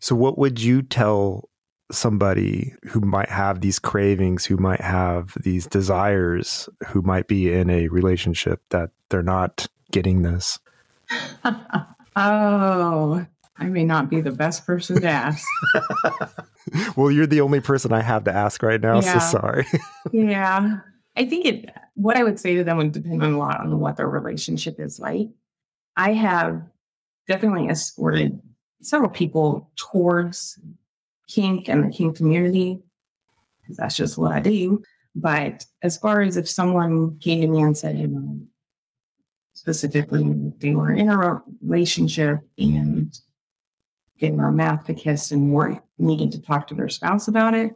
so 0.00 0.16
what 0.16 0.36
would 0.36 0.60
you 0.60 0.82
tell 0.82 1.48
somebody 1.92 2.74
who 2.84 3.00
might 3.00 3.28
have 3.28 3.60
these 3.60 3.78
cravings 3.78 4.44
who 4.44 4.56
might 4.56 4.80
have 4.80 5.34
these 5.42 5.66
desires 5.66 6.68
who 6.88 7.02
might 7.02 7.28
be 7.28 7.52
in 7.52 7.68
a 7.70 7.88
relationship 7.88 8.60
that 8.70 8.90
they're 9.10 9.22
not 9.22 9.66
getting 9.90 10.22
this 10.22 10.58
Oh, 12.16 13.24
I 13.56 13.64
may 13.66 13.84
not 13.84 14.10
be 14.10 14.20
the 14.20 14.30
best 14.32 14.66
person 14.66 15.00
to 15.00 15.08
ask. 15.08 15.46
well, 16.96 17.10
you're 17.10 17.26
the 17.26 17.40
only 17.40 17.60
person 17.60 17.92
I 17.92 18.02
have 18.02 18.24
to 18.24 18.32
ask 18.34 18.62
right 18.62 18.80
now, 18.80 19.00
Yeah. 19.00 19.18
so 19.18 19.38
sorry. 19.38 19.66
yeah. 20.12 20.78
I 21.16 21.24
think 21.26 21.46
it, 21.46 21.70
what 21.94 22.16
I 22.16 22.22
would 22.24 22.38
say 22.40 22.56
to 22.56 22.64
them 22.64 22.78
would 22.78 22.92
depend 22.92 23.22
on 23.22 23.32
a 23.34 23.38
lot 23.38 23.60
on 23.60 23.78
what 23.78 23.96
their 23.96 24.08
relationship 24.08 24.78
is 24.80 24.98
like. 24.98 25.28
I 25.96 26.12
have 26.12 26.62
definitely 27.28 27.68
escorted 27.68 28.40
several 28.82 29.10
people 29.10 29.70
towards 29.76 30.58
kink 31.32 31.68
and 31.68 31.84
the 31.84 31.96
kink 31.96 32.16
community 32.16 32.82
that's 33.76 33.96
just 33.96 34.18
what 34.18 34.32
I 34.32 34.40
do. 34.40 34.82
But 35.14 35.64
as 35.82 35.98
far 35.98 36.22
as 36.22 36.36
if 36.36 36.48
someone 36.48 37.18
came 37.18 37.40
to 37.42 37.46
me 37.48 37.62
and 37.62 37.76
said, 37.76 37.98
you 37.98 38.08
know, 38.08 38.40
specifically 39.52 40.52
they 40.58 40.74
were 40.74 40.92
in 40.92 41.08
a 41.08 41.42
relationship 41.62 42.38
and 42.58 43.16
getting 44.18 44.38
romanticist 44.38 45.32
and 45.32 45.52
were 45.52 45.82
needing 45.98 46.30
to 46.30 46.40
talk 46.40 46.66
to 46.68 46.74
their 46.74 46.88
spouse 46.88 47.28
about 47.28 47.54
it, 47.54 47.74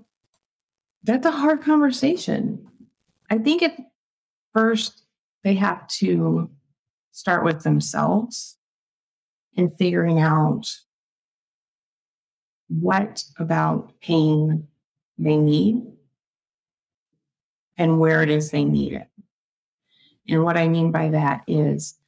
that's 1.02 1.26
a 1.26 1.30
hard 1.30 1.62
conversation. 1.62 2.66
I 3.30 3.38
think 3.38 3.62
at 3.62 3.76
first 4.52 5.04
they 5.44 5.54
have 5.54 5.86
to 5.88 6.50
start 7.12 7.44
with 7.44 7.62
themselves 7.62 8.56
and 9.56 9.76
figuring 9.78 10.20
out 10.20 10.66
what 12.68 13.24
about 13.38 13.92
pain 14.00 14.66
they 15.18 15.36
need 15.36 15.82
and 17.78 17.98
where 17.98 18.22
it 18.22 18.30
is 18.30 18.50
they 18.50 18.64
need 18.64 18.94
it. 18.94 19.08
And 20.28 20.42
what 20.42 20.56
I 20.56 20.68
mean 20.68 20.90
by 20.90 21.10
that 21.10 21.42
is 21.46 21.98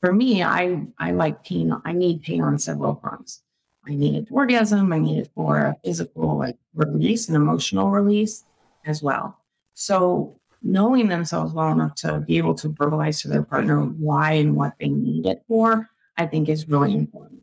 for 0.00 0.12
me, 0.12 0.42
I, 0.42 0.82
I 0.98 1.12
like 1.12 1.44
pain. 1.44 1.72
I 1.84 1.92
need 1.92 2.22
pain 2.22 2.42
on 2.42 2.58
several 2.58 2.96
fronts. 2.96 3.42
I 3.86 3.94
need 3.94 4.16
it 4.16 4.28
for 4.28 4.34
orgasm. 4.40 4.92
I 4.92 4.98
need 4.98 5.18
it 5.18 5.30
for 5.34 5.58
a 5.58 5.76
physical 5.84 6.38
like 6.38 6.56
release 6.74 7.28
and 7.28 7.36
emotional 7.36 7.90
release 7.90 8.44
as 8.84 9.02
well. 9.02 9.38
So 9.74 10.40
knowing 10.62 11.08
themselves 11.08 11.52
well 11.52 11.72
enough 11.72 11.94
to 11.96 12.20
be 12.20 12.38
able 12.38 12.54
to 12.56 12.68
verbalize 12.68 13.22
to 13.22 13.28
their 13.28 13.42
partner 13.42 13.80
why 13.80 14.32
and 14.32 14.56
what 14.56 14.74
they 14.78 14.88
need 14.88 15.26
it 15.26 15.42
for, 15.48 15.88
I 16.16 16.26
think 16.26 16.48
is 16.48 16.68
really 16.68 16.94
important. 16.94 17.42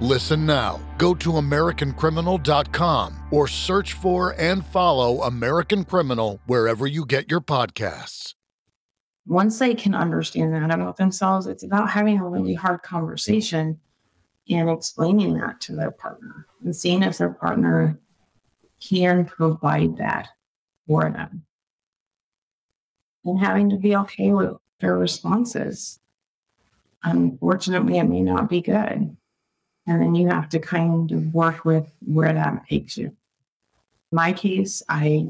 Listen 0.00 0.44
now. 0.44 0.78
Go 0.98 1.14
to 1.14 1.32
AmericanCriminal.com 1.32 3.16
or 3.30 3.48
search 3.48 3.94
for 3.94 4.34
and 4.38 4.64
follow 4.66 5.22
American 5.22 5.84
Criminal 5.84 6.38
wherever 6.46 6.86
you 6.86 7.06
get 7.06 7.30
your 7.30 7.40
podcasts. 7.40 8.34
Once 9.26 9.58
they 9.58 9.74
can 9.74 9.94
understand 9.94 10.52
that 10.54 10.70
about 10.70 10.98
themselves, 10.98 11.46
it's 11.46 11.64
about 11.64 11.90
having 11.90 12.18
a 12.18 12.28
really 12.28 12.54
hard 12.54 12.82
conversation 12.82 13.80
and 14.50 14.70
explaining 14.70 15.38
that 15.38 15.60
to 15.62 15.74
their 15.74 15.90
partner 15.90 16.46
and 16.62 16.76
seeing 16.76 17.02
if 17.02 17.18
their 17.18 17.32
partner 17.32 17.98
can 18.80 19.24
provide 19.24 19.96
that 19.96 20.28
for 20.86 21.10
them. 21.10 21.42
And 23.24 23.40
having 23.40 23.70
to 23.70 23.76
be 23.76 23.96
okay 23.96 24.30
with 24.30 24.52
their 24.78 24.96
responses. 24.96 25.98
Unfortunately, 27.02 27.98
it 27.98 28.04
may 28.04 28.20
not 28.20 28.48
be 28.48 28.60
good. 28.60 29.16
And 29.86 30.02
then 30.02 30.14
you 30.14 30.28
have 30.28 30.48
to 30.50 30.58
kind 30.58 31.10
of 31.12 31.32
work 31.32 31.64
with 31.64 31.92
where 32.00 32.32
that 32.32 32.66
takes 32.68 32.96
you. 32.96 33.06
In 33.06 33.14
my 34.12 34.32
case, 34.32 34.82
I 34.88 35.28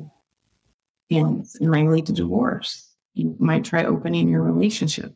it 1.08 1.46
might 1.60 1.88
lead 1.88 2.06
to 2.06 2.12
divorce. 2.12 2.90
You 3.14 3.36
might 3.38 3.64
try 3.64 3.84
opening 3.84 4.28
your 4.28 4.42
relationship. 4.42 5.14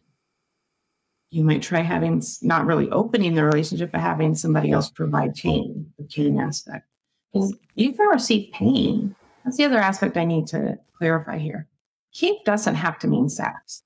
You 1.30 1.44
might 1.44 1.62
try 1.62 1.80
having 1.80 2.22
not 2.42 2.66
really 2.66 2.90
opening 2.90 3.34
the 3.34 3.44
relationship, 3.44 3.92
but 3.92 4.00
having 4.00 4.34
somebody 4.34 4.72
else 4.72 4.90
provide 4.90 5.34
pain, 5.34 5.92
the 5.98 6.04
pain 6.04 6.40
aspect. 6.40 6.86
Because 7.32 7.54
you 7.74 7.92
can 7.92 8.06
receive 8.08 8.52
pain. 8.52 9.14
That's 9.44 9.56
the 9.56 9.64
other 9.64 9.78
aspect 9.78 10.16
I 10.16 10.24
need 10.24 10.46
to 10.48 10.78
clarify 10.96 11.38
here. 11.38 11.66
Kink 12.12 12.44
doesn't 12.44 12.74
have 12.74 12.98
to 13.00 13.08
mean 13.08 13.28
sex, 13.28 13.82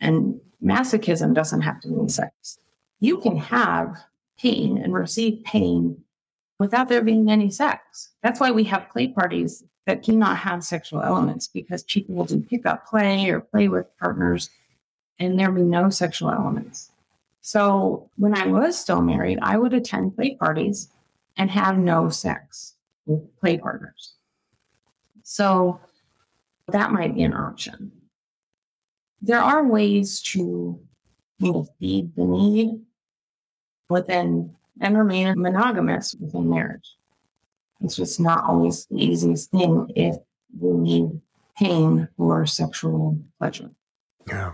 and 0.00 0.40
masochism 0.62 1.34
doesn't 1.34 1.60
have 1.62 1.80
to 1.82 1.88
mean 1.88 2.08
sex. 2.08 2.58
You 3.00 3.18
can 3.18 3.36
have 3.36 3.96
pain 4.42 4.76
and 4.76 4.92
receive 4.92 5.44
pain 5.44 6.02
without 6.58 6.88
there 6.88 7.02
being 7.02 7.30
any 7.30 7.50
sex. 7.50 8.10
That's 8.22 8.40
why 8.40 8.50
we 8.50 8.64
have 8.64 8.90
play 8.90 9.08
parties 9.08 9.64
that 9.86 10.02
do 10.02 10.16
not 10.16 10.36
have 10.38 10.64
sexual 10.64 11.02
elements 11.02 11.46
because 11.46 11.84
people 11.84 12.14
will 12.14 12.24
do 12.24 12.40
pickup 12.40 12.86
play 12.86 13.30
or 13.30 13.40
play 13.40 13.68
with 13.68 13.86
partners 13.98 14.50
and 15.18 15.38
there 15.38 15.52
be 15.52 15.62
no 15.62 15.90
sexual 15.90 16.30
elements. 16.30 16.90
So 17.40 18.10
when 18.16 18.36
I 18.36 18.46
was 18.46 18.78
still 18.78 19.02
married, 19.02 19.38
I 19.42 19.56
would 19.56 19.74
attend 19.74 20.16
play 20.16 20.36
parties 20.36 20.88
and 21.36 21.50
have 21.50 21.78
no 21.78 22.08
sex 22.08 22.74
with 23.06 23.22
play 23.40 23.58
partners. 23.58 24.14
So 25.22 25.80
that 26.68 26.92
might 26.92 27.14
be 27.14 27.22
an 27.22 27.34
option. 27.34 27.92
There 29.20 29.40
are 29.40 29.64
ways 29.64 30.20
to 30.22 30.80
you 31.38 31.52
know, 31.52 31.66
feed 31.78 32.14
the 32.16 32.24
need 32.24 32.80
within 33.92 34.54
and 34.80 34.98
remain 34.98 35.40
monogamous 35.40 36.16
within 36.18 36.50
marriage. 36.50 36.96
It's 37.80 37.96
just 37.96 38.18
not 38.18 38.44
always 38.44 38.86
the 38.86 38.96
easiest 38.96 39.50
thing 39.50 39.86
if 39.94 40.16
you 40.60 40.76
need 40.78 41.20
pain 41.56 42.08
or 42.18 42.46
sexual 42.46 43.18
pleasure. 43.38 43.70
Yeah. 44.28 44.52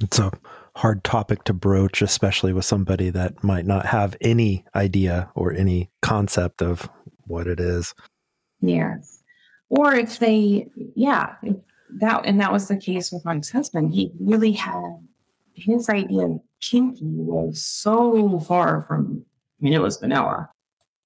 It's 0.00 0.18
a 0.18 0.32
hard 0.76 1.04
topic 1.04 1.44
to 1.44 1.52
broach, 1.52 2.00
especially 2.02 2.52
with 2.52 2.64
somebody 2.64 3.10
that 3.10 3.44
might 3.44 3.66
not 3.66 3.86
have 3.86 4.16
any 4.20 4.64
idea 4.74 5.30
or 5.34 5.52
any 5.52 5.90
concept 6.00 6.62
of 6.62 6.88
what 7.26 7.46
it 7.46 7.60
is. 7.60 7.94
Yes. 8.60 9.22
Or 9.68 9.94
if 9.94 10.18
they, 10.18 10.68
yeah, 10.94 11.34
that, 12.00 12.24
and 12.24 12.40
that 12.40 12.52
was 12.52 12.68
the 12.68 12.76
case 12.76 13.12
with 13.12 13.24
my 13.24 13.36
ex-husband. 13.36 13.92
He 13.92 14.10
really 14.18 14.52
had 14.52 15.06
his 15.54 15.88
idea 15.88 16.40
kinky 16.60 17.04
was 17.04 17.62
so 17.62 18.38
far 18.40 18.82
from, 18.82 19.24
I 19.60 19.64
mean, 19.64 19.72
it 19.72 19.80
was 19.80 19.96
vanilla. 19.96 20.50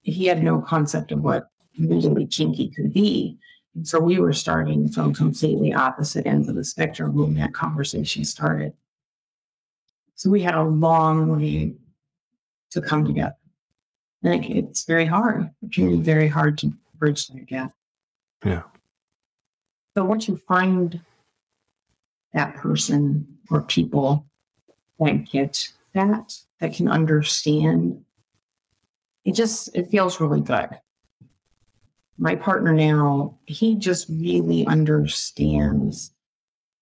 He 0.02 0.26
had 0.26 0.42
no 0.42 0.60
concept 0.60 1.12
of 1.12 1.20
what 1.20 1.48
really 1.78 2.26
kinky 2.26 2.70
could 2.70 2.92
be. 2.92 3.38
And 3.74 3.86
so 3.86 3.98
we 3.98 4.18
were 4.18 4.32
starting 4.32 4.88
from 4.88 5.14
completely 5.14 5.72
opposite 5.72 6.26
ends 6.26 6.48
of 6.48 6.54
the 6.54 6.64
spectrum 6.64 7.14
when 7.14 7.34
that 7.34 7.54
conversation 7.54 8.24
started. 8.24 8.72
So 10.14 10.30
we 10.30 10.42
had 10.42 10.54
a 10.54 10.62
long 10.62 11.28
way 11.28 11.74
to 12.70 12.80
come 12.80 13.04
together. 13.04 13.34
And 14.22 14.44
it's 14.44 14.84
very 14.84 15.06
hard. 15.06 15.50
It 15.62 15.72
can 15.72 15.90
be 15.90 15.96
very 16.02 16.28
hard 16.28 16.56
to 16.58 16.72
bridge 16.94 17.26
that 17.28 17.46
gap. 17.46 17.72
Yeah. 18.44 18.62
But 19.94 20.06
once 20.06 20.28
you 20.28 20.36
find 20.48 21.00
that 22.32 22.54
person 22.56 23.26
or 23.50 23.62
people 23.62 24.26
that 24.98 25.30
get 25.30 25.68
that, 25.94 26.36
that 26.60 26.74
can 26.74 26.88
understand, 26.88 28.04
it 29.24 29.32
just 29.32 29.74
it 29.74 29.90
feels 29.90 30.20
really 30.20 30.40
good. 30.40 30.68
My 32.18 32.36
partner 32.36 32.72
now, 32.72 33.38
he 33.46 33.74
just 33.74 34.08
really 34.08 34.66
understands 34.66 36.12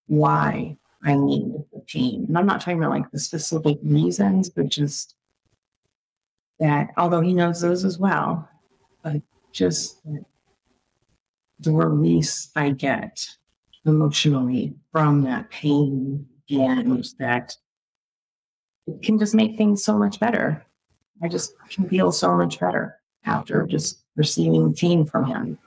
why 0.07 0.77
I 1.05 1.15
need 1.15 1.53
the 1.73 1.81
pain. 1.81 2.27
And 2.29 2.37
I'm 2.37 2.47
not 2.47 2.61
talking 2.61 2.79
about 2.79 2.91
like 2.91 3.11
the 3.11 3.19
specific 3.19 3.79
reasons, 3.83 4.51
but 4.51 4.69
just 4.69 5.17
that, 6.61 6.91
although 6.97 7.21
he 7.21 7.33
knows 7.33 7.61
those 7.61 7.85
as 7.85 7.99
well, 7.99 8.49
but 9.03 9.23
just 9.53 10.01
the 11.59 11.73
release 11.73 12.51
I 12.55 12.71
get 12.71 13.27
emotionally 13.87 14.75
from 14.91 15.23
that 15.23 15.51
pain 15.51 16.27
and 16.51 17.05
that 17.19 17.57
it 18.87 19.03
can 19.03 19.19
just 19.19 19.35
make 19.35 19.57
things 19.57 19.85
so 19.85 19.99
much 19.99 20.19
better. 20.21 20.65
I 21.23 21.29
just 21.29 21.55
can 21.71 21.89
feel 21.89 22.13
so 22.13 22.37
much 22.37 22.59
better 22.59 22.97
after 23.25 23.67
just 23.67 24.03
receiving 24.17 24.75
pain 24.75 25.05
from 25.05 25.25
him, 25.27 25.59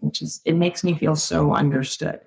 which 0.00 0.20
is, 0.22 0.40
it 0.44 0.54
makes 0.54 0.82
me 0.82 0.94
feel 0.94 1.16
so 1.16 1.54
understood. 1.54 2.20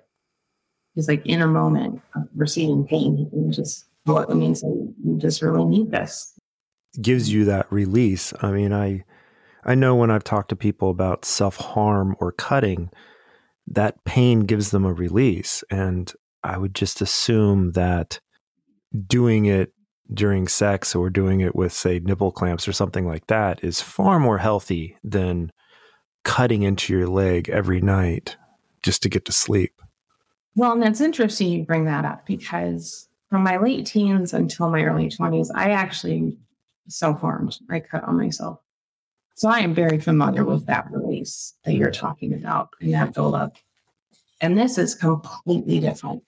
He's 0.94 1.08
like 1.08 1.24
in 1.26 1.42
a 1.42 1.46
moment 1.46 2.00
of 2.14 2.28
receiving 2.34 2.86
pain, 2.86 3.28
can 3.30 3.52
just, 3.52 3.84
well, 4.06 4.18
it 4.18 4.34
means 4.34 4.62
you 4.62 5.16
just 5.18 5.42
really 5.42 5.64
need 5.64 5.90
this. 5.90 6.32
Gives 7.00 7.32
you 7.32 7.44
that 7.44 7.70
release. 7.70 8.32
I 8.40 8.50
mean, 8.50 8.72
I, 8.72 9.04
I 9.64 9.74
know 9.74 9.94
when 9.94 10.10
I've 10.10 10.24
talked 10.24 10.48
to 10.48 10.56
people 10.56 10.90
about 10.90 11.24
self 11.24 11.56
harm 11.56 12.16
or 12.18 12.32
cutting, 12.32 12.90
that 13.66 14.02
pain 14.04 14.40
gives 14.40 14.70
them 14.70 14.86
a 14.86 14.92
release. 14.92 15.62
And 15.70 16.10
I 16.42 16.56
would 16.56 16.74
just 16.74 17.02
assume 17.02 17.72
that 17.72 18.20
doing 19.06 19.44
it 19.44 19.72
during 20.12 20.48
sex 20.48 20.94
or 20.94 21.10
doing 21.10 21.40
it 21.40 21.54
with, 21.54 21.72
say, 21.72 21.98
nipple 21.98 22.32
clamps 22.32 22.66
or 22.66 22.72
something 22.72 23.06
like 23.06 23.26
that 23.26 23.62
is 23.62 23.80
far 23.80 24.18
more 24.18 24.38
healthy 24.38 24.96
than 25.04 25.52
cutting 26.24 26.62
into 26.62 26.92
your 26.92 27.06
leg 27.06 27.48
every 27.48 27.80
night 27.80 28.36
just 28.82 29.02
to 29.02 29.08
get 29.08 29.24
to 29.26 29.32
sleep. 29.32 29.80
Well, 30.54 30.72
and 30.72 30.82
that's 30.82 31.00
interesting 31.00 31.48
you 31.48 31.64
bring 31.64 31.84
that 31.84 32.04
up 32.04 32.26
because 32.26 33.08
from 33.28 33.42
my 33.42 33.58
late 33.58 33.86
teens 33.86 34.32
until 34.32 34.70
my 34.70 34.82
early 34.82 35.08
20s, 35.08 35.48
I 35.54 35.70
actually 35.70 36.36
self 36.88 37.20
harmed. 37.20 37.58
I 37.70 37.80
cut 37.80 38.04
on 38.04 38.16
myself. 38.16 38.60
So 39.36 39.48
I 39.48 39.60
am 39.60 39.72
very 39.72 40.00
familiar 40.00 40.44
with 40.44 40.66
that 40.66 40.90
release 40.90 41.54
that 41.64 41.74
you're 41.74 41.92
talking 41.92 42.34
about 42.34 42.70
and 42.80 42.92
that 42.94 43.14
buildup. 43.14 43.56
And 44.40 44.58
this 44.58 44.78
is 44.78 44.94
completely 44.94 45.78
different. 45.78 46.24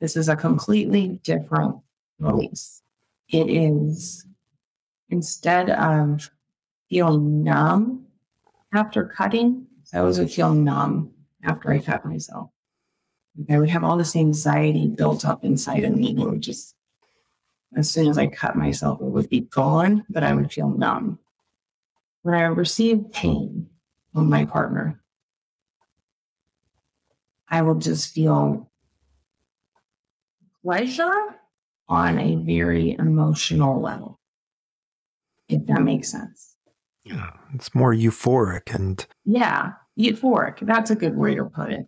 This 0.00 0.16
is 0.16 0.28
a 0.28 0.36
completely 0.36 1.20
different 1.22 1.76
release. 2.22 2.82
It 3.28 3.48
is 3.48 4.26
instead 5.08 5.70
of 5.70 6.30
feeling 6.88 7.42
numb 7.42 8.06
after 8.74 9.04
cutting, 9.04 9.66
I 9.92 9.98
always 9.98 10.18
would 10.18 10.30
feel 10.30 10.54
numb 10.54 11.12
after 11.44 11.70
I 11.70 11.78
cut 11.78 12.04
myself. 12.04 12.50
I 13.50 13.58
would 13.58 13.70
have 13.70 13.84
all 13.84 13.96
this 13.96 14.16
anxiety 14.16 14.88
built 14.88 15.24
up 15.24 15.44
inside 15.44 15.84
of 15.84 15.96
me. 15.96 16.12
It 16.12 16.18
would 16.18 16.40
just, 16.40 16.74
as 17.76 17.90
soon 17.90 18.08
as 18.08 18.18
I 18.18 18.26
cut 18.26 18.56
myself, 18.56 19.00
it 19.00 19.06
would 19.06 19.28
be 19.28 19.40
gone, 19.40 20.04
but 20.08 20.22
I 20.22 20.34
would 20.34 20.52
feel 20.52 20.68
numb 20.68 21.18
when 22.22 22.34
I 22.34 22.42
receive 22.42 23.12
pain 23.12 23.68
from 24.14 24.28
my 24.28 24.44
partner, 24.44 25.02
I 27.48 27.62
will 27.62 27.74
just 27.74 28.14
feel 28.14 28.70
pleasure 30.62 31.36
on 31.92 32.18
a 32.18 32.36
very 32.36 32.96
emotional 32.98 33.78
level, 33.78 34.18
if 35.50 35.66
that 35.66 35.82
makes 35.82 36.10
sense. 36.10 36.56
Yeah, 37.04 37.32
it's 37.52 37.74
more 37.74 37.92
euphoric 37.92 38.74
and 38.74 39.06
yeah, 39.26 39.72
euphoric. 39.98 40.60
That's 40.62 40.90
a 40.90 40.96
good 40.96 41.16
way 41.16 41.34
to 41.34 41.44
put 41.44 41.70
it. 41.70 41.86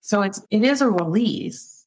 So 0.00 0.22
it's 0.22 0.44
it 0.50 0.64
is 0.64 0.80
a 0.82 0.90
release. 0.90 1.86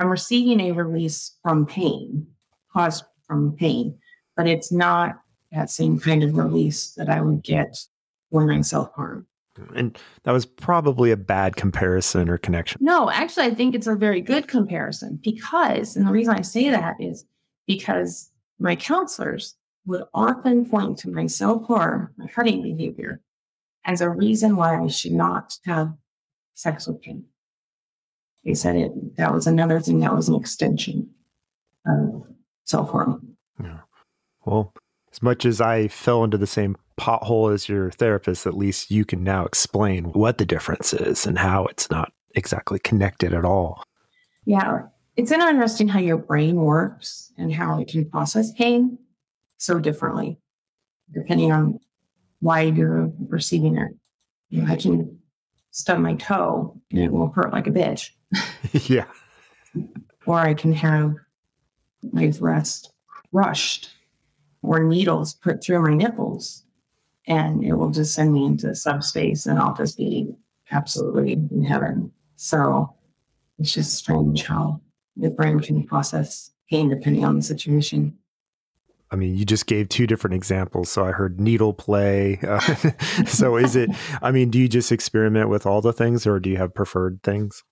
I'm 0.00 0.08
receiving 0.08 0.60
a 0.60 0.72
release 0.72 1.36
from 1.42 1.66
pain, 1.66 2.26
caused 2.72 3.04
from 3.28 3.52
pain, 3.52 3.96
but 4.36 4.48
it's 4.48 4.72
not 4.72 5.20
that 5.52 5.70
same 5.70 6.00
kind 6.00 6.24
of 6.24 6.36
release 6.36 6.94
that 6.94 7.08
I 7.08 7.20
would 7.20 7.44
get 7.44 7.78
when 8.30 8.50
I 8.50 8.60
self 8.62 8.92
harm. 8.94 9.28
And 9.74 9.98
that 10.24 10.32
was 10.32 10.46
probably 10.46 11.10
a 11.10 11.16
bad 11.16 11.56
comparison 11.56 12.28
or 12.28 12.38
connection. 12.38 12.78
No, 12.82 13.10
actually, 13.10 13.46
I 13.46 13.54
think 13.54 13.74
it's 13.74 13.86
a 13.86 13.94
very 13.94 14.20
good 14.20 14.48
comparison 14.48 15.20
because, 15.22 15.96
and 15.96 16.06
the 16.06 16.12
reason 16.12 16.34
I 16.34 16.42
say 16.42 16.70
that 16.70 16.96
is 17.00 17.26
because 17.66 18.30
my 18.58 18.76
counselors 18.76 19.56
would 19.86 20.04
often 20.14 20.64
point 20.68 20.98
to 20.98 21.10
my 21.10 21.26
self 21.26 21.66
harm, 21.66 22.10
my 22.16 22.26
cutting 22.28 22.62
behavior, 22.62 23.20
as 23.84 24.00
a 24.00 24.08
reason 24.08 24.56
why 24.56 24.80
I 24.80 24.86
should 24.86 25.12
not 25.12 25.58
have 25.66 25.92
sex 26.54 26.86
with 26.86 27.02
him. 27.04 27.24
They 28.44 28.54
said 28.54 28.76
it 28.76 29.16
that 29.16 29.32
was 29.32 29.46
another 29.46 29.80
thing 29.80 30.00
that 30.00 30.14
was 30.14 30.28
an 30.28 30.34
extension 30.34 31.10
of 31.86 32.26
self 32.64 32.90
harm. 32.90 33.36
Yeah. 33.62 33.80
Well, 34.44 34.72
as 35.12 35.22
much 35.22 35.44
as 35.44 35.60
I 35.60 35.88
fell 35.88 36.24
into 36.24 36.38
the 36.38 36.46
same 36.46 36.76
pothole 36.98 37.52
as 37.52 37.68
your 37.68 37.90
therapist, 37.90 38.46
at 38.46 38.56
least 38.56 38.90
you 38.90 39.04
can 39.04 39.22
now 39.22 39.44
explain 39.44 40.04
what 40.06 40.38
the 40.38 40.46
difference 40.46 40.94
is 40.94 41.26
and 41.26 41.38
how 41.38 41.66
it's 41.66 41.90
not 41.90 42.12
exactly 42.34 42.78
connected 42.78 43.34
at 43.34 43.44
all. 43.44 43.84
Yeah. 44.44 44.82
It's 45.16 45.30
interesting 45.30 45.88
how 45.88 45.98
your 45.98 46.16
brain 46.16 46.56
works 46.56 47.32
and 47.36 47.52
how 47.52 47.78
it 47.78 47.88
can 47.88 48.08
process 48.08 48.52
pain 48.52 48.98
so 49.58 49.78
differently, 49.78 50.38
depending 51.12 51.52
on 51.52 51.78
why 52.40 52.62
you're 52.62 53.12
receiving 53.28 53.76
it. 53.76 53.92
You 54.48 54.62
know, 54.62 54.72
I 54.72 54.76
can 54.76 55.18
stub 55.70 55.98
my 55.98 56.14
toe 56.14 56.80
and 56.90 57.00
it 57.00 57.12
will 57.12 57.28
hurt 57.28 57.52
like 57.52 57.66
a 57.66 57.70
bitch. 57.70 58.10
yeah. 58.90 59.06
Or 60.26 60.38
I 60.38 60.54
can 60.54 60.72
have 60.72 61.14
my 62.12 62.32
breast 62.38 62.92
crushed 63.30 63.90
or 64.62 64.82
needles 64.82 65.34
put 65.34 65.62
through 65.62 65.82
my 65.82 65.94
nipples 65.94 66.64
and 67.26 67.64
it 67.64 67.74
will 67.74 67.90
just 67.90 68.14
send 68.14 68.32
me 68.32 68.44
into 68.44 68.74
subspace 68.74 69.46
and 69.46 69.58
I'll 69.58 69.74
just 69.74 69.96
be 69.96 70.34
absolutely 70.70 71.32
in 71.32 71.64
heaven. 71.64 72.10
So 72.36 72.94
it's 73.58 73.72
just 73.72 73.94
strange 73.94 74.44
how 74.44 74.80
the 75.16 75.30
brain 75.30 75.60
can 75.60 75.84
process 75.84 76.50
pain 76.70 76.88
depending 76.88 77.24
on 77.24 77.36
the 77.36 77.42
situation. 77.42 78.16
I 79.10 79.16
mean, 79.16 79.36
you 79.36 79.44
just 79.44 79.66
gave 79.66 79.90
two 79.90 80.06
different 80.06 80.34
examples. 80.34 80.90
So 80.90 81.04
I 81.04 81.12
heard 81.12 81.38
needle 81.38 81.74
play. 81.74 82.38
Uh, 82.42 82.60
so 83.26 83.56
is 83.56 83.76
it, 83.76 83.90
I 84.22 84.30
mean, 84.30 84.48
do 84.48 84.58
you 84.58 84.68
just 84.68 84.90
experiment 84.90 85.50
with 85.50 85.66
all 85.66 85.82
the 85.82 85.92
things 85.92 86.26
or 86.26 86.40
do 86.40 86.48
you 86.48 86.56
have 86.56 86.74
preferred 86.74 87.22
things? 87.22 87.62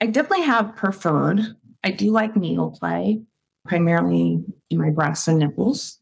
I 0.00 0.06
definitely 0.06 0.46
have 0.46 0.76
preferred. 0.76 1.40
I 1.82 1.90
do 1.90 2.10
like 2.12 2.36
needle 2.36 2.70
play 2.70 3.22
primarily 3.64 4.44
in 4.70 4.78
my 4.78 4.90
breasts 4.90 5.28
and 5.28 5.38
nipples. 5.38 5.98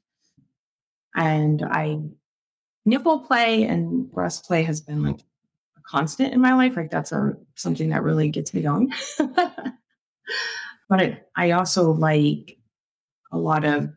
And 1.14 1.62
I 1.62 2.00
nipple 2.84 3.20
play 3.20 3.64
and 3.64 4.10
breast 4.10 4.44
play 4.44 4.62
has 4.64 4.80
been 4.80 5.02
like 5.02 5.20
a 5.76 5.80
constant 5.86 6.32
in 6.32 6.40
my 6.40 6.54
life. 6.54 6.76
Like 6.76 6.90
that's 6.90 7.12
a 7.12 7.34
something 7.54 7.90
that 7.90 8.02
really 8.02 8.28
gets 8.28 8.52
me 8.54 8.62
going. 8.62 8.92
but 10.88 11.28
I 11.36 11.50
also 11.52 11.92
like 11.92 12.58
a 13.30 13.38
lot 13.38 13.64
of 13.64 13.90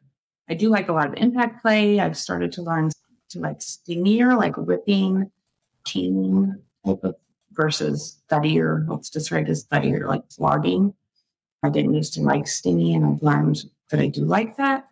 I 0.49 0.53
do 0.53 0.69
like 0.69 0.89
a 0.89 0.93
lot 0.93 1.07
of 1.07 1.15
impact 1.15 1.61
play. 1.61 1.99
I've 1.99 2.17
started 2.17 2.51
to 2.53 2.61
learn 2.61 2.91
to 3.29 3.39
like 3.39 3.61
stingier, 3.61 4.35
like 4.35 4.55
whipping, 4.57 5.31
teaming 5.85 6.55
type 6.85 7.03
of 7.03 7.15
versus 7.51 8.21
thuddier. 8.29 8.85
Let's 8.87 9.09
describe 9.09 9.47
as 9.47 9.63
thuddier, 9.63 10.07
like 10.07 10.23
flogging. 10.29 10.93
I 11.65 11.69
didn't 11.69 11.93
used 11.93 12.13
to 12.13 12.21
like 12.21 12.47
stingy, 12.47 12.93
and 12.93 13.21
learned 13.21 13.63
that 13.89 13.99
I 13.99 14.07
do 14.07 14.23
like 14.23 14.57
that. 14.57 14.87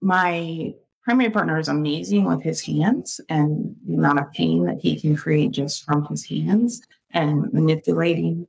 My 0.00 0.74
primary 1.02 1.30
partner 1.30 1.58
is 1.58 1.68
amazing 1.68 2.24
with 2.24 2.42
his 2.42 2.60
hands 2.60 3.20
and 3.28 3.74
the 3.86 3.94
amount 3.94 4.20
of 4.20 4.32
pain 4.32 4.64
that 4.64 4.78
he 4.80 5.00
can 5.00 5.16
create 5.16 5.52
just 5.52 5.84
from 5.84 6.04
his 6.06 6.24
hands 6.24 6.82
and 7.12 7.52
manipulating 7.52 8.46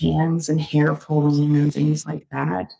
hands 0.00 0.48
and 0.48 0.60
hair 0.60 0.94
pulling 0.94 1.56
and 1.56 1.72
things 1.72 2.06
like 2.06 2.26
that. 2.30 2.72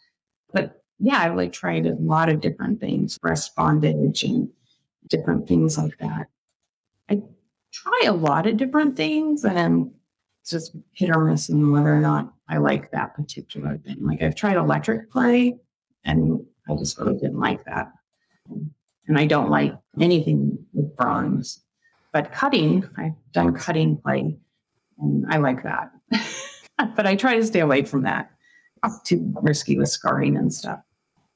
But 0.53 0.83
yeah, 0.99 1.19
I've 1.19 1.37
like 1.37 1.53
tried 1.53 1.87
a 1.87 1.95
lot 1.97 2.29
of 2.29 2.41
different 2.41 2.81
things, 2.81 3.19
breast 3.19 3.55
bondage 3.55 4.23
and 4.23 4.49
different 5.09 5.47
things 5.47 5.77
like 5.77 5.97
that. 5.99 6.29
I 7.11 7.21
try 7.71 8.03
a 8.07 8.13
lot 8.13 8.47
of 8.47 8.57
different 8.57 8.97
things 8.97 9.45
and 9.45 9.93
just 10.47 10.75
hit 10.93 11.15
or 11.15 11.25
miss 11.25 11.51
on 11.51 11.71
whether 11.71 11.95
or 11.95 12.01
not 12.01 12.33
I 12.49 12.59
like 12.59 12.91
that 12.93 13.15
particular 13.15 13.79
thing. 13.79 13.99
Like 14.01 14.23
I've 14.23 14.35
tried 14.35 14.57
electric 14.57 15.11
play 15.11 15.59
and 16.05 16.45
I 16.69 16.77
just 16.77 16.99
really 16.99 17.15
didn't 17.15 17.41
like 17.41 17.65
that. 17.65 17.93
And 19.09 19.19
I 19.19 19.27
don't 19.27 19.51
like 19.51 19.75
anything 20.01 20.59
with 20.73 20.97
bronze. 20.97 21.63
But 22.13 22.33
cutting, 22.33 22.89
I've 22.97 23.13
done 23.33 23.55
cutting 23.55 23.97
play 23.99 24.39
and 24.99 25.27
I 25.29 25.39
like 25.39 25.63
that. 25.65 25.91
but 26.97 27.07
I 27.07 27.17
try 27.17 27.37
to 27.37 27.45
stay 27.45 27.61
away 27.61 27.85
from 27.85 28.03
that. 28.03 28.31
too 29.05 29.35
risky 29.43 29.79
with 29.79 29.89
scarring 29.89 30.37
and 30.37 30.53
stuff. 30.53 30.81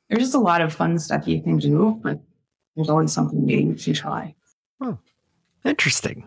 There's 0.08 0.22
just 0.22 0.34
a 0.34 0.40
lot 0.40 0.60
of 0.60 0.72
fun 0.72 0.98
stuff 0.98 1.28
you 1.28 1.42
can 1.42 1.58
do, 1.58 2.00
but 2.02 2.20
there's 2.74 2.90
always 2.90 3.12
something 3.12 3.44
new 3.44 3.74
to 3.74 3.92
try. 3.92 4.34
Oh, 4.80 4.98
interesting. 5.64 6.24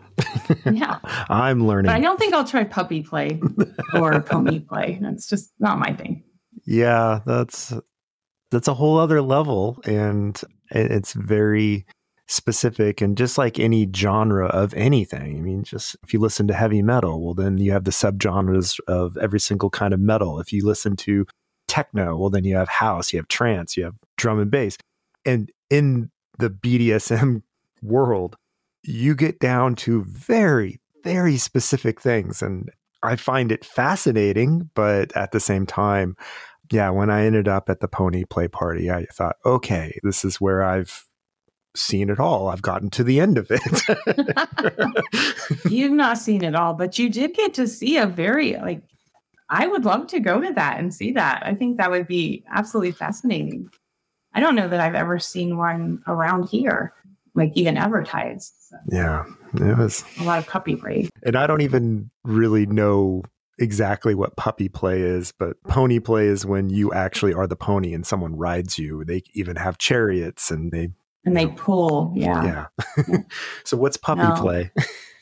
Yeah. 0.70 0.98
I'm 1.28 1.66
learning. 1.66 1.86
But 1.86 1.96
I 1.96 2.00
don't 2.00 2.18
think 2.18 2.34
I'll 2.34 2.44
try 2.44 2.64
puppy 2.64 3.02
play 3.02 3.40
or 3.94 4.20
pony 4.20 4.60
play. 4.60 4.98
That's 5.00 5.28
just 5.28 5.52
not 5.58 5.78
my 5.78 5.92
thing. 5.92 6.24
Yeah, 6.64 7.20
that's 7.26 7.72
that's 8.50 8.68
a 8.68 8.74
whole 8.74 8.98
other 8.98 9.20
level 9.20 9.80
and 9.84 10.40
it's 10.70 11.12
very 11.12 11.84
specific 12.26 13.00
and 13.00 13.18
just 13.18 13.36
like 13.36 13.58
any 13.58 13.88
genre 13.94 14.46
of 14.46 14.72
anything. 14.74 15.36
I 15.36 15.40
mean, 15.40 15.62
just 15.62 15.96
if 16.02 16.12
you 16.12 16.20
listen 16.20 16.46
to 16.48 16.54
heavy 16.54 16.82
metal, 16.82 17.24
well 17.24 17.34
then 17.34 17.58
you 17.58 17.72
have 17.72 17.84
the 17.84 17.90
subgenres 17.90 18.78
of 18.86 19.16
every 19.16 19.40
single 19.40 19.70
kind 19.70 19.92
of 19.92 20.00
metal. 20.00 20.40
If 20.40 20.52
you 20.52 20.64
listen 20.64 20.96
to 20.96 21.26
techno, 21.68 22.16
well 22.16 22.30
then 22.30 22.44
you 22.44 22.56
have 22.56 22.68
house, 22.68 23.12
you 23.12 23.18
have 23.18 23.28
trance, 23.28 23.76
you 23.76 23.84
have 23.84 23.94
drum 24.16 24.38
and 24.38 24.50
bass. 24.50 24.76
And 25.26 25.50
in 25.70 26.10
the 26.38 26.50
BDSM 26.50 27.42
world, 27.82 28.36
you 28.84 29.14
get 29.14 29.38
down 29.38 29.74
to 29.76 30.04
very, 30.04 30.80
very 31.02 31.36
specific 31.36 32.00
things. 32.00 32.42
And 32.42 32.70
I 33.02 33.16
find 33.16 33.52
it 33.52 33.64
fascinating, 33.64 34.70
but 34.74 35.14
at 35.16 35.32
the 35.32 35.40
same 35.40 35.66
time, 35.66 36.16
yeah, 36.72 36.90
when 36.90 37.10
I 37.10 37.26
ended 37.26 37.48
up 37.48 37.68
at 37.68 37.80
the 37.80 37.88
pony 37.88 38.24
play 38.24 38.48
party, 38.48 38.90
I 38.90 39.04
thought, 39.12 39.36
okay, 39.44 39.98
this 40.02 40.24
is 40.24 40.40
where 40.40 40.62
I've 40.62 41.04
seen 41.76 42.08
it 42.08 42.20
all. 42.20 42.48
I've 42.48 42.62
gotten 42.62 42.90
to 42.90 43.04
the 43.04 43.20
end 43.20 43.36
of 43.36 43.50
it. 43.50 43.60
You've 45.70 45.92
not 45.92 46.18
seen 46.18 46.44
it 46.44 46.54
all, 46.54 46.74
but 46.74 46.98
you 46.98 47.10
did 47.10 47.34
get 47.34 47.54
to 47.54 47.66
see 47.66 47.96
a 47.98 48.06
very 48.06 48.54
like 48.54 48.82
I 49.50 49.66
would 49.66 49.84
love 49.84 50.06
to 50.08 50.20
go 50.20 50.40
to 50.40 50.52
that 50.54 50.78
and 50.78 50.94
see 50.94 51.12
that. 51.12 51.42
I 51.44 51.54
think 51.54 51.76
that 51.76 51.90
would 51.90 52.06
be 52.06 52.44
absolutely 52.50 52.92
fascinating. 52.92 53.68
I 54.32 54.40
don't 54.40 54.56
know 54.56 54.68
that 54.68 54.80
I've 54.80 54.94
ever 54.94 55.18
seen 55.18 55.58
one 55.58 56.02
around 56.06 56.48
here, 56.48 56.94
like 57.34 57.52
even 57.54 57.76
advertised. 57.76 58.52
So. 58.58 58.76
Yeah, 58.90 59.24
it 59.54 59.76
was 59.76 60.04
a 60.20 60.24
lot 60.24 60.38
of 60.38 60.46
puppy 60.46 60.76
play. 60.76 61.08
And 61.24 61.36
I 61.36 61.46
don't 61.46 61.60
even 61.60 62.10
really 62.22 62.66
know 62.66 63.22
exactly 63.58 64.14
what 64.14 64.36
puppy 64.36 64.68
play 64.68 65.02
is, 65.02 65.32
but 65.38 65.62
pony 65.64 65.98
play 65.98 66.26
is 66.26 66.44
when 66.44 66.70
you 66.70 66.92
actually 66.92 67.34
are 67.34 67.46
the 67.46 67.56
pony 67.56 67.92
and 67.92 68.06
someone 68.06 68.36
rides 68.36 68.78
you. 68.78 69.04
They 69.04 69.22
even 69.34 69.56
have 69.56 69.78
chariots 69.78 70.50
and 70.50 70.72
they 70.72 70.90
and 71.24 71.36
they 71.36 71.46
pull. 71.46 72.12
Yeah. 72.14 72.68
Yeah. 72.98 73.16
so 73.64 73.76
what's 73.76 73.96
puppy 73.96 74.22
no. 74.22 74.34
play? 74.34 74.70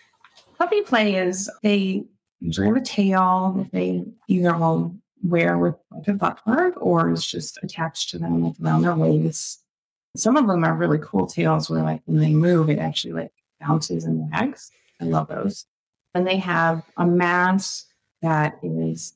puppy 0.58 0.82
play 0.82 1.14
is 1.16 1.50
they 1.62 2.04
usually 2.40 2.66
have 2.66 2.76
a 2.76 2.80
tail 2.80 3.68
they 3.72 4.04
either 4.28 4.56
will 4.56 4.96
wear 5.22 5.56
with 5.58 5.76
like 5.92 6.08
a 6.08 6.12
butt 6.14 6.42
plug 6.42 6.72
or 6.76 7.10
is 7.10 7.24
just 7.24 7.58
attached 7.62 8.10
to 8.10 8.18
them 8.18 8.42
like 8.42 8.54
around 8.62 8.82
their 8.82 8.94
waist. 8.94 9.61
Some 10.16 10.36
of 10.36 10.46
them 10.46 10.64
are 10.64 10.74
really 10.74 10.98
cool 11.02 11.26
tails 11.26 11.70
where 11.70 11.82
like 11.82 12.02
when 12.04 12.20
they 12.20 12.34
move, 12.34 12.68
it 12.68 12.78
actually 12.78 13.14
like 13.14 13.32
bounces 13.60 14.04
and 14.04 14.30
wags. 14.30 14.70
I 15.00 15.04
love 15.04 15.28
those. 15.28 15.66
And 16.14 16.26
they 16.26 16.36
have 16.36 16.82
a 16.98 17.06
mask 17.06 17.86
that 18.20 18.58
is 18.62 19.14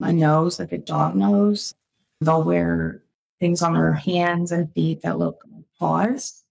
a 0.00 0.12
nose, 0.12 0.58
like 0.58 0.72
a 0.72 0.78
dog 0.78 1.16
nose. 1.16 1.74
They'll 2.20 2.44
wear 2.44 3.02
things 3.40 3.62
on 3.62 3.74
their 3.74 3.92
hands 3.92 4.52
and 4.52 4.72
feet 4.72 5.02
that 5.02 5.18
look 5.18 5.42
like 5.52 5.64
paws. 5.78 6.44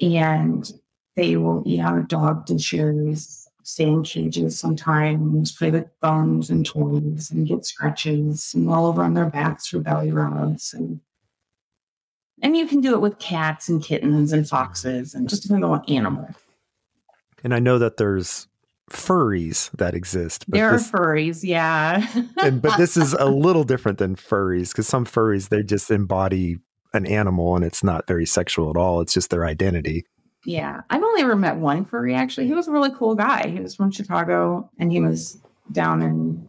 And 0.00 0.70
they 1.16 1.36
will 1.36 1.62
eat 1.64 1.80
out 1.80 1.98
of 1.98 2.08
dog 2.08 2.46
dishes 2.46 3.48
in 3.78 4.02
cages 4.02 4.58
sometimes, 4.58 5.52
play 5.52 5.70
with 5.70 5.88
bones 6.00 6.50
and 6.50 6.66
toys 6.66 7.30
and 7.30 7.46
get 7.46 7.64
scratches 7.64 8.52
and 8.54 8.68
all 8.68 8.86
over 8.86 9.02
on 9.02 9.14
their 9.14 9.30
backs 9.30 9.68
for 9.68 9.80
belly 9.80 10.12
rubs. 10.12 10.74
And, 10.74 11.00
and 12.42 12.56
you 12.56 12.66
can 12.66 12.80
do 12.80 12.94
it 12.94 13.00
with 13.00 13.18
cats 13.18 13.68
and 13.68 13.82
kittens 13.82 14.32
and 14.32 14.48
foxes 14.48 15.14
and 15.14 15.28
just 15.28 15.42
depending 15.42 15.64
on 15.64 15.70
what 15.70 15.88
animal. 15.88 16.28
And 17.42 17.54
I 17.54 17.58
know 17.58 17.78
that 17.78 17.96
there's 17.96 18.48
furries 18.90 19.70
that 19.72 19.94
exist. 19.94 20.44
there 20.48 20.72
this, 20.72 20.92
are 20.92 20.98
furries, 20.98 21.42
yeah. 21.42 22.06
and, 22.42 22.60
but 22.60 22.76
this 22.76 22.96
is 22.96 23.12
a 23.14 23.26
little 23.26 23.64
different 23.64 23.98
than 23.98 24.16
furries 24.16 24.70
because 24.70 24.86
some 24.86 25.04
furries, 25.04 25.48
they 25.48 25.62
just 25.62 25.90
embody 25.90 26.58
an 26.92 27.06
animal 27.06 27.56
and 27.56 27.64
it's 27.64 27.82
not 27.82 28.06
very 28.06 28.26
sexual 28.26 28.70
at 28.70 28.76
all. 28.76 29.00
It's 29.00 29.14
just 29.14 29.30
their 29.30 29.44
identity. 29.44 30.04
Yeah. 30.44 30.82
I've 30.90 31.02
only 31.02 31.22
ever 31.22 31.36
met 31.36 31.56
one 31.56 31.84
furry 31.84 32.14
actually. 32.14 32.46
He 32.46 32.54
was 32.54 32.68
a 32.68 32.72
really 32.72 32.90
cool 32.96 33.14
guy. 33.14 33.48
He 33.48 33.60
was 33.60 33.74
from 33.74 33.90
Chicago 33.90 34.70
and 34.78 34.92
he 34.92 35.00
was 35.00 35.40
down 35.72 36.02
in 36.02 36.48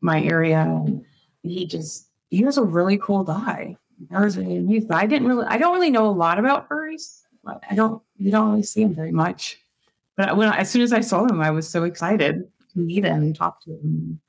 my 0.00 0.22
area. 0.22 0.84
He 1.42 1.66
just, 1.66 2.08
he 2.30 2.44
was 2.44 2.58
a 2.58 2.62
really 2.62 2.98
cool 2.98 3.24
guy. 3.24 3.76
I 4.12 4.20
was 4.20 4.36
amused. 4.36 4.90
I 4.90 5.06
didn't 5.06 5.28
really, 5.28 5.46
I 5.46 5.58
don't 5.58 5.74
really 5.74 5.90
know 5.90 6.06
a 6.06 6.12
lot 6.12 6.38
about 6.38 6.68
furries. 6.68 7.20
I 7.70 7.74
don't, 7.74 8.02
you 8.16 8.30
don't 8.30 8.50
really 8.50 8.62
see 8.62 8.84
them 8.84 8.94
very 8.94 9.12
much. 9.12 9.58
But 10.16 10.36
when 10.36 10.52
as 10.52 10.70
soon 10.70 10.82
as 10.82 10.92
I 10.92 11.00
saw 11.00 11.26
him, 11.26 11.40
I 11.40 11.50
was 11.50 11.68
so 11.68 11.84
excited 11.84 12.44
to 12.72 12.78
meet 12.78 13.04
him 13.04 13.22
and 13.22 13.36
talk 13.36 13.62
to 13.64 13.72
him. 13.72 14.20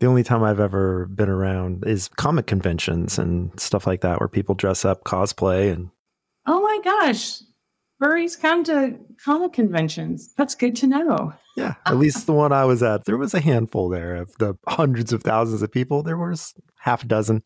The 0.00 0.06
only 0.06 0.22
time 0.22 0.42
I've 0.42 0.60
ever 0.60 1.06
been 1.06 1.28
around 1.28 1.84
is 1.86 2.08
comic 2.08 2.46
conventions 2.46 3.18
and 3.18 3.58
stuff 3.58 3.86
like 3.86 4.02
that, 4.02 4.20
where 4.20 4.28
people 4.28 4.54
dress 4.54 4.84
up, 4.84 5.04
cosplay, 5.04 5.72
and. 5.72 5.90
Oh 6.46 6.60
my 6.60 6.80
gosh! 6.84 7.40
furries 8.04 8.40
come 8.40 8.64
to 8.64 8.98
comic 9.24 9.52
conventions. 9.52 10.32
That's 10.36 10.54
good 10.54 10.76
to 10.76 10.86
know. 10.86 11.32
Yeah, 11.56 11.74
at 11.86 11.96
least 11.96 12.26
the 12.26 12.32
one 12.32 12.52
I 12.52 12.64
was 12.64 12.82
at, 12.82 13.04
there 13.04 13.16
was 13.16 13.34
a 13.34 13.40
handful 13.40 13.88
there 13.88 14.16
of 14.16 14.36
the 14.38 14.56
hundreds 14.66 15.12
of 15.12 15.22
thousands 15.22 15.62
of 15.62 15.70
people. 15.70 16.02
There 16.02 16.18
was 16.18 16.54
half 16.78 17.04
a 17.04 17.06
dozen. 17.06 17.42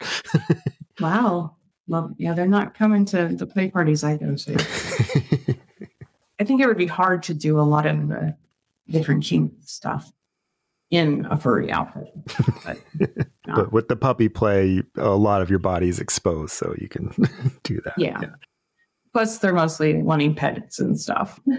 wow. 1.00 1.56
Well, 1.86 2.14
yeah, 2.18 2.34
they're 2.34 2.46
not 2.46 2.74
coming 2.74 3.04
to 3.06 3.28
the 3.28 3.46
play 3.46 3.70
parties 3.70 4.04
I 4.04 4.16
go 4.16 4.34
to. 4.34 5.56
I 6.38 6.44
think 6.44 6.60
it 6.60 6.66
would 6.66 6.76
be 6.76 6.86
hard 6.86 7.22
to 7.24 7.34
do 7.34 7.58
a 7.58 7.62
lot 7.62 7.86
of 7.86 8.08
the 8.08 8.36
different 8.90 9.24
kink 9.24 9.52
stuff 9.64 10.12
in 10.90 11.26
a 11.30 11.36
furry 11.36 11.70
outfit. 11.70 12.12
But, 12.64 12.78
but, 13.44 13.72
with 13.72 13.88
the 13.88 13.96
puppy 13.96 14.28
play, 14.28 14.82
a 14.96 15.10
lot 15.10 15.42
of 15.42 15.50
your 15.50 15.58
body 15.58 15.88
is 15.88 16.00
exposed, 16.00 16.52
so 16.52 16.74
you 16.78 16.88
can 16.88 17.10
do 17.62 17.80
that. 17.84 17.94
Yeah. 17.96 18.20
yeah. 18.22 18.30
Plus, 19.12 19.38
they're 19.38 19.52
mostly 19.52 20.02
wanting 20.02 20.34
pets 20.34 20.78
and 20.78 20.98
stuff. 20.98 21.40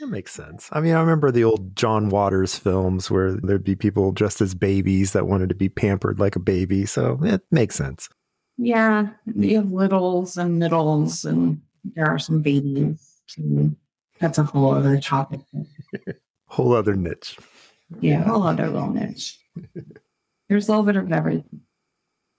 that 0.00 0.06
makes 0.06 0.32
sense. 0.32 0.68
I 0.72 0.80
mean, 0.80 0.94
I 0.94 1.00
remember 1.00 1.30
the 1.30 1.44
old 1.44 1.76
John 1.76 2.08
Waters 2.08 2.56
films 2.56 3.10
where 3.10 3.32
there'd 3.32 3.64
be 3.64 3.76
people 3.76 4.12
dressed 4.12 4.40
as 4.40 4.54
babies 4.54 5.12
that 5.12 5.26
wanted 5.26 5.50
to 5.50 5.54
be 5.54 5.68
pampered 5.68 6.18
like 6.18 6.36
a 6.36 6.40
baby. 6.40 6.86
So 6.86 7.18
it 7.22 7.42
makes 7.50 7.76
sense. 7.76 8.08
Yeah. 8.56 9.08
You 9.34 9.56
have 9.56 9.72
littles 9.72 10.36
and 10.36 10.58
middles, 10.58 11.24
and 11.24 11.60
there 11.94 12.06
are 12.06 12.18
some 12.18 12.42
babies. 12.42 13.20
Too. 13.28 13.76
That's 14.18 14.38
a 14.38 14.42
whole 14.42 14.74
other 14.74 15.00
topic. 15.00 15.40
whole 16.46 16.74
other 16.74 16.94
niche. 16.94 17.38
Yeah, 18.00 18.22
whole 18.22 18.42
other 18.42 18.68
little 18.68 18.90
niche. 18.90 19.38
There's 20.48 20.68
a 20.68 20.72
little 20.72 20.84
bit 20.84 20.96
of 20.96 21.12
everything. 21.12 21.60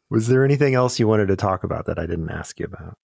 Was 0.09 0.27
there 0.27 0.43
anything 0.43 0.73
else 0.75 0.99
you 0.99 1.07
wanted 1.07 1.27
to 1.27 1.35
talk 1.35 1.63
about 1.63 1.85
that 1.85 1.97
I 1.97 2.05
didn't 2.05 2.29
ask 2.29 2.59
you 2.59 2.65
about? 2.65 2.97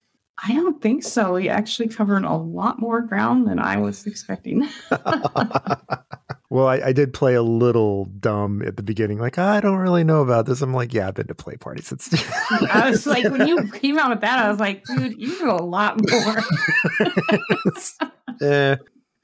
I 0.44 0.54
don't 0.54 0.82
think 0.82 1.04
so. 1.04 1.34
We 1.34 1.50
actually 1.50 1.88
covered 1.90 2.24
a 2.24 2.36
lot 2.36 2.80
more 2.80 3.02
ground 3.02 3.48
than 3.48 3.58
I 3.58 3.78
was 3.78 4.06
expecting. 4.06 4.68
well, 6.50 6.68
I, 6.68 6.80
I, 6.86 6.94
did 6.94 7.12
play 7.12 7.34
a 7.34 7.42
little 7.42 8.06
dumb 8.06 8.62
at 8.62 8.78
the 8.78 8.84
beginning, 8.84 9.18
like, 9.18 9.40
I 9.40 9.60
don't 9.62 9.78
really 9.78 10.04
know 10.04 10.22
about 10.22 10.46
this. 10.46 10.62
I'm 10.62 10.76
like, 10.76 10.94
yeah, 10.94 11.08
I've 11.08 11.16
been 11.16 11.28
to 11.28 11.36
play 11.36 11.56
parties. 11.56 11.92
It's 11.92 12.10
I 12.72 12.90
was 12.90 13.08
like, 13.08 13.24
when 13.24 13.48
you 13.48 13.68
came 13.72 13.98
out 13.98 14.12
with 14.12 14.22
that, 14.22 14.46
I 14.46 14.50
was 14.50 14.60
like, 14.60 14.84
dude, 14.86 15.20
you 15.20 15.44
know 15.44 15.56
a 15.56 15.66
lot 15.66 16.00
more. 16.08 16.38
yeah. 18.42 18.76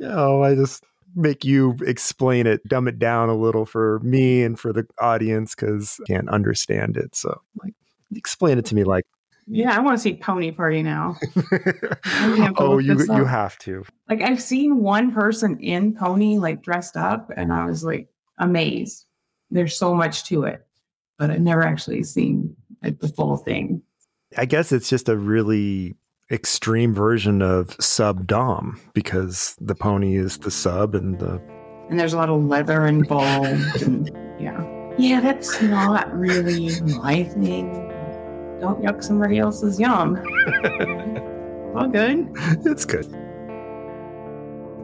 oh, 0.02 0.42
I 0.42 0.56
just 0.56 0.84
make 1.16 1.46
you 1.46 1.78
explain 1.86 2.48
it, 2.48 2.68
dumb 2.68 2.88
it 2.88 2.98
down 2.98 3.30
a 3.30 3.36
little 3.36 3.68
for 3.68 4.00
me 4.00 4.42
and 4.42 4.60
for 4.60 4.74
the 4.74 4.88
audience 5.00 5.54
because 5.54 6.00
I 6.02 6.12
can't 6.12 6.30
understand 6.30 6.98
it. 6.98 7.16
So, 7.16 7.40
like, 7.64 7.76
explain 8.16 8.58
it 8.58 8.66
to 8.66 8.76
me 8.76 8.84
like 8.84 9.06
Yeah, 9.48 9.76
I 9.76 9.80
want 9.80 9.98
to 9.98 10.02
see 10.02 10.16
Pony 10.16 10.52
Party 10.52 10.84
now. 10.84 11.18
oh, 12.58 12.78
you 12.78 12.98
you 12.98 13.26
have 13.26 13.58
to. 13.60 13.84
Like 14.10 14.22
I've 14.22 14.42
seen 14.42 14.78
one 14.78 15.12
person 15.12 15.60
in 15.60 15.94
Pony 15.94 16.38
like 16.38 16.62
dressed 16.62 16.96
up, 16.96 17.32
and 17.36 17.52
I 17.52 17.66
was 17.66 17.84
like 17.84 18.08
amazed. 18.38 19.06
There's 19.52 19.76
so 19.76 19.94
much 19.94 20.26
to 20.26 20.44
it, 20.44 20.66
but 21.18 21.30
I've 21.30 21.42
never 21.42 21.64
actually 21.64 22.04
seen 22.04 22.56
like 22.82 23.00
the 23.00 23.10
full 23.10 23.38
thing. 23.38 23.82
I 24.38 24.46
guess 24.46 24.72
it's 24.72 24.90
just 24.90 25.10
a 25.10 25.18
really 25.18 25.96
extreme 26.32 26.94
version 26.94 27.42
of 27.42 27.76
sub 27.80 28.26
dom 28.26 28.80
because 28.94 29.56
the 29.60 29.76
pony 29.76 30.16
is 30.16 30.38
the 30.40 30.50
sub 30.50 30.96
and 30.96 31.20
the 31.20 31.40
and 31.90 32.00
there's 32.00 32.14
a 32.14 32.18
lot 32.18 32.30
of 32.30 32.44
leather 32.46 32.88
involved 32.88 33.82
and 33.82 34.10
yeah 34.40 34.66
yeah 34.98 35.20
that's 35.20 35.62
not 35.62 36.12
really 36.18 36.70
my 36.82 37.24
thing 37.24 37.83
don't 38.64 38.82
yuck 38.82 39.04
somebody 39.04 39.40
else's 39.40 39.78
yum 39.78 40.16
all 41.76 41.86
good 41.86 42.32
it's 42.66 42.86
good 42.86 43.06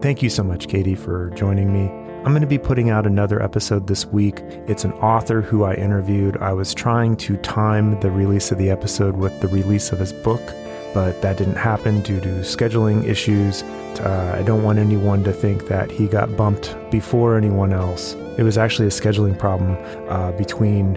thank 0.02 0.22
you 0.22 0.28
so 0.28 0.42
much 0.42 0.68
katie 0.68 0.94
for 0.94 1.30
joining 1.30 1.72
me 1.72 1.88
I'm 2.20 2.32
going 2.32 2.42
to 2.42 2.46
be 2.46 2.58
putting 2.58 2.90
out 2.90 3.06
another 3.06 3.42
episode 3.42 3.86
this 3.86 4.04
week. 4.04 4.42
It's 4.68 4.84
an 4.84 4.92
author 4.92 5.40
who 5.40 5.64
I 5.64 5.72
interviewed. 5.72 6.36
I 6.36 6.52
was 6.52 6.74
trying 6.74 7.16
to 7.16 7.38
time 7.38 7.98
the 8.00 8.10
release 8.10 8.52
of 8.52 8.58
the 8.58 8.68
episode 8.68 9.16
with 9.16 9.40
the 9.40 9.48
release 9.48 9.90
of 9.90 10.00
his 10.00 10.12
book, 10.12 10.42
but 10.92 11.22
that 11.22 11.38
didn't 11.38 11.56
happen 11.56 12.02
due 12.02 12.20
to 12.20 12.28
scheduling 12.40 13.04
issues. 13.04 13.62
Uh, 14.00 14.36
I 14.38 14.42
don't 14.42 14.62
want 14.62 14.78
anyone 14.78 15.24
to 15.24 15.32
think 15.32 15.68
that 15.68 15.90
he 15.90 16.06
got 16.06 16.36
bumped 16.36 16.76
before 16.90 17.38
anyone 17.38 17.72
else. 17.72 18.12
It 18.36 18.42
was 18.42 18.58
actually 18.58 18.88
a 18.88 18.90
scheduling 18.90 19.38
problem 19.38 19.78
uh, 20.10 20.32
between 20.32 20.96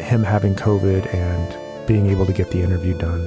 him 0.00 0.22
having 0.22 0.54
COVID 0.54 1.14
and 1.14 1.61
being 1.86 2.06
able 2.06 2.26
to 2.26 2.32
get 2.32 2.50
the 2.50 2.62
interview 2.62 2.96
done. 2.98 3.26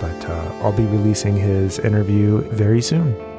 But 0.00 0.28
uh, 0.28 0.52
I'll 0.62 0.72
be 0.72 0.84
releasing 0.84 1.36
his 1.36 1.78
interview 1.78 2.40
very 2.50 2.82
soon. 2.82 3.31